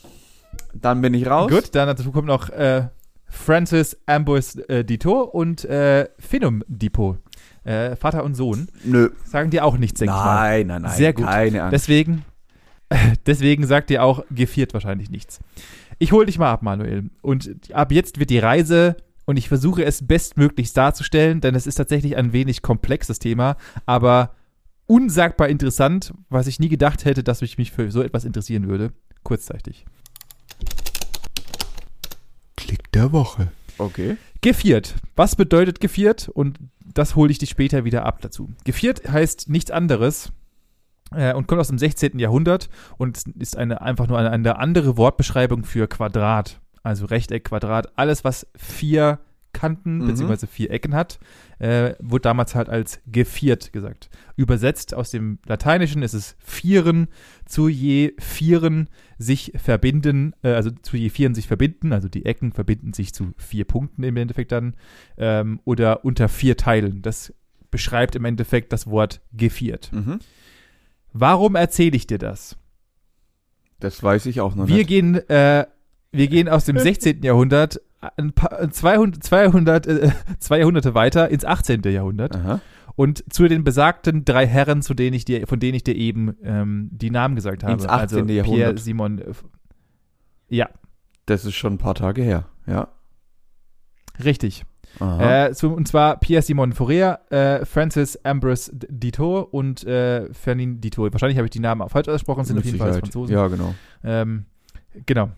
Dann 0.73 1.01
bin 1.01 1.13
ich 1.13 1.27
raus. 1.27 1.51
Gut, 1.51 1.75
dann 1.75 1.87
dazu 1.87 2.11
kommt 2.11 2.27
noch 2.27 2.49
äh, 2.49 2.87
Francis 3.27 3.97
Ambrose 4.05 4.67
äh, 4.69 4.83
Dito 4.83 5.21
und 5.21 5.65
äh, 5.65 6.07
Finum 6.19 6.63
Depot. 6.67 7.17
Äh, 7.63 7.95
Vater 7.95 8.23
und 8.23 8.35
Sohn. 8.35 8.67
Nö. 8.83 9.09
Sagen 9.25 9.51
dir 9.51 9.65
auch 9.65 9.77
nichts, 9.77 9.99
denke 9.99 10.13
ich 10.13 10.19
mal. 10.19 10.35
Nein, 10.35 10.67
nein, 10.67 10.81
nein. 10.83 10.91
Sehr 10.91 11.13
gut. 11.13 11.25
Keine 11.25 11.63
Angst. 11.63 11.73
Deswegen, 11.73 12.25
deswegen 13.25 13.65
sagt 13.67 13.89
dir 13.89 14.03
auch 14.03 14.23
G4 14.33 14.73
wahrscheinlich 14.73 15.09
nichts. 15.09 15.39
Ich 15.99 16.11
hole 16.11 16.25
dich 16.25 16.39
mal 16.39 16.51
ab, 16.51 16.63
Manuel. 16.63 17.09
Und 17.21 17.51
ab 17.73 17.91
jetzt 17.91 18.19
wird 18.19 18.31
die 18.31 18.39
Reise 18.39 18.97
und 19.25 19.37
ich 19.37 19.47
versuche 19.47 19.83
es 19.83 20.05
bestmöglichst 20.05 20.75
darzustellen, 20.75 21.41
denn 21.41 21.55
es 21.55 21.67
ist 21.67 21.75
tatsächlich 21.75 22.17
ein 22.17 22.33
wenig 22.33 22.61
komplexes 22.61 23.19
Thema, 23.19 23.57
aber 23.85 24.35
unsagbar 24.87 25.47
interessant, 25.49 26.13
was 26.29 26.47
ich 26.47 26.59
nie 26.59 26.69
gedacht 26.69 27.05
hätte, 27.05 27.23
dass 27.23 27.41
ich 27.41 27.57
mich 27.57 27.71
für 27.71 27.91
so 27.91 28.01
etwas 28.01 28.25
interessieren 28.25 28.67
würde. 28.67 28.91
Kurzzeitig. 29.23 29.85
Klick 32.57 32.91
der 32.91 33.11
Woche. 33.11 33.51
Okay. 33.77 34.17
Geviert. 34.41 34.95
Was 35.15 35.35
bedeutet 35.35 35.79
geviert? 35.79 36.29
Und 36.29 36.59
das 36.83 37.15
hole 37.15 37.31
ich 37.31 37.37
dich 37.37 37.49
später 37.49 37.85
wieder 37.85 38.05
ab 38.05 38.19
dazu. 38.21 38.49
Geviert 38.63 39.09
heißt 39.09 39.49
nichts 39.49 39.71
anderes 39.71 40.31
äh, 41.15 41.33
und 41.33 41.47
kommt 41.47 41.61
aus 41.61 41.69
dem 41.69 41.77
16. 41.77 42.19
Jahrhundert 42.19 42.69
und 42.97 43.23
ist 43.39 43.57
eine, 43.57 43.81
einfach 43.81 44.07
nur 44.07 44.17
eine, 44.17 44.31
eine 44.31 44.57
andere 44.57 44.97
Wortbeschreibung 44.97 45.63
für 45.63 45.87
Quadrat. 45.87 46.59
Also 46.83 47.05
Rechteck, 47.05 47.45
Quadrat, 47.45 47.97
alles, 47.97 48.23
was 48.23 48.47
vier 48.55 49.19
Kanten 49.53 49.99
mhm. 49.99 50.07
bzw. 50.07 50.47
vier 50.47 50.71
Ecken 50.71 50.95
hat, 50.95 51.19
äh, 51.59 51.93
wurde 51.99 52.21
damals 52.21 52.55
halt 52.55 52.69
als 52.69 53.01
geviert 53.05 53.73
gesagt. 53.73 54.09
Übersetzt 54.35 54.93
aus 54.93 55.11
dem 55.11 55.39
Lateinischen 55.45 56.03
ist 56.03 56.13
es 56.13 56.35
vieren, 56.39 57.07
zu 57.45 57.67
je 57.67 58.13
vieren 58.17 58.89
sich 59.17 59.51
verbinden, 59.55 60.33
äh, 60.43 60.53
also 60.53 60.71
zu 60.71 60.97
je 60.97 61.09
vieren 61.09 61.35
sich 61.35 61.47
verbinden, 61.47 61.93
also 61.93 62.07
die 62.07 62.25
Ecken 62.25 62.53
verbinden 62.53 62.93
sich 62.93 63.13
zu 63.13 63.33
vier 63.37 63.65
Punkten 63.65 64.03
im 64.03 64.17
Endeffekt 64.17 64.51
dann, 64.51 64.75
ähm, 65.17 65.59
oder 65.65 66.05
unter 66.05 66.29
vier 66.29 66.57
Teilen. 66.57 67.01
Das 67.01 67.33
beschreibt 67.69 68.15
im 68.15 68.25
Endeffekt 68.25 68.73
das 68.73 68.87
Wort 68.87 69.21
geviert. 69.33 69.91
Mhm. 69.93 70.19
Warum 71.13 71.55
erzähle 71.55 71.95
ich 71.95 72.07
dir 72.07 72.17
das? 72.17 72.57
Das 73.79 74.01
weiß 74.01 74.27
ich 74.27 74.39
auch 74.41 74.55
noch 74.55 74.67
Wir 74.67 74.77
nicht. 74.77 74.87
gehen, 74.87 75.15
äh, 75.29 75.65
wir 76.11 76.27
gehen 76.27 76.49
aus 76.49 76.65
dem 76.65 76.77
16. 76.77 77.21
Jahrhundert 77.23 77.81
ein 78.17 78.33
paar, 78.33 78.69
200, 78.69 79.23
200, 79.23 79.87
äh, 79.87 80.11
zwei 80.39 80.59
Jahrhunderte 80.59 80.93
weiter 80.95 81.29
ins 81.29 81.45
18. 81.45 81.81
Jahrhundert 81.83 82.35
Aha. 82.35 82.59
und 82.95 83.23
zu 83.31 83.47
den 83.47 83.63
besagten 83.63 84.25
drei 84.25 84.47
Herren, 84.47 84.81
zu 84.81 84.93
denen 84.93 85.13
ich 85.15 85.23
dir, 85.25 85.45
von 85.47 85.59
denen 85.59 85.75
ich 85.75 85.83
dir 85.83 85.95
eben 85.95 86.35
ähm, 86.43 86.89
die 86.91 87.11
Namen 87.11 87.35
gesagt 87.35 87.63
habe. 87.63 87.73
Ins 87.73 87.85
18. 87.87 87.93
Also 87.99 88.25
Pierre, 88.25 88.35
Jahrhundert. 88.47 88.79
Simon. 88.79 89.19
äh, 89.19 89.33
Ja, 90.49 90.69
Das 91.27 91.45
ist 91.45 91.53
schon 91.55 91.73
ein 91.73 91.77
paar 91.77 91.95
Tage 91.95 92.23
her. 92.23 92.45
Ja. 92.67 92.87
richtig. 94.23 94.63
Äh, 94.99 95.53
und 95.65 95.87
zwar 95.87 96.17
Pierre 96.19 96.41
Simon 96.41 96.73
Fourier, 96.73 97.19
äh, 97.29 97.63
Francis 97.65 98.17
Ambrose 98.25 98.75
D- 98.75 98.87
Ditour 98.89 99.53
und 99.53 99.85
äh, 99.85 100.33
Ferdinand 100.33 100.83
Ditour. 100.83 101.13
Wahrscheinlich 101.13 101.37
habe 101.37 101.45
ich 101.45 101.51
die 101.51 101.61
Namen 101.61 101.87
falsch 101.87 102.09
ausgesprochen, 102.09 102.43
sind 102.43 102.55
Mit 102.57 102.63
auf 102.63 102.65
jeden 102.65 102.77
Fall 102.77 102.87
Sicherheit. 102.93 103.03
Franzosen. 103.05 103.33
Ja, 103.33 103.47
genau. 103.47 103.73
Ähm, 104.03 104.45
genau. 105.05 105.29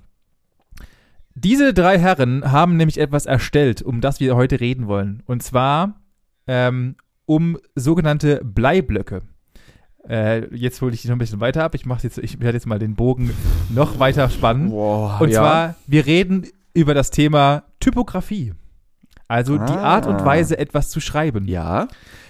Diese 1.35 1.73
drei 1.73 1.97
Herren 1.97 2.51
haben 2.51 2.77
nämlich 2.77 2.99
etwas 2.99 3.25
erstellt, 3.25 3.81
um 3.81 4.01
das 4.01 4.19
wir 4.19 4.35
heute 4.35 4.59
reden 4.59 4.87
wollen. 4.87 5.23
Und 5.25 5.41
zwar 5.41 5.99
ähm, 6.47 6.95
um 7.25 7.57
sogenannte 7.75 8.41
Bleiblöcke. 8.43 9.21
Äh, 10.07 10.53
jetzt 10.55 10.81
hole 10.81 10.93
ich 10.93 11.01
die 11.01 11.07
noch 11.07 11.15
ein 11.15 11.19
bisschen 11.19 11.39
weiter 11.39 11.63
ab. 11.63 11.75
Ich 11.75 11.85
mache 11.85 12.03
jetzt, 12.03 12.17
ich 12.17 12.39
werde 12.41 12.57
jetzt 12.57 12.67
mal 12.67 12.79
den 12.79 12.95
Bogen 12.95 13.31
noch 13.69 13.99
weiter 13.99 14.29
spannen. 14.29 14.69
Boah, 14.69 15.19
Und 15.21 15.29
ja. 15.29 15.39
zwar, 15.39 15.75
wir 15.87 16.05
reden 16.05 16.47
über 16.73 16.93
das 16.93 17.09
Thema 17.09 17.63
Typografie. 17.79 18.53
Also 19.27 19.57
die 19.57 19.63
Ah. 19.63 19.95
Art 19.95 20.05
und 20.05 20.23
Weise, 20.25 20.57
etwas 20.57 20.89
zu 20.89 20.99
schreiben. 20.99 21.47
Ja. 21.47 21.87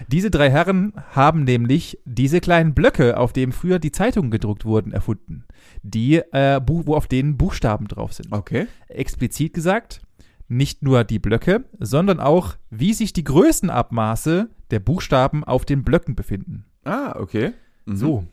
Diese 0.07 0.29
drei 0.31 0.49
Herren 0.49 0.93
haben 1.11 1.43
nämlich 1.43 1.99
diese 2.05 2.39
kleinen 2.39 2.73
Blöcke, 2.73 3.17
auf 3.17 3.33
denen 3.33 3.51
früher 3.51 3.79
die 3.79 3.91
Zeitungen 3.91 4.31
gedruckt 4.31 4.63
wurden, 4.63 4.91
erfunden. 4.91 5.45
Die, 5.81 6.17
äh, 6.17 6.61
wo 6.65 6.95
auf 6.95 7.07
denen 7.07 7.35
Buchstaben 7.37 7.87
drauf 7.87 8.13
sind. 8.13 8.31
Okay. 8.31 8.67
Explizit 8.87 9.53
gesagt, 9.53 10.01
nicht 10.47 10.83
nur 10.83 11.03
die 11.03 11.19
Blöcke, 11.19 11.65
sondern 11.79 12.19
auch, 12.19 12.55
wie 12.69 12.93
sich 12.93 13.11
die 13.11 13.23
Größenabmaße 13.23 14.49
der 14.71 14.79
Buchstaben 14.79 15.43
auf 15.43 15.65
den 15.65 15.83
Blöcken 15.83 16.15
befinden. 16.15 16.65
Ah, 16.85 17.15
okay. 17.19 17.53
Mhm. 17.85 17.95
So. 17.95 18.27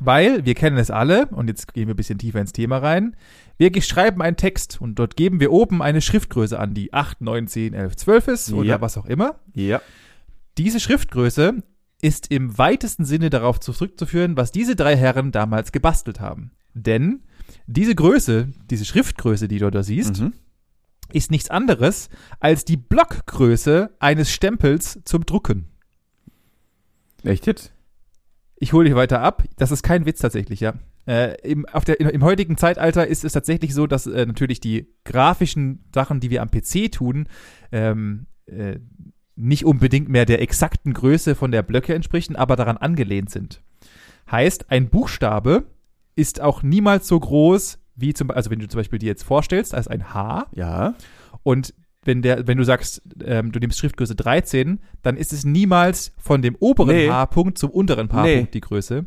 Weil, 0.00 0.44
wir 0.44 0.54
kennen 0.54 0.76
es 0.76 0.90
alle, 0.90 1.26
und 1.26 1.48
jetzt 1.48 1.72
gehen 1.72 1.86
wir 1.86 1.94
ein 1.94 1.96
bisschen 1.96 2.18
tiefer 2.18 2.40
ins 2.40 2.52
Thema 2.52 2.78
rein, 2.78 3.14
wir 3.56 3.82
schreiben 3.82 4.20
einen 4.22 4.36
Text 4.36 4.80
und 4.80 4.96
dort 4.98 5.16
geben 5.16 5.40
wir 5.40 5.52
oben 5.52 5.82
eine 5.82 6.00
Schriftgröße 6.00 6.58
an, 6.58 6.74
die 6.74 6.92
8, 6.92 7.20
9, 7.20 7.46
10, 7.46 7.74
11, 7.74 7.96
12 7.96 8.28
ist 8.28 8.52
oder 8.52 8.68
Ja. 8.68 8.80
was 8.80 8.96
auch 8.98 9.06
immer. 9.06 9.40
Ja. 9.54 9.80
Diese 10.58 10.80
Schriftgröße 10.80 11.62
ist 12.02 12.30
im 12.30 12.58
weitesten 12.58 13.04
Sinne 13.04 13.30
darauf 13.30 13.60
zurückzuführen, 13.60 14.36
was 14.36 14.52
diese 14.52 14.76
drei 14.76 14.96
Herren 14.96 15.32
damals 15.32 15.72
gebastelt 15.72 16.20
haben. 16.20 16.50
Denn 16.74 17.22
diese 17.66 17.94
Größe, 17.94 18.48
diese 18.70 18.84
Schriftgröße, 18.84 19.48
die 19.48 19.58
du 19.58 19.70
da 19.70 19.82
siehst, 19.82 20.20
Mhm. 20.20 20.32
ist 21.12 21.30
nichts 21.30 21.48
anderes 21.50 22.08
als 22.40 22.64
die 22.64 22.76
Blockgröße 22.76 23.90
eines 24.00 24.30
Stempels 24.32 25.00
zum 25.04 25.24
Drucken. 25.26 25.68
Echt 27.22 27.46
jetzt? 27.46 27.72
Ich 28.56 28.72
hole 28.72 28.86
dich 28.88 28.94
weiter 28.96 29.20
ab. 29.20 29.44
Das 29.56 29.70
ist 29.70 29.82
kein 29.82 30.04
Witz 30.06 30.20
tatsächlich, 30.20 30.60
ja. 30.60 30.74
Äh, 31.06 31.36
im, 31.42 31.66
auf 31.66 31.84
der, 31.84 32.00
im 32.00 32.24
heutigen 32.24 32.56
Zeitalter 32.56 33.06
ist 33.06 33.24
es 33.24 33.32
tatsächlich 33.32 33.74
so, 33.74 33.86
dass 33.86 34.06
äh, 34.06 34.24
natürlich 34.26 34.60
die 34.60 34.86
grafischen 35.04 35.84
Sachen, 35.94 36.20
die 36.20 36.30
wir 36.30 36.40
am 36.42 36.50
PC 36.50 36.90
tun, 36.92 37.28
ähm, 37.72 38.26
äh, 38.46 38.78
nicht 39.36 39.64
unbedingt 39.64 40.08
mehr 40.08 40.24
der 40.26 40.40
exakten 40.40 40.92
Größe 40.94 41.34
von 41.34 41.50
der 41.50 41.62
Blöcke 41.62 41.94
entsprechen, 41.94 42.36
aber 42.36 42.56
daran 42.56 42.76
angelehnt 42.76 43.30
sind. 43.30 43.62
Heißt, 44.30 44.70
ein 44.70 44.88
Buchstabe 44.88 45.64
ist 46.16 46.40
auch 46.40 46.62
niemals 46.62 47.08
so 47.08 47.18
groß 47.18 47.78
wie 47.96 48.14
zum 48.14 48.30
also 48.30 48.50
wenn 48.50 48.58
du 48.58 48.68
zum 48.68 48.78
Beispiel 48.80 48.98
dir 48.98 49.06
jetzt 49.06 49.22
vorstellst 49.24 49.74
als 49.74 49.86
ein 49.88 50.14
H 50.14 50.46
Ja. 50.54 50.94
und 51.42 51.74
wenn 52.06 52.20
der, 52.22 52.46
wenn 52.46 52.58
du 52.58 52.64
sagst, 52.64 53.00
ähm, 53.24 53.50
du 53.50 53.58
nimmst 53.58 53.78
Schriftgröße 53.78 54.14
13, 54.14 54.80
dann 55.02 55.16
ist 55.16 55.32
es 55.32 55.44
niemals 55.44 56.12
von 56.18 56.42
dem 56.42 56.54
oberen 56.60 56.94
Nee. 56.94 57.08
H-Punkt 57.08 57.56
zum 57.56 57.70
unteren 57.70 58.08
H-Punkt 58.08 58.26
Nee. 58.26 58.48
die 58.52 58.60
Größe, 58.60 59.06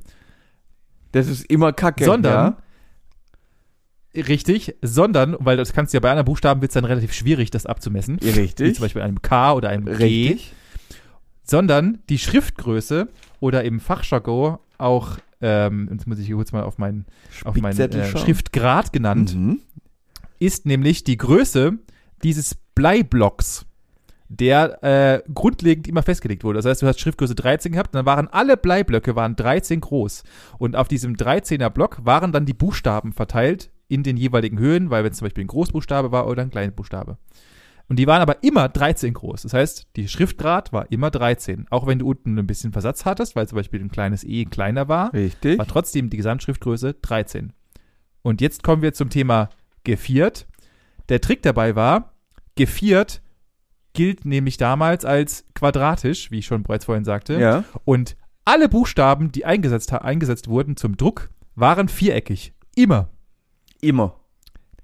Das 1.12 1.28
ist 1.28 1.46
immer 1.46 1.74
kacke. 1.74 2.06
sondern 2.06 2.56
Ja? 4.16 4.22
richtig, 4.24 4.76
sondern, 4.82 5.36
weil 5.40 5.58
das 5.58 5.74
kannst 5.74 5.94
du 5.94 5.98
ja 5.98 6.00
bei 6.00 6.10
anderen 6.10 6.26
Buchstaben 6.26 6.62
wird 6.62 6.72
es 6.72 6.74
dann 6.74 6.86
relativ 6.86 7.14
schwierig, 7.14 7.52
das 7.52 7.66
abzumessen. 7.66 8.18
Wie 8.22 8.30
Richtig. 8.30 8.76
zum 8.76 8.84
Beispiel 8.84 9.02
einem 9.04 9.22
K 9.22 9.54
oder 9.54 9.70
einem 9.70 9.86
G. 9.86 9.92
Richtig. 9.94 10.54
Sondern 11.44 12.00
die 12.10 12.18
Schriftgröße 12.18 13.08
oder 13.40 13.64
im 13.64 13.80
Fachjargon 13.80 14.58
auch, 14.80 15.18
ähm, 15.40 15.88
jetzt 15.92 16.08
muss 16.08 16.18
ich 16.20 16.26
hier 16.26 16.36
kurz 16.36 16.52
mal 16.52 16.64
auf 16.64 16.78
meinen, 16.80 17.06
auf 17.46 17.56
meinen 17.56 17.80
äh. 17.80 18.06
Schriftgrad 18.18 18.92
genannt, 18.92 19.36
Mhm. 19.36 19.60
ist 20.40 20.66
nämlich 20.66 21.04
die 21.04 21.18
Größe 21.18 21.78
dieses 22.24 22.56
Bleiblocks, 22.76 23.66
der 24.30 24.84
äh, 24.84 25.22
grundlegend 25.34 25.88
immer 25.88 26.04
festgelegt 26.04 26.44
wurde. 26.44 26.58
Das 26.58 26.66
heißt, 26.66 26.82
du 26.82 26.88
hast 26.88 27.00
Schriftgröße 27.00 27.36
13 27.36 27.72
gehabt, 27.72 27.96
dann 27.96 28.06
waren 28.06 28.28
alle 28.28 28.58
Bleiblöcke 28.58 29.16
waren 29.16 29.36
13 29.36 29.82
groß. 29.82 30.24
Und 30.58 30.76
auf 30.76 30.88
diesem 30.88 31.16
13er 31.16 31.70
Block 31.70 32.06
waren 32.06 32.32
dann 32.32 32.46
die 32.46 32.54
Buchstaben 32.54 33.14
verteilt 33.14 33.70
in 33.88 34.04
den 34.04 34.18
jeweiligen 34.18 34.60
Höhen, 34.60 34.90
weil 34.90 35.04
wenn 35.04 35.12
es 35.12 35.18
zum 35.18 35.26
Beispiel 35.26 35.46
ein 35.46 35.48
Großbuchstabe 35.48 36.12
war 36.12 36.28
oder 36.28 36.42
ein 36.42 36.50
Kleinbuchstabe. 36.50 37.18
Und 37.90 38.00
die 38.00 38.08
waren 38.08 38.22
aber 38.22 38.44
immer 38.44 38.68
13 38.68 39.14
groß. 39.14 39.44
Das 39.44 39.54
heißt, 39.54 39.88
die 39.96 40.10
Schriftgrad 40.10 40.74
war 40.74 40.92
immer 40.92 41.10
13. 41.10 41.68
Auch 41.70 41.88
wenn 41.88 42.00
du 42.00 42.10
unten 42.10 42.38
ein 42.38 42.48
bisschen 42.48 42.74
Versatz 42.74 43.06
hattest, 43.06 43.36
weil 43.38 43.48
zum 43.48 43.56
Beispiel 43.56 43.80
ein 43.80 43.90
kleines 43.90 44.26
E 44.26 44.44
kleiner 44.44 44.90
war, 44.90 45.14
Richtig. 45.14 45.58
war 45.58 45.68
trotzdem 45.68 46.10
die 46.10 46.18
Gesamtschriftgröße 46.18 46.96
13. 46.96 47.54
Und 48.24 48.42
jetzt 48.42 48.62
kommen 48.62 48.82
wir 48.82 48.94
zum 48.94 49.10
Thema 49.10 49.50
geviert. 49.86 50.48
Der 51.08 51.22
Trick 51.22 51.42
dabei 51.44 51.78
war, 51.78 52.12
geviert 52.56 53.22
gilt 53.98 54.26
nämlich 54.26 54.58
damals 54.58 55.06
als 55.06 55.44
quadratisch, 55.56 56.30
wie 56.30 56.38
ich 56.38 56.46
schon 56.46 56.62
bereits 56.62 56.86
vorhin 56.86 57.04
sagte. 57.04 57.40
Ja. 57.40 57.64
Und 57.84 58.16
alle 58.46 58.70
Buchstaben, 58.70 59.32
die 59.32 59.44
eingesetzt, 59.44 59.92
eingesetzt 59.92 60.48
wurden 60.48 60.78
zum 60.78 60.98
Druck, 60.98 61.32
waren 61.56 61.90
viereckig. 61.90 62.54
Immer. 62.76 63.10
Immer. 63.82 64.20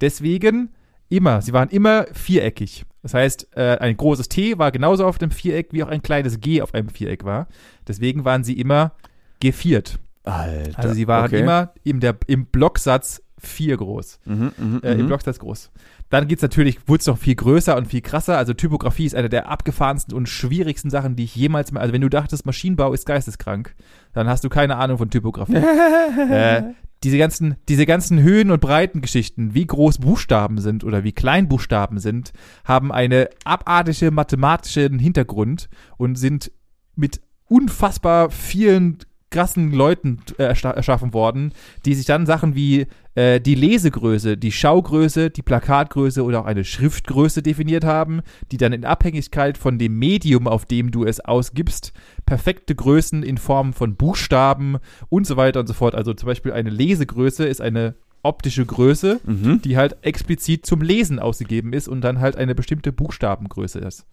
Deswegen 0.02 0.74
immer. 1.10 1.44
Sie 1.44 1.54
waren 1.54 1.70
immer 1.70 2.08
viereckig. 2.12 2.86
Das 3.04 3.14
heißt, 3.14 3.56
äh, 3.56 3.78
ein 3.78 3.98
großes 3.98 4.30
T 4.30 4.58
war 4.58 4.72
genauso 4.72 5.06
auf 5.06 5.20
dem 5.20 5.30
Viereck, 5.30 5.74
wie 5.74 5.84
auch 5.84 5.90
ein 5.90 6.02
kleines 6.02 6.40
G 6.40 6.64
auf 6.64 6.74
einem 6.74 6.90
Viereck 6.90 7.24
war. 7.24 7.48
Deswegen 7.88 8.26
waren 8.26 8.44
sie 8.44 8.60
immer 8.60 8.94
geviert. 9.40 10.00
Alter. 10.24 10.80
Also 10.80 10.96
sie 10.96 11.08
waren 11.08 11.28
okay. 11.28 11.42
immer 11.42 11.74
im, 11.84 12.00
der, 12.00 12.18
im 12.26 12.48
Blocksatz 12.48 13.22
4 13.38 13.78
groß. 13.78 14.20
Mhm, 14.26 14.52
mhm, 14.58 14.82
Äh, 14.84 14.94
Im 14.94 15.02
mhm. 15.02 15.08
Blocksatz 15.08 15.38
groß. 15.38 15.72
Dann 16.14 16.28
geht's 16.28 16.44
natürlich, 16.44 16.88
wurde 16.88 17.00
es 17.00 17.08
noch 17.08 17.18
viel 17.18 17.34
größer 17.34 17.76
und 17.76 17.88
viel 17.88 18.02
krasser. 18.02 18.38
Also 18.38 18.54
Typografie 18.54 19.08
ist 19.08 19.16
eine 19.16 19.30
der 19.30 19.50
abgefahrensten 19.50 20.14
und 20.14 20.30
schwierigsten 20.30 20.92
Sachen, 20.92 21.16
die 21.16 21.24
ich 21.24 21.36
jemals 21.36 21.72
mal. 21.72 21.80
Also 21.80 21.92
wenn 21.92 22.02
du 22.02 22.10
dachtest, 22.10 22.46
Maschinenbau 22.46 22.94
ist 22.94 23.08
geisteskrank, 23.08 23.74
dann 24.14 24.28
hast 24.28 24.44
du 24.44 24.50
keine 24.50 24.76
Ahnung 24.76 25.00
von 25.00 25.10
Typografie. 25.10 25.56
äh, 26.30 26.66
diese 27.04 27.18
ganzen, 27.18 27.56
diese 27.68 27.88
ganzen 27.88 28.22
Höhen- 28.22 28.52
und 28.52 28.62
Breitengeschichten, 28.62 29.56
wie 29.56 29.66
groß 29.66 29.98
Buchstaben 29.98 30.60
sind 30.60 30.84
oder 30.84 31.04
wie 31.04 31.14
klein 31.14 31.48
Buchstaben 31.48 31.98
sind, 31.98 32.32
haben 32.64 32.92
eine 32.92 33.30
abartige 33.44 34.12
mathematischen 34.12 35.00
Hintergrund 35.00 35.68
und 35.98 36.16
sind 36.16 36.52
mit 36.96 37.22
unfassbar 37.46 38.30
vielen 38.30 39.00
krassen 39.34 39.72
Leuten 39.74 40.20
äh, 40.38 40.44
erschaffen 40.44 41.14
worden, 41.14 41.52
die 41.86 41.96
sich 41.96 42.06
dann 42.06 42.26
Sachen 42.26 42.56
wie 42.56 42.86
äh, 43.16 43.42
die 43.42 43.56
Lesegröße, 43.56 44.38
die 44.38 44.52
Schaugröße, 44.52 45.30
die 45.32 45.42
Plakatgröße 45.42 46.24
oder 46.24 46.42
auch 46.42 46.46
eine 46.46 46.64
Schriftgröße 46.64 47.42
definiert 47.42 47.84
haben, 47.84 48.22
die 48.52 48.58
dann 48.58 48.74
in 48.74 48.86
Abhängigkeit 48.86 49.58
von 49.58 49.80
dem 49.80 49.98
Medium, 49.98 50.48
auf 50.48 50.66
dem 50.66 50.92
du 50.92 51.04
es 51.04 51.20
ausgibst, 51.20 51.92
perfekte 52.26 52.76
Größen 52.76 53.24
in 53.24 53.38
Form 53.38 53.74
von 53.74 53.96
Buchstaben 53.96 54.78
und 55.10 55.26
so 55.28 55.36
weiter 55.36 55.60
und 55.60 55.68
so 55.68 55.74
fort. 55.74 55.96
Also 55.96 56.14
zum 56.14 56.28
Beispiel 56.28 56.54
eine 56.54 56.70
Lesegröße 56.70 57.46
ist 57.46 57.60
eine 57.62 57.96
optische 58.22 58.66
Größe, 58.66 59.20
Mhm. 59.26 59.62
die 59.64 59.76
halt 59.78 59.98
explizit 60.04 60.66
zum 60.66 60.82
Lesen 60.82 61.20
ausgegeben 61.20 61.74
ist 61.74 61.88
und 61.90 62.02
dann 62.02 62.20
halt 62.22 62.36
eine 62.38 62.56
bestimmte 62.56 62.94
Buchstabengröße 62.94 63.80
ist. 63.80 64.06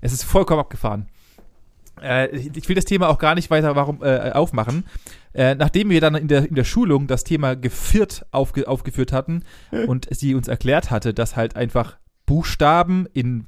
Es 0.00 0.12
ist 0.12 0.22
vollkommen 0.24 0.60
abgefahren. 0.60 1.06
Äh, 2.02 2.36
ich 2.36 2.68
will 2.68 2.74
das 2.76 2.84
Thema 2.84 3.08
auch 3.08 3.18
gar 3.18 3.34
nicht 3.34 3.50
weiter 3.50 3.76
warum, 3.76 4.02
äh, 4.02 4.30
aufmachen. 4.32 4.84
Äh, 5.34 5.54
nachdem 5.54 5.90
wir 5.90 6.00
dann 6.00 6.14
in 6.14 6.28
der, 6.28 6.48
in 6.48 6.54
der 6.54 6.64
Schulung 6.64 7.06
das 7.06 7.24
Thema 7.24 7.56
Geviert 7.56 8.26
aufge, 8.32 8.68
aufgeführt 8.68 9.12
hatten 9.12 9.44
und 9.86 10.08
sie 10.10 10.34
uns 10.34 10.48
erklärt 10.48 10.90
hatte, 10.90 11.14
dass 11.14 11.36
halt 11.36 11.56
einfach 11.56 11.96
Buchstaben 12.26 13.06
in 13.12 13.46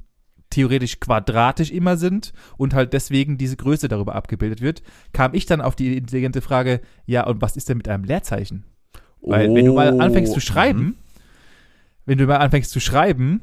theoretisch 0.49 0.99
quadratisch 0.99 1.71
immer 1.71 1.97
sind 1.97 2.33
und 2.57 2.73
halt 2.73 2.93
deswegen 2.93 3.37
diese 3.37 3.57
Größe 3.57 3.87
darüber 3.87 4.15
abgebildet 4.15 4.61
wird, 4.61 4.83
kam 5.11 5.33
ich 5.33 5.45
dann 5.45 5.59
auf 5.61 5.75
die 5.75 5.97
intelligente 5.97 6.41
Frage, 6.41 6.81
ja, 7.05 7.25
und 7.27 7.41
was 7.41 7.57
ist 7.57 7.67
denn 7.69 7.77
mit 7.77 7.87
einem 7.87 8.03
Leerzeichen? 8.03 8.63
Weil 9.21 9.53
wenn 9.53 9.65
du 9.65 9.73
mal 9.73 9.99
anfängst 9.99 10.33
zu 10.33 10.39
schreiben, 10.39 10.79
Mhm. 10.83 10.95
wenn 12.05 12.17
du 12.19 12.25
mal 12.27 12.37
anfängst 12.37 12.71
zu 12.71 12.79
schreiben, 12.79 13.41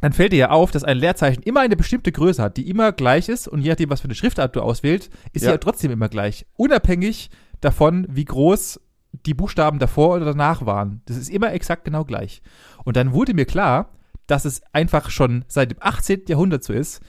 dann 0.00 0.12
fällt 0.12 0.32
dir 0.32 0.38
ja 0.38 0.50
auf, 0.50 0.70
dass 0.70 0.84
ein 0.84 0.98
Leerzeichen 0.98 1.42
immer 1.42 1.60
eine 1.60 1.76
bestimmte 1.76 2.12
Größe 2.12 2.42
hat, 2.42 2.56
die 2.56 2.68
immer 2.68 2.92
gleich 2.92 3.28
ist 3.28 3.48
und 3.48 3.60
je 3.62 3.70
nachdem, 3.70 3.90
was 3.90 4.00
für 4.00 4.06
eine 4.06 4.14
Schriftart 4.14 4.54
du 4.56 4.60
auswählst, 4.60 5.10
ist 5.32 5.40
sie 5.42 5.46
Ja. 5.46 5.52
ja 5.52 5.58
trotzdem 5.58 5.90
immer 5.90 6.08
gleich. 6.08 6.46
Unabhängig 6.56 7.30
davon, 7.60 8.06
wie 8.10 8.24
groß 8.24 8.80
die 9.24 9.34
Buchstaben 9.34 9.78
davor 9.78 10.16
oder 10.16 10.26
danach 10.26 10.66
waren. 10.66 11.00
Das 11.06 11.16
ist 11.16 11.30
immer 11.30 11.52
exakt 11.52 11.84
genau 11.84 12.04
gleich. 12.04 12.42
Und 12.84 12.96
dann 12.96 13.12
wurde 13.12 13.32
mir 13.32 13.46
klar, 13.46 13.90
dass 14.26 14.44
es 14.44 14.60
einfach 14.72 15.08
schon 15.10 15.44
seit 15.48 15.70
dem 15.70 15.78
18. 15.80 16.24
Jahrhundert 16.28 16.64
so 16.64 16.72
ist, 16.72 17.00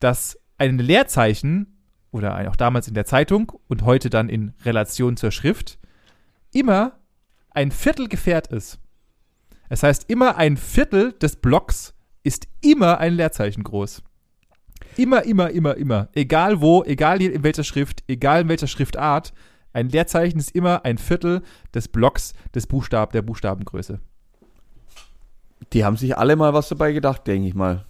dass 0.00 0.38
ein 0.56 0.78
Leerzeichen 0.78 1.78
oder 2.10 2.48
auch 2.48 2.56
damals 2.56 2.88
in 2.88 2.94
der 2.94 3.04
Zeitung 3.04 3.52
und 3.68 3.82
heute 3.82 4.08
dann 4.08 4.28
in 4.28 4.54
Relation 4.64 5.16
zur 5.16 5.30
Schrift 5.30 5.78
immer 6.52 6.98
ein 7.50 7.70
Viertel 7.70 8.08
gefährt 8.08 8.46
ist. 8.46 8.78
Es 9.68 9.82
heißt, 9.82 10.08
immer 10.08 10.36
ein 10.36 10.56
Viertel 10.56 11.12
des 11.12 11.36
Blocks 11.36 11.94
ist 12.28 12.46
immer 12.60 12.98
ein 12.98 13.14
Leerzeichen 13.14 13.64
groß. 13.64 14.02
Immer, 14.96 15.24
immer, 15.24 15.50
immer, 15.50 15.76
immer. 15.76 16.08
Egal 16.12 16.60
wo, 16.60 16.84
egal 16.84 17.22
in 17.22 17.42
welcher 17.42 17.64
Schrift, 17.64 18.04
egal 18.06 18.42
in 18.42 18.48
welcher 18.48 18.66
Schriftart, 18.66 19.32
ein 19.72 19.88
Leerzeichen 19.88 20.38
ist 20.38 20.54
immer 20.54 20.84
ein 20.84 20.98
Viertel 20.98 21.42
des 21.74 21.88
Blocks 21.88 22.34
des 22.54 22.66
Buchstab, 22.66 23.12
der 23.12 23.22
Buchstabengröße. 23.22 23.98
Die 25.72 25.84
haben 25.84 25.96
sich 25.96 26.16
alle 26.16 26.36
mal 26.36 26.52
was 26.52 26.68
dabei 26.68 26.92
gedacht, 26.92 27.26
denke 27.26 27.48
ich 27.48 27.54
mal. 27.54 27.86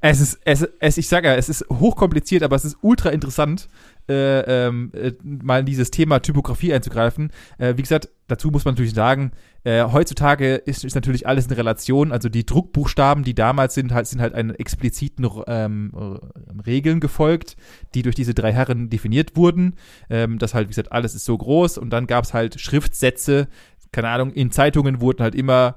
Es 0.00 0.20
ist, 0.20 0.40
es, 0.44 0.66
es, 0.80 0.96
ich 0.96 1.08
sage 1.08 1.28
ja, 1.28 1.34
es 1.36 1.48
ist 1.48 1.64
hochkompliziert, 1.70 2.42
aber 2.42 2.56
es 2.56 2.64
ist 2.64 2.78
ultra 2.80 3.10
interessant, 3.10 3.68
äh, 4.08 4.66
ähm, 4.66 4.90
äh, 4.94 5.12
mal 5.22 5.60
in 5.60 5.66
dieses 5.66 5.90
Thema 5.90 6.20
Typografie 6.20 6.72
einzugreifen. 6.74 7.30
Äh, 7.58 7.76
wie 7.76 7.82
gesagt, 7.82 8.08
dazu 8.28 8.50
muss 8.50 8.64
man 8.64 8.74
natürlich 8.74 8.94
sagen, 8.94 9.32
äh, 9.64 9.84
heutzutage 9.84 10.56
ist, 10.56 10.84
ist 10.84 10.94
natürlich 10.94 11.26
alles 11.26 11.46
in 11.46 11.52
Relation. 11.52 12.12
Also 12.12 12.28
die 12.28 12.44
Druckbuchstaben, 12.44 13.24
die 13.24 13.34
damals 13.34 13.74
sind, 13.74 13.92
halt, 13.92 14.06
sind 14.06 14.20
halt 14.20 14.34
einen 14.34 14.54
expliziten 14.54 15.28
ähm, 15.46 16.18
Regeln 16.66 17.00
gefolgt, 17.00 17.56
die 17.94 18.02
durch 18.02 18.14
diese 18.14 18.34
drei 18.34 18.52
Herren 18.52 18.90
definiert 18.90 19.36
wurden. 19.36 19.74
Ähm, 20.10 20.38
das 20.38 20.54
halt, 20.54 20.66
wie 20.66 20.70
gesagt, 20.70 20.92
alles 20.92 21.14
ist 21.14 21.24
so 21.24 21.38
groß 21.38 21.78
und 21.78 21.90
dann 21.90 22.06
gab 22.06 22.24
es 22.24 22.34
halt 22.34 22.60
Schriftsätze, 22.60 23.48
keine 23.92 24.08
Ahnung, 24.08 24.32
in 24.32 24.50
Zeitungen 24.50 25.00
wurden 25.00 25.22
halt 25.22 25.34
immer 25.34 25.76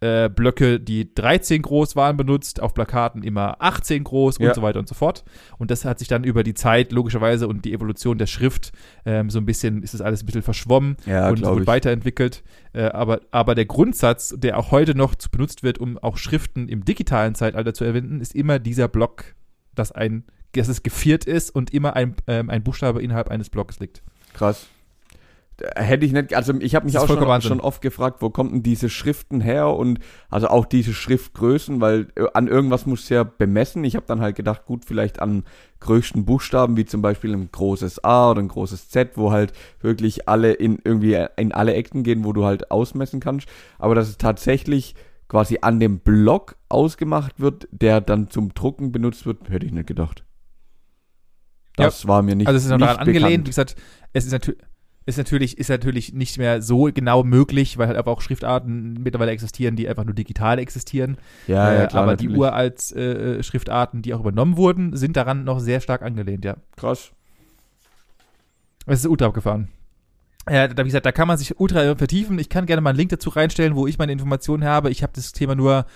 äh, 0.00 0.28
Blöcke, 0.28 0.78
die 0.78 1.14
13 1.14 1.62
groß 1.62 1.96
waren, 1.96 2.16
benutzt, 2.16 2.60
auf 2.60 2.74
Plakaten 2.74 3.22
immer 3.22 3.56
18 3.60 4.04
groß 4.04 4.38
Ja. 4.38 4.48
und 4.48 4.54
so 4.54 4.62
weiter 4.62 4.78
und 4.78 4.88
so 4.88 4.94
fort. 4.94 5.24
Und 5.58 5.70
das 5.70 5.84
hat 5.84 5.98
sich 5.98 6.08
dann 6.08 6.22
über 6.24 6.42
die 6.42 6.54
Zeit 6.54 6.92
logischerweise 6.92 7.48
und 7.48 7.64
die 7.64 7.72
Evolution 7.72 8.18
der 8.18 8.26
Schrift 8.26 8.72
ähm, 9.06 9.30
so 9.30 9.38
ein 9.38 9.46
bisschen, 9.46 9.82
ist 9.82 9.94
das 9.94 10.00
alles 10.02 10.22
ein 10.22 10.26
bisschen 10.26 10.42
verschwommen 10.42 10.96
Ja, 11.06 11.30
und 11.30 11.42
wurde 11.44 11.66
weiterentwickelt. 11.66 12.44
Äh, 12.74 12.82
aber, 12.84 13.20
aber 13.30 13.54
der 13.54 13.64
Grundsatz, 13.66 14.34
der 14.36 14.58
auch 14.58 14.70
heute 14.70 14.94
noch 14.94 15.14
benutzt 15.30 15.62
wird, 15.62 15.78
um 15.78 15.96
auch 15.98 16.18
Schriften 16.18 16.68
im 16.68 16.84
digitalen 16.84 17.34
Zeitalter 17.34 17.72
zu 17.72 17.84
erwenden, 17.84 18.20
ist 18.20 18.34
immer 18.34 18.58
dieser 18.58 18.88
Block, 18.88 19.34
dass 19.74 19.92
ein 19.92 20.24
dass 20.52 20.68
es 20.68 20.82
geviert 20.82 21.26
ist 21.26 21.50
und 21.50 21.74
immer 21.74 21.96
ein, 21.96 22.14
ähm, 22.26 22.48
ein 22.48 22.62
Buchstabe 22.62 23.02
innerhalb 23.02 23.28
eines 23.28 23.50
Blocks 23.50 23.78
liegt. 23.78 24.02
Krass. 24.32 24.66
Hätte 25.74 26.04
ich 26.04 26.12
nicht, 26.12 26.34
also 26.34 26.52
ich 26.60 26.74
habe 26.74 26.84
mich 26.84 26.98
auch 26.98 27.06
schon, 27.06 27.40
schon 27.40 27.60
oft 27.60 27.80
gefragt, 27.80 28.20
wo 28.20 28.28
kommen 28.28 28.50
denn 28.50 28.62
diese 28.62 28.90
Schriften 28.90 29.40
her 29.40 29.68
und 29.70 30.00
also 30.28 30.48
auch 30.48 30.66
diese 30.66 30.92
Schriftgrößen, 30.92 31.80
weil 31.80 32.08
äh, 32.14 32.26
an 32.34 32.46
irgendwas 32.46 32.84
muss 32.84 33.08
ja 33.08 33.24
bemessen. 33.24 33.82
Ich 33.84 33.96
habe 33.96 34.04
dann 34.06 34.20
halt 34.20 34.36
gedacht, 34.36 34.66
gut, 34.66 34.84
vielleicht 34.84 35.22
an 35.22 35.44
größten 35.80 36.26
Buchstaben, 36.26 36.76
wie 36.76 36.84
zum 36.84 37.00
Beispiel 37.00 37.32
ein 37.32 37.48
großes 37.50 38.04
A 38.04 38.32
oder 38.32 38.42
ein 38.42 38.48
großes 38.48 38.90
Z, 38.90 39.12
wo 39.16 39.32
halt 39.32 39.54
wirklich 39.80 40.28
alle 40.28 40.52
in 40.52 40.78
irgendwie 40.84 41.24
in 41.36 41.52
alle 41.52 41.72
Ecken 41.72 42.02
gehen, 42.02 42.24
wo 42.24 42.34
du 42.34 42.44
halt 42.44 42.70
ausmessen 42.70 43.20
kannst. 43.20 43.48
Aber 43.78 43.94
dass 43.94 44.10
es 44.10 44.18
tatsächlich 44.18 44.94
quasi 45.28 45.58
an 45.62 45.80
dem 45.80 46.00
Block 46.00 46.56
ausgemacht 46.68 47.40
wird, 47.40 47.66
der 47.70 48.02
dann 48.02 48.28
zum 48.28 48.52
Drucken 48.52 48.92
benutzt 48.92 49.24
wird, 49.24 49.48
hätte 49.48 49.64
ich 49.64 49.72
nicht 49.72 49.86
gedacht. 49.86 50.22
Das 51.76 52.06
war 52.06 52.22
mir 52.22 52.36
nicht 52.36 52.46
also 52.46 52.56
es 52.58 52.64
ist 52.64 52.70
noch 52.70 52.78
nicht 52.78 52.88
daran 52.88 53.06
angelehnt, 53.06 53.46
wie 53.46 53.50
gesagt, 53.50 53.76
es 54.12 54.24
ist 54.26 54.32
natürlich 54.32 54.60
ist 55.06 55.18
natürlich, 55.18 55.56
ist 55.56 55.70
natürlich 55.70 56.12
nicht 56.12 56.36
mehr 56.36 56.60
so 56.60 56.90
genau 56.92 57.22
möglich, 57.22 57.78
weil 57.78 57.86
halt 57.86 57.96
einfach 57.96 58.10
auch 58.10 58.20
Schriftarten 58.20 58.94
mittlerweile 58.94 59.30
existieren, 59.30 59.76
die 59.76 59.88
einfach 59.88 60.04
nur 60.04 60.14
digital 60.14 60.58
existieren. 60.58 61.16
Ja, 61.46 61.70
äh, 61.70 61.78
ja, 61.78 61.86
klar, 61.86 62.02
aber 62.02 62.16
die 62.16 62.24
natürlich. 62.26 62.40
uralt 62.40 62.92
äh, 62.92 63.42
Schriftarten, 63.42 64.02
die 64.02 64.12
auch 64.14 64.20
übernommen 64.20 64.56
wurden, 64.56 64.96
sind 64.96 65.16
daran 65.16 65.44
noch 65.44 65.60
sehr 65.60 65.80
stark 65.80 66.02
angelehnt, 66.02 66.44
ja. 66.44 66.56
Krass. 66.76 67.12
Es 68.86 69.00
ist 69.00 69.06
ultra 69.06 69.26
abgefahren. 69.26 69.68
Ja, 70.50 70.66
da, 70.68 70.84
wie 70.84 70.88
gesagt, 70.88 71.06
da 71.06 71.12
kann 71.12 71.28
man 71.28 71.38
sich 71.38 71.58
ultra 71.58 71.96
vertiefen. 71.96 72.38
Ich 72.38 72.48
kann 72.48 72.66
gerne 72.66 72.80
mal 72.80 72.90
einen 72.90 72.98
Link 72.98 73.10
dazu 73.10 73.30
reinstellen, 73.30 73.76
wo 73.76 73.86
ich 73.86 73.98
meine 73.98 74.12
Informationen 74.12 74.64
habe. 74.64 74.90
Ich 74.90 75.02
habe 75.02 75.12
das 75.14 75.32
Thema 75.32 75.54
nur 75.54 75.86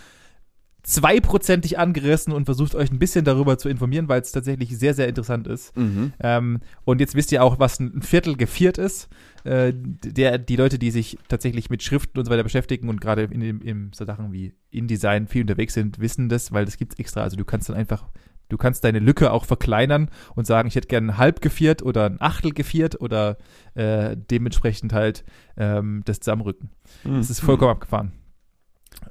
zweiprozentig 0.82 1.78
angerissen 1.78 2.32
und 2.32 2.46
versucht 2.46 2.74
euch 2.74 2.90
ein 2.90 2.98
bisschen 2.98 3.24
darüber 3.24 3.58
zu 3.58 3.68
informieren, 3.68 4.08
weil 4.08 4.22
es 4.22 4.32
tatsächlich 4.32 4.76
sehr, 4.78 4.94
sehr 4.94 5.08
interessant 5.08 5.46
ist. 5.46 5.76
Mhm. 5.76 6.12
Ähm, 6.20 6.60
und 6.84 7.00
jetzt 7.00 7.14
wisst 7.14 7.32
ihr 7.32 7.42
auch, 7.42 7.58
was 7.58 7.80
ein 7.80 8.02
Viertel 8.02 8.36
geviert 8.36 8.78
ist. 8.78 9.08
Äh, 9.44 9.72
der, 9.74 10.38
die 10.38 10.56
Leute, 10.56 10.78
die 10.78 10.90
sich 10.90 11.18
tatsächlich 11.28 11.70
mit 11.70 11.82
Schriften 11.82 12.18
und 12.18 12.24
so 12.24 12.30
weiter 12.30 12.42
beschäftigen 12.42 12.88
und 12.88 13.00
gerade 13.00 13.22
in, 13.24 13.40
dem- 13.40 13.62
in 13.62 13.90
so 13.94 14.04
Sachen 14.04 14.32
wie 14.32 14.54
InDesign 14.70 15.28
viel 15.28 15.42
unterwegs 15.42 15.74
sind, 15.74 15.98
wissen 15.98 16.28
das, 16.28 16.52
weil 16.52 16.64
das 16.64 16.76
gibt's 16.76 16.98
extra. 16.98 17.22
Also 17.22 17.36
du 17.36 17.44
kannst 17.44 17.68
dann 17.68 17.76
einfach, 17.76 18.08
du 18.48 18.56
kannst 18.56 18.84
deine 18.84 18.98
Lücke 18.98 19.32
auch 19.32 19.44
verkleinern 19.46 20.10
und 20.34 20.46
sagen, 20.46 20.68
ich 20.68 20.74
hätte 20.74 20.88
gerne 20.88 21.12
ein 21.12 21.18
halb 21.18 21.40
geviert 21.40 21.82
oder 21.82 22.06
ein 22.06 22.20
Achtel 22.20 22.52
geviert 22.52 23.00
oder 23.00 23.38
äh, 23.74 24.16
dementsprechend 24.30 24.92
halt 24.92 25.24
ähm, 25.56 26.02
das 26.04 26.20
zusammenrücken. 26.20 26.70
Das 27.04 27.30
ist 27.30 27.40
vollkommen 27.40 27.70
abgefahren. 27.72 28.12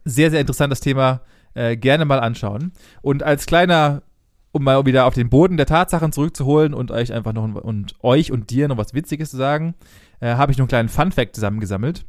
Sehr, 0.06 0.30
sehr 0.30 0.42
interessantes 0.42 0.80
Thema. 0.80 1.22
Äh, 1.54 1.78
gerne 1.78 2.06
mal 2.06 2.20
anschauen. 2.20 2.72
Und 3.02 3.24
als 3.24 3.46
kleiner, 3.46 4.04
um 4.52 4.64
mal 4.64 4.86
wieder 4.86 5.06
auf 5.06 5.16
den 5.16 5.30
Boden 5.30 5.58
der 5.58 5.66
Tatsachen 5.66 6.12
zurückzuholen 6.12 6.74
und 6.74 6.92
euch 6.92 7.12
einfach 7.12 7.34
noch 7.34 7.44
und 7.56 7.96
euch 8.02 8.32
und 8.32 8.50
dir 8.50 8.68
noch 8.68 8.78
was 8.78 8.94
Witziges 8.94 9.32
zu 9.32 9.38
sagen, 9.38 9.76
äh, 10.20 10.36
habe 10.36 10.52
ich 10.52 10.58
noch 10.58 10.64
einen 10.64 10.70
kleinen 10.70 10.90
Fun-Fact 10.90 11.36
zusammengesammelt. 11.36 12.06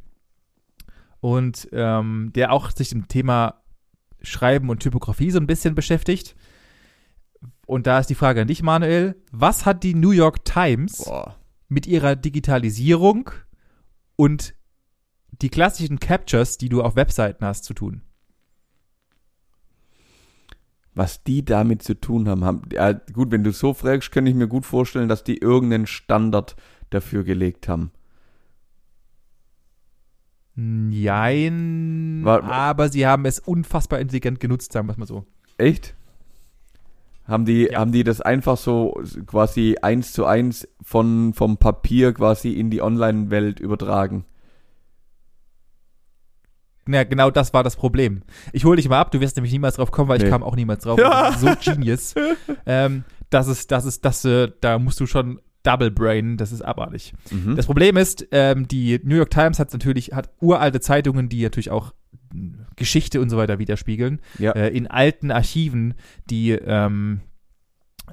Und 1.21 1.69
ähm, 1.73 2.33
der 2.35 2.53
auch 2.53 2.71
sich 2.71 2.91
dem 2.91 3.09
Thema 3.09 3.61
Schreiben 4.23 4.69
und 4.69 4.81
Typografie 4.81 5.31
so 5.31 5.39
ein 5.39 5.47
bisschen 5.47 5.75
beschäftigt. 5.75 6.37
Und 7.67 7.87
da 7.87 7.99
ist 7.99 8.11
die 8.11 8.15
Frage 8.15 8.43
an 8.43 8.49
dich, 8.49 8.63
Manuel. 8.63 9.17
Was 9.33 9.65
hat 9.65 9.83
die 9.83 9.95
New 9.95 10.11
York 10.11 10.45
Times 10.45 11.05
Boah. 11.05 11.37
mit 11.69 11.87
ihrer 11.87 12.17
Digitalisierung 12.17 13.31
und 14.17 14.55
die 15.31 15.49
klassischen 15.49 16.01
Captures, 16.01 16.59
die 16.59 16.69
du 16.69 16.83
auf 16.83 16.97
Webseiten 16.97 17.45
hast, 17.45 17.65
zu 17.65 17.75
tun? 17.75 18.03
Was 20.95 21.23
die 21.23 21.45
damit 21.45 21.83
zu 21.83 21.95
tun 21.95 22.29
haben, 22.29 22.45
haben 22.45 22.63
ja, 22.73 22.93
gut, 22.93 23.31
wenn 23.31 23.45
du 23.45 23.53
so 23.53 23.75
fragst, 23.75 24.11
kann 24.11 24.27
ich 24.27 24.35
mir 24.35 24.49
gut 24.49 24.67
vorstellen, 24.67 25.09
dass 25.09 25.23
die 25.25 25.39
irgendeinen 25.39 25.87
Standard 25.87 26.57
dafür 26.91 27.23
gelegt 27.25 27.69
haben. 27.69 27.93
Nein, 30.57 32.21
War- 32.25 32.43
aber 32.45 32.89
sie 32.89 33.07
haben 33.07 33.25
es 33.25 33.39
unfassbar 33.39 34.01
intelligent 34.01 34.41
genutzt, 34.41 34.73
sagen 34.73 34.89
wir 34.89 34.93
es 34.93 34.99
mal 34.99 35.07
so. 35.07 35.25
Echt? 35.59 35.95
Haben 37.27 37.45
die, 37.45 37.69
Ja. 37.71 37.79
haben 37.79 37.93
die 37.93 38.03
das 38.05 38.21
einfach 38.21 38.57
so 38.57 39.01
quasi 39.27 39.77
eins 39.81 40.13
zu 40.13 40.27
eins 40.27 40.67
von, 40.83 41.33
vom 41.33 41.57
Papier 41.59 42.13
quasi 42.13 42.51
in 42.53 42.71
die 42.71 42.83
Online-Welt 42.83 43.61
übertragen? 43.61 44.25
Ja, 46.93 47.05
genau 47.05 47.31
das 47.31 47.53
war 47.53 47.63
das 47.63 47.77
Problem. 47.77 48.23
Ich 48.53 48.65
hole 48.65 48.77
dich 48.77 48.89
mal 48.89 49.01
ab, 49.01 49.11
du 49.11 49.21
wirst 49.21 49.37
nämlich 49.37 49.53
niemals 49.53 49.77
drauf 49.77 49.91
kommen, 49.91 50.09
weil 50.09 50.19
Nee. 50.19 50.25
ich 50.25 50.31
kam 50.31 50.43
auch 50.43 50.57
niemals 50.57 50.85
drauf. 50.85 50.99
Ja. 51.01 51.33
So 51.39 51.49
genius. 51.65 52.15
ähm, 52.67 53.05
das 53.31 53.47
ist, 53.49 53.71
das 53.71 53.85
ist, 53.85 54.05
das, 54.05 54.25
äh, 54.25 54.51
da 54.61 54.79
musst 54.79 54.99
du 55.01 55.07
schon 55.07 55.41
Double 55.63 55.91
Brain, 55.91 56.37
das 56.37 56.53
ist 56.53 56.63
abartig. 56.63 57.13
Mhm. 57.31 57.55
Das 57.57 57.67
Problem 57.67 57.97
ist, 57.97 58.27
ähm, 58.33 58.67
die 58.67 58.99
New 59.05 59.17
York 59.17 59.31
Times 59.31 59.59
hat 59.59 59.73
natürlich, 59.73 60.13
hat 60.13 60.31
uralte 60.41 60.81
Zeitungen, 60.81 61.29
die 61.29 61.43
natürlich 61.43 61.71
auch 61.71 61.93
mh, 62.33 62.67
Geschichte 62.77 63.21
und 63.21 63.29
so 63.31 63.37
weiter 63.37 63.59
widerspiegeln. 63.59 64.21
ja. 64.39 64.53
Äh, 64.53 64.69
in 64.71 64.87
alten 64.87 65.31
Archiven, 65.31 65.95
die, 66.31 66.53
ähm, 66.53 67.21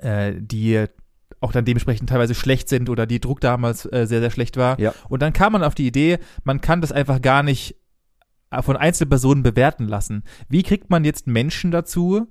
äh, 0.01 0.34
die 0.38 0.86
auch 1.39 1.51
dann 1.51 1.65
dementsprechend 1.65 2.09
teilweise 2.09 2.36
schlecht 2.36 2.67
sind 2.67 2.89
oder 2.89 3.05
die 3.05 3.19
Druck 3.21 3.39
damals 3.41 3.86
äh, 3.86 4.05
sehr, 4.07 4.19
sehr 4.21 4.32
schlecht 4.32 4.57
war. 4.57 4.80
Ja. 4.80 4.93
Und 5.07 5.21
dann 5.21 5.34
kam 5.34 5.53
man 5.53 5.63
auf 5.63 5.75
die 5.75 5.88
Idee, 5.88 6.17
man 6.43 6.61
kann 6.61 6.82
das 6.82 6.91
einfach 6.91 7.21
gar 7.21 7.43
nicht 7.43 7.75
von 8.61 8.77
Einzelpersonen 8.77 9.43
bewerten 9.43 9.87
lassen. 9.87 10.23
Wie 10.49 10.63
kriegt 10.63 10.89
man 10.89 11.03
jetzt 11.05 11.27
Menschen 11.27 11.71
dazu, 11.71 12.27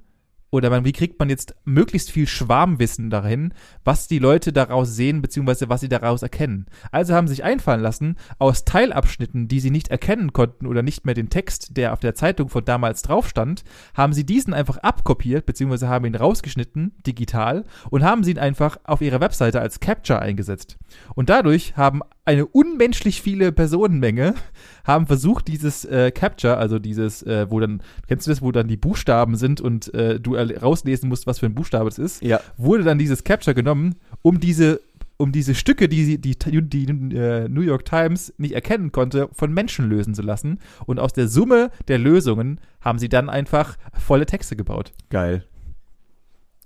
oder 0.51 0.85
wie 0.85 0.93
kriegt 0.93 1.19
man 1.19 1.29
jetzt 1.29 1.55
möglichst 1.65 2.11
viel 2.11 2.27
Schwarmwissen 2.27 3.11
dahin, 3.11 3.53
was 3.85 4.09
die 4.09 4.19
Leute 4.19 4.53
daraus 4.53 4.95
sehen, 4.95 5.21
beziehungsweise 5.21 5.69
was 5.69 5.81
sie 5.81 5.89
daraus 5.89 6.23
erkennen. 6.23 6.67
Also 6.93 7.15
haben 7.15 7.27
sie 7.27 7.35
sich 7.35 7.45
einfallen 7.45 7.83
lassen, 7.83 8.17
aus 8.39 8.65
Teilabschnitten, 8.65 9.49
die 9.49 9.61
sie 9.61 9.71
nicht 9.71 9.89
erkennen 9.89 10.33
konnten 10.33 10.67
oder 10.67 10.83
nicht 10.83 11.05
mehr 11.05 11.15
den 11.15 11.31
Text, 11.31 11.77
der 11.77 11.93
auf 11.93 12.01
der 12.01 12.15
Zeitung 12.15 12.49
von 12.49 12.65
damals 12.65 13.03
drauf 13.03 13.29
stand, 13.29 13.65
haben 13.95 14.13
sie 14.13 14.25
diesen 14.25 14.55
einfach 14.55 14.79
abkopiert, 14.79 15.47
beziehungsweise 15.47 15.89
haben 15.89 16.07
ihn 16.07 16.15
rausgeschnitten, 16.15 16.95
digital, 17.07 17.65
und 17.91 18.05
haben 18.05 18.25
sie 18.25 18.31
ihn 18.31 18.39
einfach 18.39 18.79
auf 18.85 19.01
ihrer 19.01 19.21
Webseite 19.21 19.61
als 19.61 19.81
Capture 19.81 20.21
eingesetzt. 20.21 20.79
Und 21.15 21.29
dadurch 21.29 21.77
haben 21.77 22.01
eine 22.27 22.45
unmenschlich 22.45 23.23
viele 23.23 23.53
Personenmenge 23.53 24.35
haben 24.85 25.07
versucht, 25.07 25.49
dieses 25.49 25.85
äh, 25.85 26.11
Capture, 26.11 26.59
also 26.59 26.79
dieses, 26.79 27.23
äh, 27.23 27.47
wo 27.49 27.61
dann, 27.61 27.81
kennst 28.09 28.27
du 28.27 28.31
das, 28.31 28.43
wo 28.43 28.53
dann 28.53 28.69
die 28.69 28.77
Buchstaben 28.77 29.37
sind 29.37 29.61
und 29.61 29.95
äh, 29.95 30.21
du 30.21 30.35
rauslesen 30.35 31.09
musst, 31.09 31.27
was 31.27 31.39
für 31.39 31.47
ein 31.47 31.55
Buchstabe 31.55 31.89
es 31.89 31.99
ist, 31.99 32.23
ja. 32.23 32.41
wurde 32.57 32.83
dann 32.83 32.99
dieses 32.99 33.25
Capture 33.25 33.55
genommen, 33.55 33.95
um 34.23 34.41
diese 34.41 34.81
um 35.19 35.33
diese 35.33 35.55
Stücke, 35.55 35.89
die 35.89 36.19
die, 36.19 36.37
die, 36.37 36.63
die 36.69 37.17
äh, 37.17 37.49
New 37.49 37.63
York 37.63 37.87
Times 37.87 38.35
nicht 38.37 38.53
erkennen 38.53 38.93
konnte, 38.93 39.31
von 39.33 39.51
Menschen 39.51 39.89
lösen 39.89 40.15
zu 40.15 40.21
lassen. 40.21 40.59
Und 40.85 41.01
aus 41.01 41.15
der 41.15 41.27
Summe 41.27 41.71
der 41.89 41.97
Lösungen 41.97 42.61
haben 42.83 42.99
sie 42.99 43.09
dann 43.09 43.31
einfach 43.31 43.79
volle 43.95 44.27
Texte 44.27 44.57
gebaut. 44.57 44.93
Geil. 45.09 45.45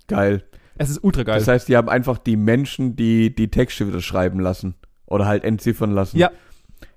Geil. 0.07 0.43
Es 0.75 0.89
ist 0.89 1.01
ultra 1.01 1.23
geil. 1.23 1.39
Das 1.39 1.47
heißt, 1.47 1.69
die 1.69 1.77
haben 1.77 1.87
einfach 1.87 2.17
die 2.17 2.35
Menschen, 2.35 2.97
die 2.97 3.33
die 3.33 3.49
Texte 3.49 3.87
wieder 3.87 4.01
schreiben 4.01 4.41
lassen. 4.41 4.75
Oder 5.11 5.25
halt 5.27 5.43
entziffern 5.43 5.91
lassen. 5.91 6.17
Ja. 6.17 6.31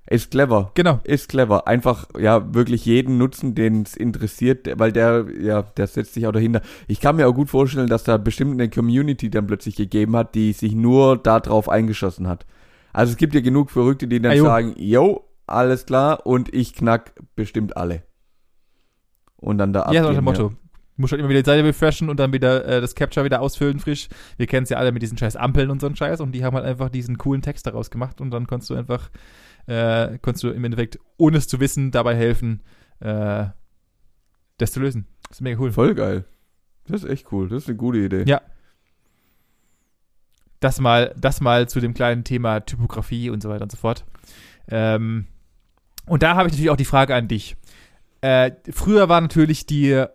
Ist 0.07 0.31
clever. 0.33 0.71
genau. 0.75 1.01
Ist 1.05 1.31
clever. 1.31 1.67
Einfach, 1.67 2.07
ja, 2.19 2.53
wirklich 2.55 2.85
jeden 2.85 3.17
nutzen, 3.17 3.55
den 3.55 3.83
es 3.83 3.97
interessiert, 3.97 4.69
weil 4.79 4.93
der, 4.93 5.25
ja, 5.41 5.63
der 5.63 5.87
setzt 5.87 6.13
sich 6.13 6.27
auch 6.27 6.33
dahinter. 6.33 6.61
Ich 6.89 7.01
kann 7.01 7.17
mir 7.17 7.27
auch 7.27 7.33
gut 7.35 7.49
vorstellen, 7.49 7.89
dass 7.89 8.05
da 8.05 8.19
bestimmt 8.19 8.53
eine 8.53 8.69
Community 8.69 9.31
dann 9.31 9.47
plötzlich 9.47 9.77
gegeben 9.77 10.15
hat, 10.15 10.35
die 10.35 10.53
sich 10.53 10.75
nur 10.75 11.17
darauf 11.17 11.71
eingeschossen 11.71 12.29
hat. 12.29 12.45
Also 12.93 13.13
es 13.13 13.17
gibt 13.17 13.35
ja 13.35 13.41
genug 13.41 13.71
Verrückte, 13.71 14.07
die 14.07 14.21
dann 14.21 14.33
Ah, 14.33 14.35
jo. 14.35 14.45
sagen, 14.45 14.75
yo, 14.77 15.25
alles 15.47 15.87
klar, 15.87 16.27
und 16.27 16.53
ich 16.55 16.75
knack 16.75 17.15
bestimmt 17.35 17.77
alle. 17.79 18.03
Und 19.37 19.57
dann 19.59 19.73
da 19.73 19.91
Ja, 19.91 20.03
so 20.03 20.09
abgehen, 20.09 20.25
nach 20.25 20.35
dem 20.35 20.45
Motto. 20.45 20.53
Muss 20.97 21.11
halt 21.11 21.19
immer 21.21 21.29
wieder 21.29 21.43
die 21.43 21.47
Seite 21.47 21.65
refreshen 21.65 22.09
und 22.09 22.21
dann 22.21 22.33
wieder 22.33 22.65
äh, 22.67 22.81
das 22.81 22.95
Capture 22.95 23.25
wieder 23.25 23.41
ausfüllen 23.41 23.81
frisch. 23.81 24.09
Wir 24.37 24.47
kennen 24.47 24.63
es 24.63 24.71
ja 24.71 24.77
alle 24.77 24.93
mit 24.93 25.03
diesen 25.03 25.19
scheiß 25.19 25.35
Ampeln 25.35 25.71
und 25.71 25.81
so 25.81 25.87
einen 25.87 25.97
Scheiß 25.97 26.21
und 26.21 26.33
die 26.33 26.45
haben 26.45 26.55
halt 26.55 26.65
einfach 26.65 26.89
diesen 26.89 27.19
coolen 27.19 27.43
Text 27.43 27.67
daraus 27.67 27.91
gemacht 27.91 28.21
und 28.21 28.31
dann 28.31 28.47
konntest 28.47 28.71
du 28.71 28.77
einfach, 28.77 29.11
äh, 29.67 30.19
konntest 30.19 30.45
du 30.45 30.51
im 30.51 30.65
Endeffekt, 30.65 30.99
ohne 31.17 31.39
es 31.39 31.49
zu 31.49 31.59
wissen, 31.59 31.91
dabei 31.91 32.15
helfen, 32.15 32.63
äh, 33.01 33.47
das 34.59 34.73
zu 34.73 34.81
lösen. 34.81 35.09
Das 35.29 35.39
ist 35.39 35.41
mega 35.41 35.61
cool. 35.61 35.73
Voll 35.73 35.95
geil. 35.95 36.25
Das 36.87 37.03
ist 37.03 37.11
echt 37.11 37.33
cool. 37.33 37.49
Das 37.49 37.65
ist 37.65 37.69
eine 37.69 37.77
gute 37.77 37.99
Idee. 37.99 38.25
Ja. 38.27 38.41
Das 40.61 40.81
mal, 40.81 41.13
das 41.19 41.41
mal 41.41 41.69
zu 41.69 41.81
dem 41.81 41.93
kleinen 41.93 42.25
Thema 42.25 42.61
Typografie 42.61 43.31
und 43.31 43.43
so 43.43 43.49
weiter 43.49 43.65
und 43.65 43.73
so 43.73 43.77
fort. 43.77 44.05
Ähm, 44.69 45.27
und 46.07 46.23
da 46.23 46.37
habe 46.37 46.47
ich 46.47 46.53
natürlich 46.53 46.71
auch 46.71 46.77
die 46.77 46.85
Frage 46.85 47.15
an 47.15 47.29
dich. 47.29 47.57
Äh, 48.21 48.53
früher 48.71 49.09
war 49.09 49.21
natürlich 49.21 49.67
die 49.67 50.07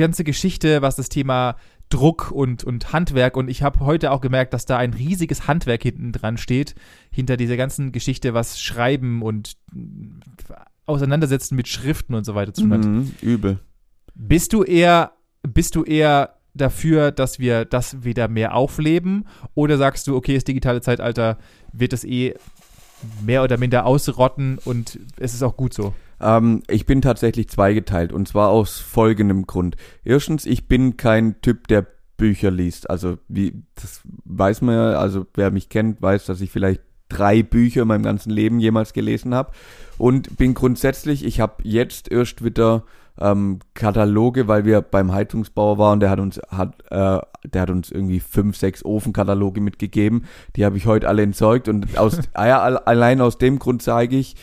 ganze 0.00 0.24
Geschichte, 0.24 0.82
was 0.82 0.96
das 0.96 1.08
Thema 1.08 1.56
Druck 1.90 2.30
und, 2.30 2.64
und 2.64 2.92
Handwerk 2.92 3.36
und 3.36 3.48
ich 3.48 3.62
habe 3.62 3.80
heute 3.80 4.10
auch 4.10 4.20
gemerkt, 4.20 4.54
dass 4.54 4.66
da 4.66 4.78
ein 4.78 4.94
riesiges 4.94 5.46
Handwerk 5.46 5.82
hinten 5.82 6.12
dran 6.12 6.38
steht, 6.38 6.74
hinter 7.10 7.36
dieser 7.36 7.56
ganzen 7.56 7.92
Geschichte, 7.92 8.34
was 8.34 8.60
Schreiben 8.60 9.22
und 9.22 9.56
äh, 9.74 10.54
Auseinandersetzen 10.86 11.56
mit 11.56 11.68
Schriften 11.68 12.14
und 12.14 12.24
so 12.24 12.34
weiter 12.34 12.52
zu 12.52 12.62
tun 12.62 12.72
hat. 12.72 12.84
Mhm, 12.84 13.14
übel. 13.22 13.58
Bist 14.14 14.52
du 14.52 14.64
eher, 14.64 15.12
bist 15.42 15.76
du 15.76 15.82
eher 15.82 16.34
dafür, 16.52 17.10
dass 17.10 17.38
wir 17.38 17.64
das 17.64 18.04
wieder 18.04 18.28
mehr 18.28 18.54
aufleben? 18.54 19.26
Oder 19.54 19.78
sagst 19.78 20.06
du, 20.06 20.16
okay, 20.16 20.34
das 20.34 20.44
digitale 20.44 20.82
Zeitalter 20.82 21.38
wird 21.72 21.92
das 21.92 22.04
eh 22.04 22.34
mehr 23.22 23.42
oder 23.42 23.56
minder 23.56 23.86
ausrotten 23.86 24.58
und 24.64 24.98
es 25.18 25.32
ist 25.32 25.42
auch 25.42 25.56
gut 25.56 25.74
so? 25.74 25.94
Ähm, 26.20 26.62
ich 26.68 26.86
bin 26.86 27.02
tatsächlich 27.02 27.48
zweigeteilt 27.48 28.12
und 28.12 28.28
zwar 28.28 28.48
aus 28.50 28.78
folgendem 28.78 29.46
Grund. 29.46 29.76
Erstens, 30.04 30.46
ich 30.46 30.68
bin 30.68 30.96
kein 30.96 31.40
Typ, 31.42 31.68
der 31.68 31.86
Bücher 32.16 32.50
liest. 32.50 32.88
Also 32.90 33.18
wie 33.28 33.64
das 33.74 34.00
weiß 34.24 34.62
man 34.62 34.74
ja, 34.74 34.92
also 34.98 35.26
wer 35.34 35.50
mich 35.50 35.68
kennt, 35.68 36.00
weiß, 36.00 36.26
dass 36.26 36.40
ich 36.40 36.50
vielleicht 36.50 36.80
drei 37.08 37.42
Bücher 37.42 37.82
in 37.82 37.88
meinem 37.88 38.02
ganzen 38.02 38.30
Leben 38.30 38.60
jemals 38.60 38.92
gelesen 38.92 39.34
habe 39.34 39.52
und 39.98 40.36
bin 40.36 40.54
grundsätzlich, 40.54 41.24
ich 41.24 41.40
habe 41.40 41.62
jetzt 41.64 42.10
erst 42.10 42.44
wieder 42.44 42.84
ähm, 43.20 43.60
Kataloge, 43.74 44.48
weil 44.48 44.64
wir 44.64 44.80
beim 44.80 45.12
Heizungsbauer 45.12 45.78
waren, 45.78 46.00
der 46.00 46.10
hat 46.10 46.18
uns 46.18 46.40
hat 46.48 46.74
äh, 46.90 47.20
der 47.48 47.62
hat 47.62 47.70
uns 47.70 47.90
irgendwie 47.90 48.20
fünf, 48.20 48.56
sechs 48.56 48.84
Ofenkataloge 48.84 49.60
mitgegeben. 49.60 50.24
Die 50.56 50.64
habe 50.64 50.76
ich 50.76 50.86
heute 50.86 51.08
alle 51.08 51.22
entsorgt 51.22 51.68
und 51.68 51.98
aus 51.98 52.18
ah 52.32 52.46
ja, 52.46 52.60
al- 52.62 52.78
allein 52.78 53.20
aus 53.20 53.38
dem 53.38 53.58
Grund 53.58 53.82
sage 53.82 54.16
ich, 54.16 54.34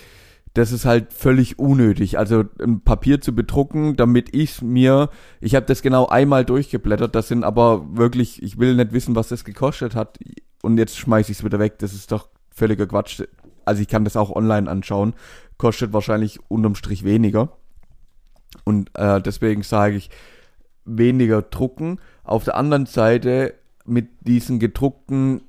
das 0.54 0.72
ist 0.72 0.86
halt 0.86 1.14
völlig 1.14 1.60
unnötig. 1.60 2.18
Also 2.18 2.44
ein 2.62 2.82
Papier 2.82 3.22
zu 3.22 3.34
bedrucken, 3.34 3.96
damit 3.96 4.36
ich 4.36 4.62
mir, 4.62 5.10
ich 5.40 5.56
habe 5.56 5.66
das 5.66 5.82
genau 5.82 6.08
einmal 6.08 6.44
durchgeblättert, 6.44 7.16
das 7.16 7.30
sind 7.30 7.44
aber 7.44 7.96
wirklich, 7.96 8.44
ich 8.44 8.60
will 8.60 8.76
nicht 8.76 8.92
wissen, 8.92 9.16
was 9.16 9.30
das 9.30 9.46
gekostet 9.46 9.96
hat 9.96 10.20
und 10.62 10.78
jetzt 10.78 10.98
schmeiße 10.98 11.32
ich 11.32 11.40
es 11.40 11.44
wieder 11.44 11.60
weg. 11.60 11.80
Das 11.80 11.94
ist 11.94 12.12
doch 12.12 12.28
völliger 12.50 12.88
Quatsch. 12.88 13.24
Also 13.64 13.82
ich 13.82 13.88
kann 13.88 14.04
das 14.04 14.18
auch 14.18 14.30
online 14.30 14.70
anschauen, 14.70 15.14
kostet 15.58 15.94
wahrscheinlich 15.94 16.40
unterm 16.50 16.76
Strich 16.76 17.04
weniger. 17.04 17.58
Und 18.66 18.90
äh, 18.96 19.22
deswegen 19.22 19.64
sage 19.64 19.96
ich, 19.96 20.10
weniger 20.84 21.42
drucken. 21.42 22.00
Auf 22.24 22.44
der 22.44 22.58
anderen 22.58 22.86
Seite 22.86 23.54
mit 23.86 24.10
diesen 24.22 24.60
gedruckten 24.60 25.42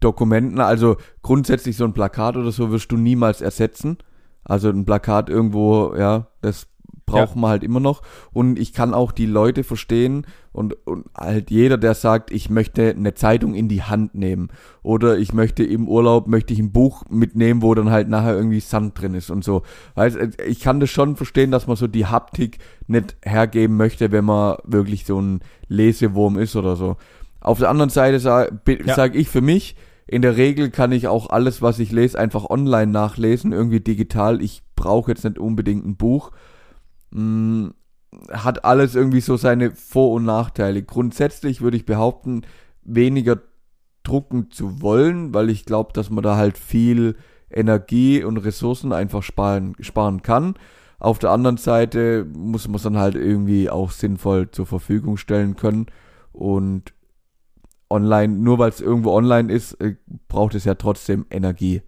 Dokumenten, 0.00 0.60
also 0.60 0.96
grundsätzlich 1.22 1.76
so 1.76 1.84
ein 1.84 1.92
Plakat 1.92 2.36
oder 2.36 2.52
so 2.52 2.70
wirst 2.70 2.92
du 2.92 2.96
niemals 2.96 3.40
ersetzen. 3.40 3.98
Also 4.44 4.68
ein 4.68 4.84
Plakat 4.84 5.28
irgendwo, 5.28 5.94
ja, 5.96 6.28
das 6.40 6.66
braucht 7.10 7.36
man 7.36 7.50
halt 7.50 7.64
immer 7.64 7.80
noch. 7.80 8.02
Und 8.32 8.58
ich 8.58 8.72
kann 8.72 8.94
auch 8.94 9.12
die 9.12 9.26
Leute 9.26 9.64
verstehen 9.64 10.26
und, 10.52 10.74
und 10.86 11.06
halt 11.16 11.50
jeder, 11.50 11.76
der 11.76 11.94
sagt, 11.94 12.30
ich 12.30 12.50
möchte 12.50 12.90
eine 12.90 13.14
Zeitung 13.14 13.54
in 13.54 13.68
die 13.68 13.82
Hand 13.82 14.14
nehmen 14.14 14.48
oder 14.82 15.18
ich 15.18 15.32
möchte 15.32 15.64
im 15.64 15.88
Urlaub, 15.88 16.28
möchte 16.28 16.52
ich 16.52 16.60
ein 16.60 16.72
Buch 16.72 17.04
mitnehmen, 17.10 17.62
wo 17.62 17.74
dann 17.74 17.90
halt 17.90 18.08
nachher 18.08 18.34
irgendwie 18.34 18.60
Sand 18.60 19.00
drin 19.00 19.14
ist 19.14 19.30
und 19.30 19.44
so. 19.44 19.62
Weißt, 19.94 20.18
ich 20.46 20.60
kann 20.60 20.80
das 20.80 20.90
schon 20.90 21.16
verstehen, 21.16 21.50
dass 21.50 21.66
man 21.66 21.76
so 21.76 21.86
die 21.86 22.06
Haptik 22.06 22.58
nicht 22.86 23.16
hergeben 23.22 23.76
möchte, 23.76 24.12
wenn 24.12 24.24
man 24.24 24.56
wirklich 24.64 25.04
so 25.04 25.20
ein 25.20 25.40
Lesewurm 25.68 26.38
ist 26.38 26.56
oder 26.56 26.76
so. 26.76 26.96
Auf 27.40 27.58
der 27.58 27.70
anderen 27.70 27.90
Seite 27.90 28.20
sage 28.20 28.60
Ja. 28.84 28.94
sag 28.94 29.14
ich 29.14 29.28
für 29.28 29.40
mich, 29.40 29.76
in 30.10 30.22
der 30.22 30.36
Regel 30.36 30.70
kann 30.70 30.90
ich 30.90 31.06
auch 31.06 31.30
alles, 31.30 31.62
was 31.62 31.78
ich 31.78 31.92
lese, 31.92 32.18
einfach 32.18 32.50
online 32.50 32.90
nachlesen, 32.90 33.52
irgendwie 33.52 33.78
digital. 33.78 34.42
Ich 34.42 34.64
brauche 34.74 35.12
jetzt 35.12 35.22
nicht 35.22 35.38
unbedingt 35.38 35.86
ein 35.86 35.94
Buch. 35.94 36.32
Mm, 37.12 37.68
hat 38.28 38.64
alles 38.64 38.96
irgendwie 38.96 39.20
so 39.20 39.36
seine 39.36 39.70
Vor- 39.70 40.10
und 40.10 40.24
Nachteile. 40.24 40.82
Grundsätzlich 40.82 41.60
würde 41.60 41.76
ich 41.76 41.86
behaupten, 41.86 42.42
weniger 42.82 43.38
drucken 44.02 44.50
zu 44.50 44.82
wollen, 44.82 45.32
weil 45.32 45.48
ich 45.48 45.64
glaube, 45.64 45.92
dass 45.92 46.10
man 46.10 46.24
da 46.24 46.34
halt 46.34 46.58
viel 46.58 47.14
Energie 47.48 48.24
und 48.24 48.38
Ressourcen 48.38 48.92
einfach 48.92 49.22
sparen, 49.22 49.76
sparen 49.78 50.22
kann. 50.22 50.54
Auf 50.98 51.20
der 51.20 51.30
anderen 51.30 51.56
Seite 51.56 52.26
muss 52.34 52.66
man 52.66 52.74
es 52.74 52.82
dann 52.82 52.98
halt 52.98 53.14
irgendwie 53.14 53.70
auch 53.70 53.92
sinnvoll 53.92 54.50
zur 54.50 54.66
Verfügung 54.66 55.18
stellen 55.18 55.54
können. 55.54 55.86
Und 56.32 56.94
online, 57.90 58.38
nur 58.38 58.58
weil 58.58 58.70
es 58.70 58.80
irgendwo 58.80 59.12
online 59.12 59.52
ist, 59.52 59.74
äh, 59.80 59.96
braucht 60.28 60.54
es 60.54 60.64
ja 60.64 60.74
trotzdem 60.74 61.26
Energie. 61.30 61.82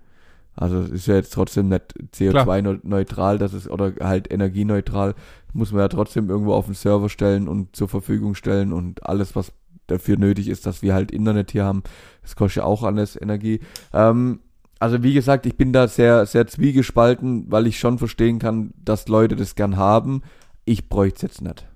Also 0.54 0.80
es 0.80 0.90
ist 0.90 1.06
ja 1.06 1.14
jetzt 1.14 1.32
trotzdem 1.32 1.68
nicht 1.68 1.94
CO2-neutral, 2.14 3.38
das 3.38 3.54
ist 3.54 3.70
oder 3.70 3.94
halt 4.00 4.30
energieneutral, 4.30 5.14
muss 5.54 5.72
man 5.72 5.80
ja 5.80 5.88
trotzdem 5.88 6.28
irgendwo 6.28 6.52
auf 6.52 6.66
den 6.66 6.74
Server 6.74 7.08
stellen 7.08 7.48
und 7.48 7.74
zur 7.74 7.88
Verfügung 7.88 8.34
stellen 8.34 8.72
und 8.72 9.06
alles, 9.06 9.34
was 9.34 9.52
dafür 9.86 10.18
nötig 10.18 10.48
ist, 10.48 10.66
dass 10.66 10.82
wir 10.82 10.94
halt 10.94 11.10
Internet 11.10 11.52
hier 11.52 11.64
haben, 11.64 11.82
das 12.20 12.36
kostet 12.36 12.62
ja 12.62 12.64
auch 12.64 12.82
alles 12.82 13.20
Energie. 13.20 13.60
Ähm, 13.94 14.40
also 14.78 15.02
wie 15.02 15.14
gesagt, 15.14 15.46
ich 15.46 15.56
bin 15.56 15.72
da 15.72 15.88
sehr, 15.88 16.26
sehr 16.26 16.46
zwiegespalten, 16.46 17.46
weil 17.50 17.66
ich 17.66 17.78
schon 17.78 17.98
verstehen 17.98 18.38
kann, 18.38 18.74
dass 18.84 19.08
Leute 19.08 19.36
das 19.36 19.54
gern 19.54 19.76
haben. 19.76 20.22
Ich 20.64 20.88
bräuchte 20.88 21.16
es 21.16 21.22
jetzt 21.22 21.40
nicht. 21.40 21.66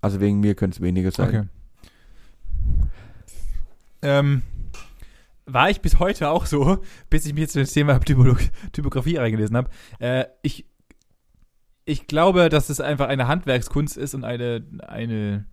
Also 0.00 0.20
wegen 0.20 0.40
mir 0.40 0.54
könnte 0.54 0.76
es 0.76 0.80
weniger 0.82 1.10
sein. 1.10 1.28
Okay. 1.28 1.42
Ähm, 4.04 4.42
war 5.46 5.70
ich 5.70 5.80
bis 5.80 5.98
heute 5.98 6.30
auch 6.30 6.46
so, 6.46 6.82
bis 7.10 7.26
ich 7.26 7.34
mich 7.34 7.42
jetzt 7.42 7.56
in 7.56 7.62
das 7.62 7.72
Thema 7.72 7.98
Typografie 7.98 9.16
reingelesen 9.16 9.56
habe. 9.56 9.70
Äh, 9.98 10.26
ich, 10.42 10.66
ich 11.84 12.06
glaube, 12.06 12.48
dass 12.48 12.70
es 12.70 12.80
einfach 12.80 13.08
eine 13.08 13.28
Handwerkskunst 13.28 13.96
ist 13.96 14.14
und 14.14 14.24
eine, 14.24 14.64
eine, 14.86 15.46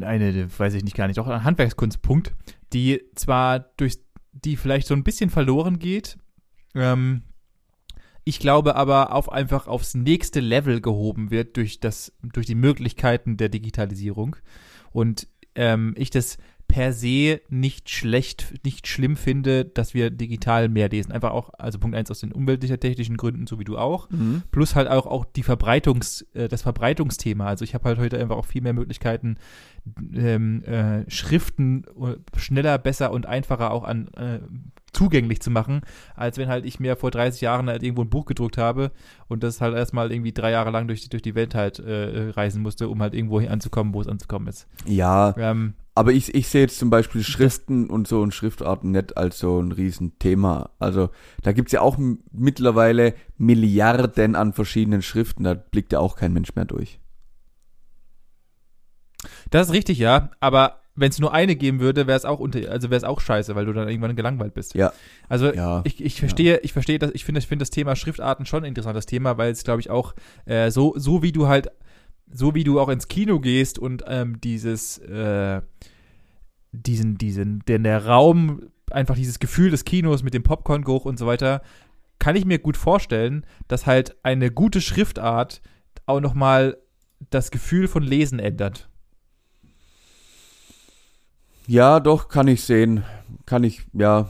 eine, 0.00 0.58
weiß 0.58 0.74
ich 0.74 0.84
nicht 0.84 0.96
gar 0.96 1.06
nicht, 1.06 1.18
doch 1.18 1.26
ein 1.26 1.44
Handwerkskunstpunkt, 1.44 2.34
die 2.72 3.02
zwar 3.14 3.60
durch, 3.60 3.98
die 4.32 4.56
vielleicht 4.56 4.86
so 4.86 4.94
ein 4.94 5.04
bisschen 5.04 5.30
verloren 5.30 5.78
geht, 5.78 6.18
ähm, 6.74 7.22
ich 8.24 8.38
glaube 8.38 8.76
aber 8.76 9.12
auf 9.12 9.30
einfach 9.30 9.66
aufs 9.66 9.94
nächste 9.94 10.40
Level 10.40 10.80
gehoben 10.80 11.30
wird 11.30 11.56
durch 11.56 11.78
das, 11.80 12.12
durch 12.22 12.46
die 12.46 12.54
Möglichkeiten 12.54 13.36
der 13.36 13.50
Digitalisierung. 13.50 14.36
Und 14.92 15.28
ähm, 15.54 15.94
ich 15.96 16.08
das 16.10 16.38
per 16.74 16.92
se 16.92 17.40
nicht 17.50 17.88
schlecht, 17.88 18.52
nicht 18.64 18.88
schlimm 18.88 19.14
finde, 19.14 19.64
dass 19.64 19.94
wir 19.94 20.10
digital 20.10 20.68
mehr 20.68 20.88
lesen. 20.88 21.12
Einfach 21.12 21.30
auch, 21.30 21.50
also 21.56 21.78
Punkt 21.78 21.96
eins 21.96 22.10
aus 22.10 22.18
den 22.18 22.32
umwelttechnischen 22.32 23.16
Gründen, 23.16 23.46
so 23.46 23.60
wie 23.60 23.64
du 23.64 23.78
auch. 23.78 24.10
Mhm. 24.10 24.42
Plus 24.50 24.74
halt 24.74 24.88
auch, 24.88 25.06
auch 25.06 25.24
die 25.24 25.44
Verbreitungs, 25.44 26.22
äh, 26.34 26.48
das 26.48 26.62
Verbreitungsthema. 26.62 27.46
Also 27.46 27.64
ich 27.64 27.74
habe 27.74 27.84
halt 27.84 27.98
heute 27.98 28.18
einfach 28.18 28.36
auch 28.36 28.46
viel 28.46 28.60
mehr 28.60 28.72
Möglichkeiten, 28.72 29.36
ähm, 30.16 30.64
äh, 30.64 31.08
Schriften 31.08 31.84
äh, 31.84 32.16
schneller, 32.36 32.76
besser 32.78 33.12
und 33.12 33.26
einfacher 33.26 33.70
auch 33.70 33.84
an 33.84 34.08
äh, 34.14 34.40
zugänglich 34.94 35.40
zu 35.42 35.50
machen, 35.50 35.82
als 36.14 36.38
wenn 36.38 36.48
halt 36.48 36.64
ich 36.64 36.80
mir 36.80 36.96
vor 36.96 37.10
30 37.10 37.40
Jahren 37.42 37.68
halt 37.68 37.82
irgendwo 37.82 38.02
ein 38.02 38.10
Buch 38.10 38.24
gedruckt 38.24 38.56
habe 38.58 38.92
und 39.28 39.42
das 39.42 39.60
halt 39.60 39.74
erstmal 39.74 40.12
irgendwie 40.12 40.32
drei 40.32 40.50
Jahre 40.52 40.70
lang 40.70 40.86
durch, 40.88 41.02
die- 41.02 41.08
durch 41.10 41.22
die 41.22 41.34
Welt 41.34 41.54
halt 41.54 41.78
äh, 41.80 42.30
reisen 42.30 42.62
musste, 42.62 42.88
um 42.88 43.02
halt 43.02 43.12
irgendwo 43.14 43.38
anzukommen, 43.40 43.92
wo 43.92 44.00
es 44.00 44.08
anzukommen 44.08 44.48
ist. 44.48 44.66
Ja, 44.86 45.34
Ähm, 45.36 45.74
aber 45.96 46.12
ich, 46.12 46.34
ich 46.34 46.48
sehe 46.48 46.62
jetzt 46.62 46.78
zum 46.78 46.90
Beispiel 46.90 47.22
Schriften 47.22 47.88
und 47.88 48.08
so 48.08 48.20
und 48.20 48.34
Schriftarten 48.34 48.90
nicht 48.90 49.16
als 49.16 49.38
so 49.38 49.60
ein 49.60 49.70
Riesenthema. 49.70 50.70
Also 50.80 51.10
da 51.42 51.52
gibt's 51.52 51.70
ja 51.72 51.82
auch 51.82 51.98
mittlerweile 52.32 53.14
Milliarden 53.38 54.34
an 54.34 54.52
verschiedenen 54.52 55.02
Schriften, 55.02 55.44
da 55.44 55.54
blickt 55.54 55.92
ja 55.92 56.00
auch 56.00 56.16
kein 56.16 56.32
Mensch 56.32 56.54
mehr 56.56 56.64
durch. 56.64 56.98
das 59.50 59.68
ist 59.68 59.72
richtig, 59.72 59.98
ja, 59.98 60.30
aber 60.40 60.80
wenn 60.96 61.10
es 61.10 61.18
nur 61.18 61.32
eine 61.32 61.56
geben 61.56 61.80
würde, 61.80 62.06
wäre 62.06 62.16
es 62.16 62.24
auch 62.24 62.38
unter, 62.38 62.70
also 62.70 62.90
wäre 62.90 62.98
es 62.98 63.04
auch 63.04 63.20
scheiße, 63.20 63.54
weil 63.54 63.66
du 63.66 63.72
dann 63.72 63.88
irgendwann 63.88 64.14
gelangweilt 64.14 64.54
bist. 64.54 64.74
Ja. 64.74 64.92
Also 65.28 65.52
Ja. 65.52 65.82
ich, 65.84 66.02
ich 66.02 66.20
verstehe, 66.20 66.58
ich 66.58 66.72
verstehe 66.72 66.98
das, 66.98 67.10
ich 67.14 67.24
finde, 67.24 67.40
ich 67.40 67.46
finde 67.46 67.62
das 67.62 67.70
Thema 67.70 67.96
Schriftarten 67.96 68.46
schon 68.46 68.62
ein 68.62 68.68
interessantes 68.68 69.06
Thema, 69.06 69.36
weil 69.36 69.50
es, 69.50 69.64
glaube 69.64 69.80
ich, 69.80 69.90
auch 69.90 70.14
äh, 70.46 70.70
so, 70.70 70.94
so 70.96 71.22
wie 71.22 71.32
du 71.32 71.48
halt, 71.48 71.68
so 72.30 72.54
wie 72.54 72.64
du 72.64 72.80
auch 72.80 72.88
ins 72.88 73.08
Kino 73.08 73.40
gehst 73.40 73.78
und 73.78 74.04
ähm, 74.06 74.40
dieses, 74.40 74.98
äh, 74.98 75.60
diesen, 76.72 77.18
diesen, 77.18 77.60
denn 77.66 77.84
der 77.84 78.06
Raum, 78.06 78.70
einfach 78.90 79.16
dieses 79.16 79.38
Gefühl 79.38 79.70
des 79.70 79.84
Kinos 79.84 80.22
mit 80.22 80.34
dem 80.34 80.42
Popcorn-Geruch 80.42 81.04
und 81.04 81.18
so 81.18 81.26
weiter, 81.26 81.62
kann 82.18 82.36
ich 82.36 82.44
mir 82.44 82.58
gut 82.58 82.76
vorstellen, 82.76 83.44
dass 83.66 83.86
halt 83.86 84.16
eine 84.22 84.50
gute 84.50 84.80
Schriftart 84.80 85.60
auch 86.06 86.20
nochmal 86.20 86.76
das 87.30 87.50
Gefühl 87.50 87.88
von 87.88 88.02
Lesen 88.02 88.38
ändert. 88.38 88.88
Ja, 91.66 92.00
doch, 92.00 92.28
kann 92.28 92.48
ich 92.48 92.62
sehen. 92.64 93.04
Kann 93.46 93.64
ich, 93.64 93.82
ja, 93.92 94.26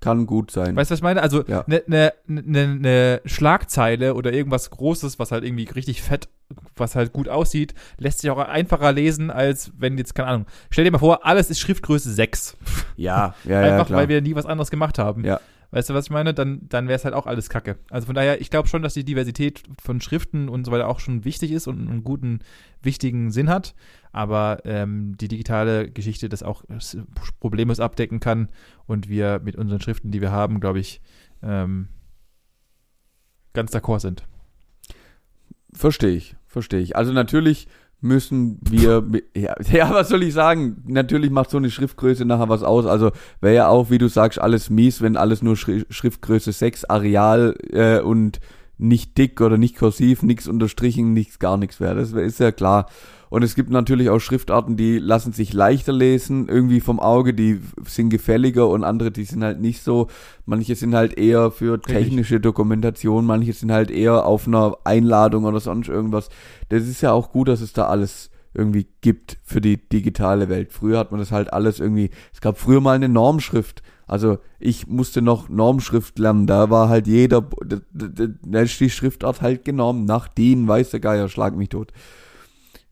kann 0.00 0.26
gut 0.26 0.50
sein. 0.50 0.76
Weißt 0.76 0.90
du, 0.90 0.92
was 0.92 0.98
ich 1.00 1.02
meine? 1.02 1.22
Also 1.22 1.44
Ja. 1.46 1.64
eine 1.66 1.82
ne, 1.86 2.12
ne, 2.26 2.66
ne 2.76 3.20
Schlagzeile 3.24 4.14
oder 4.14 4.32
irgendwas 4.32 4.70
Großes, 4.70 5.18
was 5.18 5.32
halt 5.32 5.44
irgendwie 5.44 5.64
richtig 5.64 6.02
fett, 6.02 6.28
was 6.76 6.94
halt 6.94 7.12
gut 7.12 7.28
aussieht, 7.28 7.74
lässt 7.98 8.20
sich 8.20 8.30
auch 8.30 8.38
einfacher 8.38 8.92
lesen, 8.92 9.30
als 9.30 9.72
wenn 9.76 9.98
jetzt, 9.98 10.14
keine 10.14 10.28
Ahnung, 10.28 10.46
stell 10.70 10.84
dir 10.84 10.90
mal 10.92 10.98
vor, 10.98 11.26
alles 11.26 11.50
ist 11.50 11.58
Schriftgröße 11.60 12.12
6. 12.12 12.56
ja, 12.96 13.34
ja, 13.44 13.66
ja, 13.66 13.74
Einfach, 13.74 13.90
weil 13.90 14.08
wir 14.08 14.20
nie 14.22 14.34
was 14.34 14.46
anderes 14.46 14.70
gemacht 14.70 14.98
haben. 14.98 15.24
Ja. 15.24 15.40
Weißt 15.70 15.90
du, 15.90 15.94
was 15.94 16.06
ich 16.06 16.10
meine? 16.10 16.32
Dann, 16.32 16.60
dann 16.68 16.88
wäre 16.88 16.96
es 16.96 17.04
halt 17.04 17.14
auch 17.14 17.26
alles 17.26 17.50
Kacke. 17.50 17.78
Also 17.90 18.06
von 18.06 18.14
daher, 18.14 18.40
ich 18.40 18.50
glaube 18.50 18.68
schon, 18.68 18.82
dass 18.82 18.94
die 18.94 19.04
Diversität 19.04 19.62
von 19.82 20.00
Schriften 20.00 20.48
und 20.48 20.64
so 20.64 20.72
weiter 20.72 20.88
auch 20.88 20.98
schon 20.98 21.24
wichtig 21.24 21.52
ist 21.52 21.66
und 21.66 21.88
einen 21.88 22.04
guten, 22.04 22.40
wichtigen 22.82 23.30
Sinn 23.30 23.50
hat. 23.50 23.74
Aber 24.10 24.60
ähm, 24.64 25.16
die 25.18 25.28
digitale 25.28 25.90
Geschichte 25.90 26.30
das 26.30 26.42
auch 26.42 26.64
problemlos 27.40 27.80
abdecken 27.80 28.18
kann 28.18 28.48
und 28.86 29.08
wir 29.10 29.40
mit 29.44 29.56
unseren 29.56 29.80
Schriften, 29.80 30.10
die 30.10 30.22
wir 30.22 30.32
haben, 30.32 30.60
glaube 30.60 30.80
ich, 30.80 31.02
ähm, 31.42 31.88
ganz 33.52 33.74
d'accord 33.74 34.00
sind. 34.00 34.24
Verstehe 35.74 36.16
ich, 36.16 36.34
verstehe 36.46 36.80
ich. 36.80 36.96
Also 36.96 37.12
natürlich 37.12 37.68
müssen 38.00 38.58
wir, 38.62 39.04
ja, 39.36 39.54
ja, 39.72 39.90
was 39.90 40.08
soll 40.08 40.22
ich 40.22 40.34
sagen? 40.34 40.82
Natürlich 40.86 41.30
macht 41.30 41.50
so 41.50 41.56
eine 41.56 41.70
Schriftgröße 41.70 42.24
nachher 42.24 42.48
was 42.48 42.62
aus. 42.62 42.86
Also 42.86 43.10
wäre 43.40 43.54
ja 43.54 43.68
auch, 43.68 43.90
wie 43.90 43.98
du 43.98 44.08
sagst, 44.08 44.40
alles 44.40 44.70
mies, 44.70 45.02
wenn 45.02 45.16
alles 45.16 45.42
nur 45.42 45.56
Schri 45.56 45.84
Schriftgröße 45.90 46.52
6, 46.52 46.84
Areal 46.86 47.54
äh, 47.70 48.00
und 48.00 48.40
nicht 48.78 49.18
dick 49.18 49.40
oder 49.40 49.58
nicht 49.58 49.76
kursiv, 49.76 50.22
nichts 50.22 50.48
unterstrichen, 50.48 51.12
nichts, 51.12 51.38
gar 51.38 51.56
nichts 51.56 51.80
wäre. 51.80 51.96
Das 51.96 52.12
ist 52.12 52.40
ja 52.40 52.52
klar. 52.52 52.86
Und 53.30 53.42
es 53.42 53.54
gibt 53.54 53.70
natürlich 53.70 54.08
auch 54.08 54.20
Schriftarten, 54.20 54.76
die 54.76 54.98
lassen 54.98 55.32
sich 55.32 55.52
leichter 55.52 55.92
lesen, 55.92 56.48
irgendwie 56.48 56.80
vom 56.80 56.98
Auge, 56.98 57.34
die 57.34 57.60
sind 57.86 58.08
gefälliger 58.08 58.68
und 58.68 58.84
andere, 58.84 59.10
die 59.10 59.24
sind 59.24 59.44
halt 59.44 59.60
nicht 59.60 59.82
so. 59.82 60.06
Manche 60.46 60.74
sind 60.76 60.94
halt 60.94 61.18
eher 61.18 61.50
für 61.50 61.80
technische 61.80 62.40
Dokumentation, 62.40 63.26
manche 63.26 63.52
sind 63.52 63.70
halt 63.70 63.90
eher 63.90 64.24
auf 64.24 64.46
einer 64.46 64.78
Einladung 64.84 65.44
oder 65.44 65.60
sonst 65.60 65.88
irgendwas. 65.88 66.30
Das 66.70 66.84
ist 66.84 67.02
ja 67.02 67.12
auch 67.12 67.30
gut, 67.30 67.48
dass 67.48 67.60
es 67.60 67.74
da 67.74 67.86
alles 67.88 68.30
irgendwie 68.54 68.86
gibt 69.02 69.38
für 69.44 69.60
die 69.60 69.76
digitale 69.88 70.48
Welt. 70.48 70.72
Früher 70.72 70.98
hat 70.98 71.10
man 71.10 71.20
das 71.20 71.30
halt 71.30 71.52
alles 71.52 71.80
irgendwie, 71.80 72.10
es 72.32 72.40
gab 72.40 72.56
früher 72.58 72.80
mal 72.80 72.96
eine 72.96 73.08
Normschrift. 73.10 73.82
Also 74.08 74.38
ich 74.58 74.86
musste 74.86 75.20
noch 75.20 75.50
Normschrift 75.50 76.18
lernen, 76.18 76.46
da 76.46 76.70
war 76.70 76.88
halt 76.88 77.06
jeder, 77.06 77.42
da, 77.42 78.60
ist 78.60 78.80
die 78.80 78.88
Schriftart 78.88 79.42
halt 79.42 79.66
genommen, 79.66 80.06
nach 80.06 80.28
DIN, 80.28 80.66
weiß 80.66 80.90
der 80.90 81.00
Geier, 81.00 81.28
schlag 81.28 81.54
mich 81.54 81.68
tot. 81.68 81.92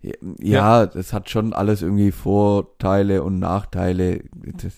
Ja, 0.03 0.13
ja, 0.39 0.87
das 0.87 1.15
hat 1.15 1.31
schon 1.31 1.55
alles 1.55 1.81
irgendwie 1.81 2.13
Vorteile 2.13 3.23
und 3.23 3.39
Nachteile. 3.39 4.25
Das, 4.63 4.75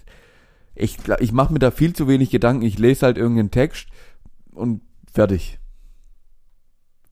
ich 0.76 0.98
ich 1.18 1.32
mache 1.32 1.52
mir 1.52 1.58
da 1.58 1.72
viel 1.72 1.92
zu 1.92 2.06
wenig 2.06 2.30
Gedanken. 2.30 2.62
Ich 2.62 2.78
lese 2.78 3.04
halt 3.04 3.18
irgendeinen 3.18 3.50
Text 3.50 3.88
und 4.54 4.80
fertig. 5.12 5.58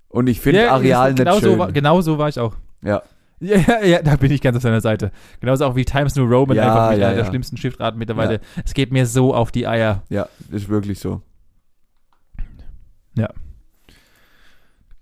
Und 0.08 0.28
ich 0.28 0.40
finde 0.40 0.70
Areal 0.70 1.10
nicht 1.10 1.18
genau 1.18 1.40
schön. 1.40 1.52
So 1.52 1.58
war, 1.58 1.72
genau 1.72 2.00
so 2.00 2.16
war 2.16 2.28
ich 2.28 2.38
auch. 2.38 2.54
ja, 2.80 3.02
Ja, 3.39 3.59
ja, 3.59 3.84
ja, 3.84 4.03
da 4.03 4.16
bin 4.16 4.32
ich 4.32 4.41
ganz 4.41 4.57
auf 4.57 4.62
seiner 4.62 4.80
Seite. 4.80 5.12
Genauso 5.41 5.66
auch 5.66 5.76
wie 5.76 5.84
Times 5.84 6.16
New 6.16 6.24
Roman, 6.24 6.57
Ja, 6.57 6.68
einfach 6.68 6.91
mit 6.91 7.01
ja, 7.01 7.07
einer 7.07 7.16
der 7.16 7.24
ja. 7.24 7.30
schlimmsten 7.30 7.57
Schriftarten 7.57 7.99
mittlerweile. 7.99 8.41
Es 8.64 8.72
geht 8.72 8.93
mir 8.93 9.07
so 9.07 9.34
auf 9.34 9.53
die 9.53 9.66
Eier. 9.66 10.03
ja, 10.09 10.28
ist 10.51 10.68
wirklich 10.68 10.99
so. 10.99 11.22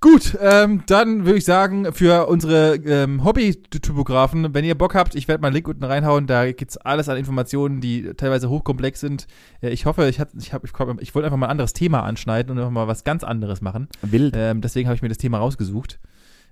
Gut, 0.04 0.36
ähm, 0.38 0.82
dann 0.86 1.24
würde 1.24 1.38
ich 1.38 1.46
sagen, 1.46 1.90
für 1.94 2.26
unsere 2.26 2.74
ähm, 2.76 3.24
Hobby-Typografen, 3.24 4.52
wenn 4.52 4.62
ihr 4.62 4.74
Bock 4.74 4.94
habt, 4.94 5.14
ich 5.14 5.28
werde 5.28 5.40
mal 5.40 5.48
einen 5.48 5.54
Link 5.54 5.66
unten 5.66 5.82
reinhauen, 5.82 6.26
da 6.26 6.52
gibt's 6.52 6.76
alles 6.76 7.08
an 7.08 7.16
Informationen, 7.16 7.80
die 7.80 8.12
teilweise 8.12 8.50
hochkomplex 8.50 9.00
sind. 9.00 9.26
Äh, 9.62 9.70
ich 9.70 9.86
hoffe, 9.86 10.06
ich, 10.10 10.20
hat, 10.20 10.28
ich, 10.38 10.52
hab, 10.52 10.62
ich, 10.62 10.72
ich 11.00 11.14
wollte 11.14 11.24
einfach 11.24 11.38
mal 11.38 11.46
ein 11.46 11.52
anderes 11.52 11.72
Thema 11.72 12.02
anschneiden 12.02 12.52
und 12.52 12.58
einfach 12.58 12.70
mal 12.70 12.86
was 12.86 13.04
ganz 13.04 13.24
anderes 13.24 13.62
machen. 13.62 13.88
Wild. 14.02 14.34
Ähm, 14.36 14.60
deswegen 14.60 14.88
habe 14.88 14.94
ich 14.96 15.00
mir 15.00 15.08
das 15.08 15.16
Thema 15.16 15.38
rausgesucht. 15.38 15.98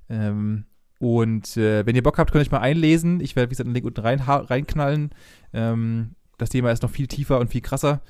Ähm, 0.09 0.64
und 1.03 1.57
äh, 1.57 1.84
wenn 1.84 1.96
ihr 1.96 2.03
Bock 2.05 2.16
habt, 2.16 2.30
könnt 2.30 2.42
ihr 2.42 2.46
euch 2.46 2.53
mal 2.53 2.61
einlesen. 2.61 3.18
Ich 3.18 3.34
werde, 3.34 3.50
wie 3.50 3.55
gesagt, 3.55 3.66
einen 3.66 3.74
Link 3.74 3.84
unten 3.84 4.03
rein, 4.03 4.20
reinknallen. 4.20 5.11
Ähm, 5.53 6.14
das 6.38 6.50
Thema 6.50 6.70
ist 6.70 6.84
noch 6.84 6.90
viel 6.90 7.09
tiefer 7.09 7.40
und 7.40 7.50
viel 7.50 7.61
krasser. 7.61 8.03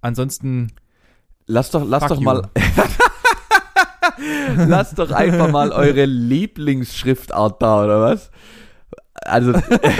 Ansonsten, 0.00 0.72
Lass 1.46 1.70
doch, 1.72 1.84
lass 1.86 2.06
doch 2.06 2.16
you. 2.16 2.22
mal, 2.22 2.48
lass 4.56 4.94
doch 4.94 5.10
einfach 5.10 5.50
mal 5.50 5.72
eure 5.72 6.06
Lieblingsschriftart 6.06 7.60
da, 7.60 7.84
oder 7.84 8.00
was? 8.00 8.30
Also, 9.12 9.52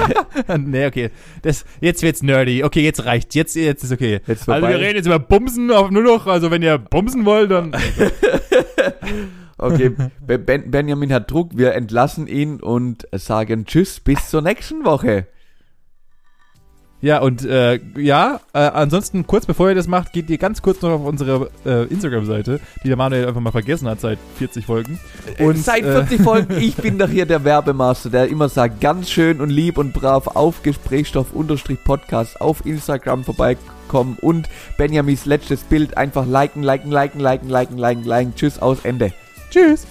nee, 0.59 0.87
okay. 0.87 1.11
Das, 1.43 1.67
jetzt 1.83 2.03
wird's 2.03 2.23
nerdy. 2.23 2.65
Okay, 2.65 2.83
jetzt 2.83 3.05
reicht. 3.05 3.35
Jetzt, 3.35 3.57
jetzt 3.57 3.85
ist 3.85 3.93
okay. 3.93 4.21
jetzt 4.27 4.49
Also 4.49 4.67
wir 4.67 4.79
reden 4.79 4.97
jetzt 4.97 5.07
über 5.07 5.19
Bumsen 5.19 5.71
auf 5.71 5.91
nur 5.91 6.03
noch. 6.03 6.27
Also 6.27 6.51
wenn 6.51 6.63
ihr 6.63 6.79
Bumsen 6.79 7.27
wollt, 7.27 7.51
dann. 7.51 7.77
Okay, 9.59 9.91
Be- 10.27 10.39
ben, 10.39 10.71
Benjamin 10.71 11.13
hat 11.13 11.31
Druck, 11.31 11.51
wir 11.57 11.75
entlassen 11.75 12.27
ihn 12.27 12.61
und 12.61 13.07
sagen 13.13 13.65
Tschüss, 13.65 14.01
bis 14.01 14.29
zur 14.29 14.43
nächsten 14.43 14.85
Woche. 14.85 15.27
Ja, 17.03 17.21
und 17.21 17.45
äh, 17.45 17.79
ja, 17.99 18.41
äh, 18.55 18.59
ansonsten 18.59 19.27
kurz 19.27 19.45
bevor 19.45 19.69
ihr 19.69 19.75
das 19.75 19.87
macht, 19.87 20.15
geht 20.15 20.31
ihr 20.31 20.39
ganz 20.39 20.63
kurz 20.63 20.81
noch 20.81 20.91
auf 20.93 21.05
unsere 21.05 21.51
äh, 21.67 21.85
Instagram-Seite, 21.85 22.59
die 22.83 22.89
der 22.89 22.97
Manuel 22.97 23.29
einfach 23.29 23.41
mal 23.41 23.51
vergessen 23.53 23.87
hat 23.87 24.01
seit 24.01 24.19
40 24.39 24.65
Folgen. 24.65 24.99
Und 25.39 25.59
seit 25.59 25.85
äh, 25.85 25.93
40 25.93 26.23
Folgen, 26.23 26.57
ich 26.59 26.75
bin 26.77 26.99
doch 26.99 27.11
hier 27.11 27.27
der 27.27 27.45
Werbemaster, 27.45 28.09
der 28.09 28.29
immer 28.29 28.49
sagt, 28.49 28.81
ganz 28.81 29.11
schön 29.11 29.43
und 29.43 29.51
lieb 29.51 29.77
und 29.77 29.93
brav 29.93 30.27
auf 30.29 30.63
Gesprächsstoff-Podcast 30.63 32.41
auf 32.41 32.65
Instagram 32.65 33.25
vorbeikommen 33.25 34.17
und 34.21 34.49
Benjamins 34.79 35.27
letztes 35.27 35.65
Bild 35.65 35.99
einfach 35.99 36.27
liken, 36.27 36.63
liken, 36.63 36.91
liken, 36.91 37.21
liken, 37.21 37.49
liken, 37.49 37.77
liken, 37.79 38.05
liken. 38.05 38.35
Tschüss, 38.35 38.59
aus, 38.59 38.85
Ende. 38.85 39.13
Tschüss. 39.57 39.87